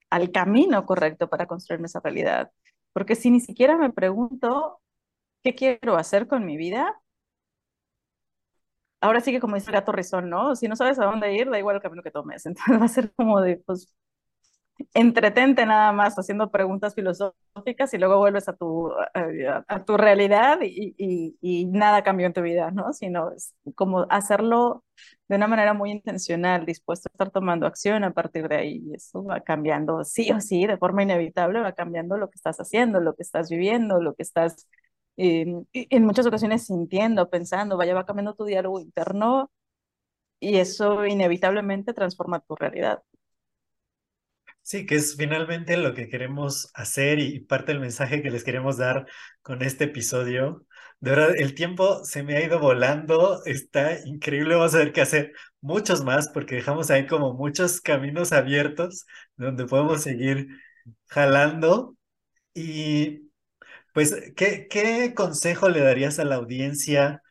al 0.09 0.31
camino 0.31 0.85
correcto 0.85 1.29
para 1.29 1.47
construirme 1.47 1.87
esa 1.87 2.01
realidad. 2.01 2.51
Porque 2.93 3.15
si 3.15 3.31
ni 3.31 3.39
siquiera 3.41 3.77
me 3.77 3.91
pregunto 3.91 4.81
qué 5.43 5.55
quiero 5.55 5.97
hacer 5.97 6.27
con 6.27 6.45
mi 6.45 6.57
vida, 6.57 6.95
ahora 9.01 9.21
sí 9.21 9.31
que 9.31 9.39
como 9.39 9.55
dice 9.55 9.69
el 9.69 9.73
gato 9.75 9.91
rizón, 9.91 10.29
¿no? 10.29 10.55
Si 10.55 10.67
no 10.67 10.75
sabes 10.75 10.99
a 10.99 11.05
dónde 11.05 11.33
ir, 11.33 11.49
da 11.49 11.59
igual 11.59 11.75
el 11.77 11.81
camino 11.81 12.03
que 12.03 12.11
tomes. 12.11 12.45
Entonces 12.75 12.81
va 12.81 12.85
a 12.85 12.87
ser 12.87 13.13
como 13.15 13.41
de, 13.41 13.57
pues, 13.65 13.93
entretente 14.93 15.65
nada 15.65 15.91
más 15.91 16.15
haciendo 16.15 16.51
preguntas 16.51 16.95
filosóficas 16.95 17.93
y 17.93 17.97
luego 17.97 18.17
vuelves 18.17 18.47
a 18.49 18.55
tu, 18.55 18.91
a, 19.67 19.85
tu 19.85 19.97
realidad 19.97 20.59
y, 20.61 20.95
y, 20.97 21.37
y, 21.41 21.65
nada 21.65 22.03
cambió 22.03 22.27
en 22.27 22.33
tu 22.33 22.41
vida, 22.41 22.71
¿no? 22.71 22.93
Sino 22.93 23.31
es 23.31 23.55
como 23.75 24.05
hacerlo 24.09 24.83
de 25.27 25.35
una 25.35 25.47
manera 25.47 25.73
muy 25.73 25.91
intencional, 25.91 26.65
dispuesto 26.65 27.09
a 27.09 27.11
estar 27.13 27.31
tomando 27.31 27.65
acción 27.67 28.03
a 28.03 28.13
partir 28.13 28.47
de 28.47 28.55
ahí. 28.57 28.83
Y 28.85 28.95
eso 28.95 29.23
va 29.23 29.41
cambiando, 29.41 30.03
sí 30.03 30.31
o 30.31 30.39
sí, 30.41 30.65
de 30.67 30.77
forma 30.77 31.03
inevitable, 31.03 31.59
va 31.59 31.73
cambiando 31.73 32.17
lo 32.17 32.29
que 32.29 32.35
estás 32.35 32.57
haciendo, 32.59 32.99
lo 32.99 33.15
que 33.15 33.23
estás 33.23 33.49
viviendo, 33.49 34.01
lo 34.01 34.15
que 34.15 34.23
estás 34.23 34.67
eh, 35.17 35.45
en 35.73 36.05
muchas 36.05 36.25
ocasiones 36.27 36.65
sintiendo, 36.67 37.29
pensando, 37.29 37.77
vaya, 37.77 37.93
va 37.95 38.05
cambiando 38.05 38.35
tu 38.35 38.45
diálogo 38.45 38.79
interno 38.79 39.51
y 40.39 40.57
eso 40.57 41.05
inevitablemente 41.05 41.93
transforma 41.93 42.39
tu 42.41 42.55
realidad. 42.55 43.03
Sí, 44.69 44.85
que 44.85 44.95
es 44.95 45.15
finalmente 45.15 45.77
lo 45.77 45.93
que 45.93 46.09
queremos 46.09 46.69
hacer 46.73 47.19
y 47.19 47.39
parte 47.39 47.71
del 47.71 47.79
mensaje 47.79 48.21
que 48.21 48.29
les 48.31 48.43
queremos 48.43 48.75
dar 48.77 49.05
con 49.41 49.61
este 49.61 49.85
episodio. 49.85 50.65
De 50.99 51.11
verdad, 51.11 51.35
el 51.37 51.55
tiempo 51.55 52.03
se 52.03 52.21
me 52.23 52.35
ha 52.35 52.43
ido 52.45 52.59
volando, 52.59 53.41
está 53.45 53.97
increíble, 54.05 54.55
vamos 54.55 54.75
a 54.75 54.79
ver 54.79 54.91
qué 54.91 54.99
hacer 55.01 55.31
muchos 55.61 56.03
más 56.03 56.27
porque 56.29 56.55
dejamos 56.55 56.91
ahí 56.91 57.07
como 57.07 57.33
muchos 57.33 57.79
caminos 57.79 58.33
abiertos 58.33 59.05
donde 59.37 59.65
podemos 59.65 60.01
seguir 60.03 60.47
jalando. 61.07 61.95
Y 62.53 63.31
pues, 63.93 64.15
¿qué, 64.35 64.67
qué 64.69 65.13
consejo 65.15 65.69
le 65.69 65.81
darías 65.81 66.19
a 66.19 66.25
la 66.25 66.35
audiencia 66.35 67.23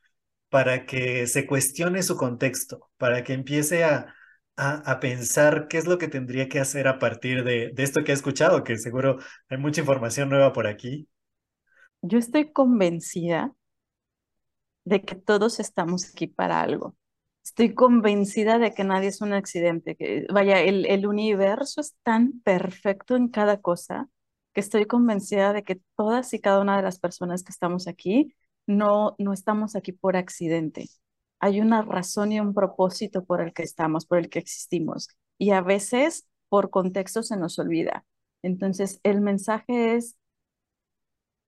para 0.50 0.86
que 0.86 1.28
se 1.28 1.46
cuestione 1.46 2.02
su 2.04 2.16
contexto, 2.16 2.90
para 2.98 3.24
que 3.24 3.34
empiece 3.34 3.84
a 3.84 4.15
a, 4.56 5.00
pensar 5.00 5.68
qué 5.68 5.78
es 5.78 5.86
lo 5.86 5.98
que 5.98 6.08
tendría 6.08 6.48
que 6.48 6.60
hacer 6.60 6.88
a 6.88 6.98
partir 6.98 7.44
de, 7.44 7.72
de 7.74 7.82
esto 7.82 8.04
que 8.04 8.12
he 8.12 8.14
escuchado, 8.14 8.64
que 8.64 8.78
seguro 8.78 9.18
hay 9.48 9.58
mucha 9.58 9.80
información 9.80 10.28
nueva 10.30 10.52
por 10.52 10.66
aquí. 10.66 11.08
Yo 12.02 12.18
estoy 12.18 12.52
convencida 12.52 13.52
de 14.84 15.02
que 15.02 15.14
todos 15.14 15.60
estamos 15.60 16.08
aquí 16.08 16.26
para 16.26 16.60
algo. 16.62 16.96
Estoy 17.44 17.74
convencida 17.74 18.58
de 18.58 18.72
que 18.72 18.84
nadie 18.84 19.08
es 19.08 19.20
un 19.20 19.32
accidente, 19.32 19.94
que 19.96 20.26
vaya, 20.32 20.60
el, 20.60 20.86
el 20.86 21.06
universo 21.06 21.80
es 21.80 21.94
tan 22.02 22.40
perfecto 22.40 23.16
en 23.16 23.28
cada 23.28 23.60
cosa 23.60 24.08
que 24.52 24.60
estoy 24.60 24.86
convencida 24.86 25.52
de 25.52 25.62
que 25.62 25.80
todas 25.96 26.32
y 26.32 26.40
cada 26.40 26.60
una 26.60 26.76
de 26.76 26.82
las 26.82 26.98
personas 26.98 27.44
que 27.44 27.52
estamos 27.52 27.86
aquí 27.86 28.34
no, 28.66 29.14
no 29.18 29.32
estamos 29.32 29.76
aquí 29.76 29.92
por 29.92 30.16
accidente 30.16 30.88
hay 31.40 31.60
una 31.60 31.82
razón 31.82 32.32
y 32.32 32.40
un 32.40 32.54
propósito 32.54 33.24
por 33.24 33.40
el 33.40 33.52
que 33.52 33.62
estamos, 33.62 34.06
por 34.06 34.18
el 34.18 34.28
que 34.28 34.38
existimos. 34.38 35.08
Y 35.38 35.50
a 35.50 35.60
veces 35.60 36.28
por 36.48 36.70
contexto 36.70 37.22
se 37.22 37.36
nos 37.36 37.58
olvida. 37.58 38.04
Entonces, 38.42 39.00
el 39.02 39.20
mensaje 39.20 39.96
es, 39.96 40.16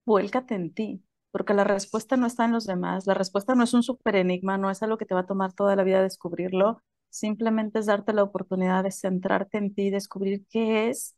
vuélcate 0.05 0.55
en 0.55 0.73
ti, 0.75 1.05
porque 1.31 1.55
la 1.55 1.65
respuesta 1.65 2.17
no 2.17 2.27
está 2.27 2.45
en 2.45 2.53
los 2.53 2.67
demás, 2.67 3.07
la 3.07 3.15
respuesta 3.15 3.55
no 3.55 3.65
es 3.65 3.75
un 3.75 3.83
super 3.83 4.17
enigma, 4.17 4.59
no 4.59 4.71
es 4.71 4.83
algo 4.83 4.99
que 4.99 5.07
te 5.07 5.15
va 5.15 5.21
a 5.21 5.27
tomar 5.27 5.53
toda 5.53 5.77
la 5.77 5.85
vida 5.85 6.03
descubrirlo, 6.03 6.83
simplemente 7.11 7.79
es 7.79 7.87
darte 7.87 8.13
la 8.13 8.23
oportunidad 8.23 8.85
de 8.85 8.91
centrarte 8.93 9.59
en 9.59 9.75
ti 9.75 9.91
descubrir 9.91 10.47
qué 10.51 10.89
es 10.91 11.17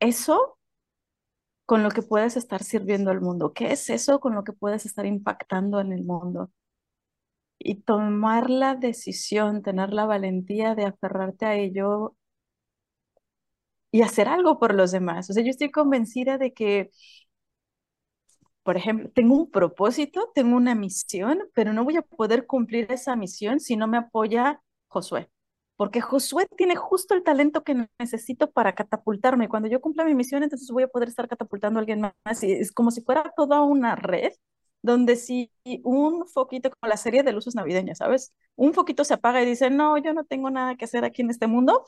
eso 0.00 0.58
con 1.66 1.82
lo 1.82 1.90
que 1.90 2.02
puedes 2.02 2.36
estar 2.36 2.62
sirviendo 2.62 3.10
al 3.10 3.20
mundo, 3.20 3.52
qué 3.52 3.72
es 3.72 3.90
eso 3.90 4.20
con 4.20 4.34
lo 4.34 4.44
que 4.44 4.52
puedes 4.52 4.86
estar 4.86 5.06
impactando 5.06 5.80
en 5.80 5.92
el 5.92 6.04
mundo 6.04 6.50
y 7.58 7.76
tomar 7.82 8.50
la 8.50 8.74
decisión, 8.74 9.62
tener 9.62 9.92
la 9.92 10.06
valentía 10.06 10.74
de 10.74 10.84
aferrarte 10.86 11.46
a 11.46 11.54
ello 11.56 12.16
y 13.90 14.02
hacer 14.02 14.28
algo 14.28 14.58
por 14.58 14.74
los 14.74 14.92
demás. 14.92 15.30
O 15.30 15.32
sea, 15.32 15.42
yo 15.42 15.50
estoy 15.50 15.70
convencida 15.70 16.38
de 16.38 16.52
que, 16.52 16.90
por 18.62 18.76
ejemplo, 18.76 19.10
tengo 19.14 19.34
un 19.36 19.50
propósito, 19.50 20.30
tengo 20.34 20.56
una 20.56 20.74
misión, 20.74 21.38
pero 21.54 21.72
no 21.72 21.84
voy 21.84 21.96
a 21.96 22.02
poder 22.02 22.46
cumplir 22.46 22.90
esa 22.92 23.14
misión 23.16 23.60
si 23.60 23.76
no 23.76 23.86
me 23.86 23.98
apoya 23.98 24.60
Josué. 24.88 25.30
Porque 25.76 26.00
Josué 26.00 26.46
tiene 26.56 26.74
justo 26.74 27.14
el 27.14 27.22
talento 27.22 27.62
que 27.62 27.88
necesito 27.98 28.50
para 28.50 28.74
catapultarme. 28.74 29.48
Cuando 29.48 29.68
yo 29.68 29.80
cumpla 29.80 30.04
mi 30.04 30.14
misión, 30.14 30.42
entonces 30.42 30.70
voy 30.70 30.84
a 30.84 30.88
poder 30.88 31.08
estar 31.08 31.28
catapultando 31.28 31.78
a 31.78 31.80
alguien 31.80 32.00
más. 32.00 32.42
Es 32.42 32.72
como 32.72 32.90
si 32.90 33.02
fuera 33.02 33.32
toda 33.36 33.62
una 33.62 33.94
red 33.94 34.32
donde 34.86 35.16
si 35.16 35.52
un 35.84 36.26
foquito, 36.26 36.70
como 36.70 36.88
la 36.88 36.96
serie 36.96 37.22
de 37.22 37.32
luces 37.32 37.54
navideñas, 37.54 37.98
¿sabes? 37.98 38.32
Un 38.56 38.72
foquito 38.74 39.04
se 39.04 39.14
apaga 39.14 39.42
y 39.42 39.46
dice, 39.46 39.70
no, 39.70 39.98
yo 39.98 40.14
no 40.14 40.24
tengo 40.24 40.50
nada 40.50 40.76
que 40.76 40.86
hacer 40.86 41.04
aquí 41.04 41.22
en 41.22 41.30
este 41.30 41.46
mundo, 41.46 41.84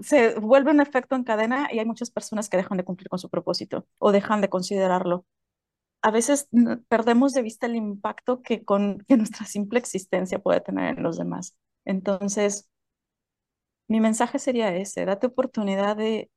se 0.00 0.38
vuelve 0.38 0.70
un 0.70 0.80
efecto 0.80 1.16
en 1.16 1.24
cadena 1.24 1.68
y 1.72 1.78
hay 1.78 1.84
muchas 1.86 2.10
personas 2.10 2.48
que 2.48 2.56
dejan 2.56 2.78
de 2.78 2.84
cumplir 2.84 3.08
con 3.08 3.18
su 3.18 3.28
propósito 3.30 3.86
o 3.98 4.12
dejan 4.12 4.40
de 4.40 4.48
considerarlo. 4.48 5.26
A 6.02 6.10
veces 6.10 6.48
perdemos 6.88 7.34
de 7.34 7.42
vista 7.42 7.66
el 7.66 7.76
impacto 7.76 8.42
que, 8.42 8.64
con, 8.64 9.00
que 9.08 9.16
nuestra 9.16 9.46
simple 9.46 9.78
existencia 9.78 10.38
puede 10.38 10.60
tener 10.60 10.96
en 10.96 11.02
los 11.02 11.18
demás. 11.18 11.56
Entonces, 11.84 12.68
mi 13.88 14.00
mensaje 14.00 14.38
sería 14.38 14.74
ese, 14.76 15.04
date 15.04 15.26
oportunidad 15.26 15.96
de 15.96 16.30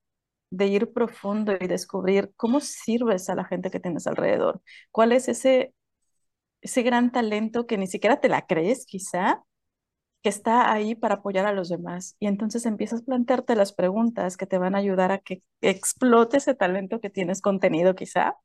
de 0.52 0.68
ir 0.68 0.94
profundo 0.94 1.54
y 1.60 1.68
descubrir 1.68 2.34
cómo 2.38 2.62
sirves 2.62 3.30
a 3.30 3.36
la 3.36 3.46
gente 3.46 3.72
que 3.72 3.82
tienes 3.82 4.08
alrededor. 4.08 4.62
¿Cuál 4.92 5.14
es 5.14 5.30
ese, 5.30 5.76
ese 6.62 6.84
gran 6.84 7.12
talento 7.12 7.68
que 7.68 7.78
ni 7.78 7.88
siquiera 7.88 8.20
te 8.22 8.30
la 8.30 8.48
crees, 8.48 8.86
quizá, 8.86 9.44
que 10.24 10.30
está 10.30 10.72
ahí 10.74 10.96
para 10.96 11.16
apoyar 11.16 11.46
a 11.48 11.54
los 11.54 11.70
demás? 11.70 12.16
Y 12.20 12.28
entonces 12.28 12.66
empiezas 12.66 13.02
a 13.02 13.06
plantearte 13.06 13.56
las 13.56 13.74
preguntas 13.74 14.38
que 14.38 14.48
te 14.48 14.58
van 14.60 14.76
a 14.76 14.80
ayudar 14.80 15.12
a 15.12 15.20
que 15.20 15.44
explote 15.62 16.38
ese 16.38 16.56
talento 16.56 17.02
que 17.02 17.10
tienes 17.10 17.42
contenido, 17.42 17.96
quizá, 17.96 18.36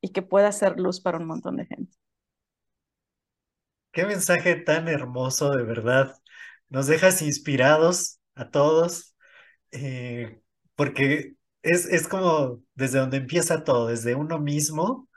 y 0.00 0.10
que 0.10 0.22
pueda 0.22 0.52
ser 0.52 0.78
luz 0.80 1.00
para 1.00 1.18
un 1.18 1.26
montón 1.26 1.56
de 1.56 1.66
gente. 1.66 1.96
Qué 3.92 4.04
mensaje 4.06 4.56
tan 4.56 4.88
hermoso, 4.88 5.50
de 5.50 5.62
verdad. 5.64 6.14
Nos 6.68 6.86
dejas 6.86 7.22
inspirados 7.22 8.20
a 8.34 8.50
todos. 8.50 9.16
Eh, 9.72 10.40
porque 10.78 11.34
es, 11.62 11.86
es 11.86 12.06
como 12.06 12.62
desde 12.76 13.00
donde 13.00 13.16
empieza 13.16 13.64
todo, 13.64 13.88
desde 13.88 14.14
uno 14.14 14.38
mismo 14.38 15.08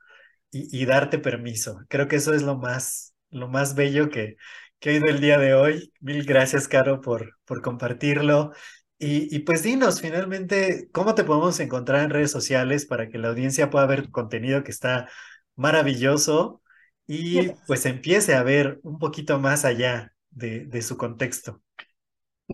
y, 0.52 0.86
darte 0.86 1.20
permiso. 1.20 1.82
Creo 1.88 2.08
que 2.08 2.16
eso 2.18 2.34
es 2.34 2.42
lo 2.42 2.58
más, 2.58 3.14
lo 3.30 3.48
más 3.48 3.76
bello 3.76 4.10
que, 4.10 4.38
que 4.80 4.92
he 4.92 4.94
oído 4.96 5.08
el 5.10 5.22
día 5.22 5.38
de 5.38 5.54
hoy. 5.54 5.94
Mil 6.00 6.26
gracias, 6.26 6.68
Caro, 6.68 7.00
por, 7.02 7.38
por 7.46 7.62
compartirlo. 7.62 8.54
Y, 8.98 9.34
y, 9.36 9.40
pues 9.42 9.62
dinos 9.62 10.02
finalmente 10.02 10.90
cómo 10.92 11.14
te 11.16 11.24
podemos 11.26 11.60
encontrar 11.60 12.04
en 12.04 12.10
redes 12.10 12.32
sociales 12.32 12.88
para 12.88 13.10
que 13.10 13.20
la 13.20 13.30
audiencia 13.30 13.70
pueda 13.70 13.86
ver 13.86 14.10
contenido 14.10 14.64
que 14.64 14.72
está 14.72 15.10
maravilloso 15.56 16.64
y 17.06 17.50
pues 17.68 17.86
empiece 17.86 18.34
a 18.34 18.42
ver 18.44 18.80
un 18.84 18.98
poquito 18.98 19.40
más 19.40 19.64
allá 19.66 20.14
de, 20.32 20.66
de 20.66 20.82
su 20.82 20.98
contexto. 20.98 21.62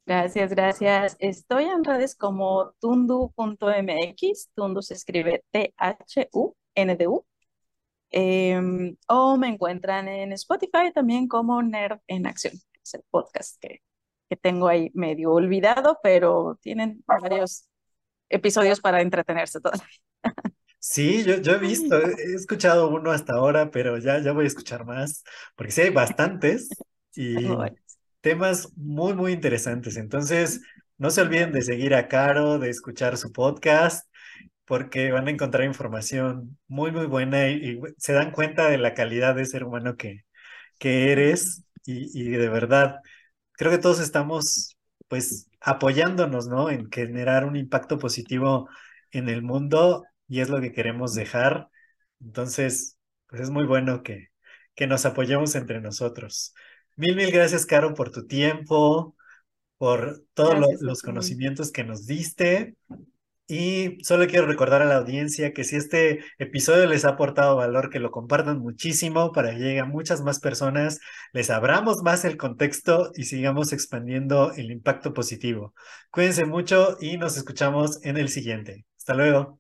Gracias, 0.06 0.52
gracias. 0.52 1.16
Estoy 1.20 1.66
en 1.66 1.84
redes 1.84 2.16
como 2.16 2.74
tundu.mx, 2.80 4.50
tundu 4.54 4.82
se 4.82 4.93
escribe 4.93 5.43
T-H-U-N-D-U, 5.52 7.26
em, 8.10 8.95
o 9.08 9.38
me 9.38 9.48
encuentran 9.48 10.08
en 10.08 10.32
Spotify 10.34 10.91
también 10.93 11.28
como 11.28 11.62
Nerd 11.62 12.00
en 12.08 12.28
Acción, 12.28 12.54
es 12.84 12.93
el 12.93 13.04
podcast 13.10 13.58
que, 13.60 13.82
que 14.30 14.36
tengo 14.36 14.68
ahí 14.68 14.91
medio 14.93 15.34
olvidado, 15.34 16.00
pero 16.02 16.58
tienen 16.62 17.04
varios 17.06 17.68
episodios 18.30 18.80
para 18.80 19.02
entretenerse 19.02 19.60
todavía. 19.60 19.88
Sí, 20.80 21.24
yo, 21.26 21.41
yo 21.41 21.54
he 21.54 21.58
visto, 21.58 22.00
he 22.00 22.34
escuchado 22.36 22.89
uno 22.89 23.12
hasta 23.12 23.34
ahora, 23.34 23.72
pero 23.72 23.98
ya, 23.98 24.20
ya 24.20 24.32
voy 24.32 24.45
a 24.45 24.48
escuchar 24.48 24.86
más, 24.86 25.24
porque 25.56 25.72
sí 25.74 25.82
hay 25.82 25.89
bastantes. 25.89 26.70
Y, 27.14 27.36
temas 28.28 28.69
muy, 28.75 29.13
muy 29.13 29.32
interesantes. 29.32 29.95
Entonces, 29.97 30.61
no 30.97 31.11
se 31.11 31.21
olviden 31.21 31.53
de 31.53 31.61
seguir 31.61 31.95
a 31.95 32.09
Caro, 32.09 32.59
de 32.59 32.69
escuchar 32.69 33.17
su 33.17 33.32
podcast, 33.32 34.05
porque 34.65 35.11
van 35.11 35.28
a 35.28 35.32
encontrar 35.32 35.63
información 35.65 36.57
muy, 36.67 36.91
muy 36.91 37.05
buena 37.07 37.49
y, 37.49 37.80
se 37.97 38.13
dan 38.13 38.32
cuenta 38.32 38.69
de 38.69 38.78
la 38.78 38.93
calidad 38.93 39.36
de 39.36 39.45
ser 39.45 39.63
humano 39.63 39.95
que, 39.97 40.25
que 40.80 41.11
eres. 41.13 41.63
Y, 41.86 42.09
y 42.21 42.30
de 42.32 42.49
verdad, 42.49 42.97
creo 43.53 43.71
que 43.71 43.78
todos 43.80 44.01
estamos, 44.01 44.78
pues, 45.07 45.49
apoyándonos, 45.61 46.47
¿no? 46.47 46.69
En 46.69 46.91
generar 46.91 47.45
un 47.45 47.55
impacto 47.55 47.97
positivo 47.99 48.69
en 49.11 49.30
el 49.30 49.41
mundo 49.41 50.03
y 50.28 50.41
es 50.41 50.49
lo 50.49 50.59
que 50.61 50.73
queremos 50.73 51.13
dejar. 51.15 51.69
Entonces, 52.21 52.97
pues 53.28 53.41
es 53.43 53.49
muy 53.51 53.65
bueno 53.65 54.03
que, 54.03 54.30
que 54.75 54.88
nos 54.88 55.05
apoyemos 55.05 55.55
entre 55.55 55.82
nosotros. 55.82 56.53
Mil, 56.98 57.16
mil 57.16 57.32
gracias, 57.32 57.66
Caro, 57.66 57.93
por 57.93 58.10
tu 58.12 58.26
tiempo, 58.26 59.16
por 59.78 60.24
todos 60.34 60.66
los 60.82 61.02
conocimientos 61.04 61.72
que 61.72 61.84
nos 61.84 62.08
diste. 62.08 62.76
Y 63.48 64.00
solo 64.04 64.28
quiero 64.28 64.48
recordar 64.48 64.82
a 64.82 64.86
la 64.86 64.98
audiencia 64.98 65.54
que 65.54 65.64
si 65.64 65.78
este 65.78 66.22
episodio 66.39 66.88
les 66.88 67.06
ha 67.06 67.10
aportado 67.10 67.56
valor, 67.56 67.89
que 67.89 68.00
lo 68.00 68.12
compartan 68.12 68.60
muchísimo 68.60 69.32
para 69.32 69.52
que 69.52 69.60
lleguen 69.60 69.89
muchas 69.89 70.22
más 70.22 70.39
personas, 70.39 71.00
les 71.34 71.50
abramos 71.50 72.02
más 72.04 72.26
el 72.26 72.36
contexto 72.36 73.12
y 73.16 73.24
sigamos 73.26 73.72
expandiendo 73.74 74.52
el 74.54 74.72
impacto 74.72 75.14
positivo. 75.14 75.74
Cuídense 76.12 76.45
mucho 76.45 76.98
y 77.00 77.18
nos 77.18 77.38
escuchamos 77.38 78.04
en 78.04 78.18
el 78.18 78.30
siguiente. 78.30 78.86
Hasta 78.98 79.14
luego. 79.14 79.60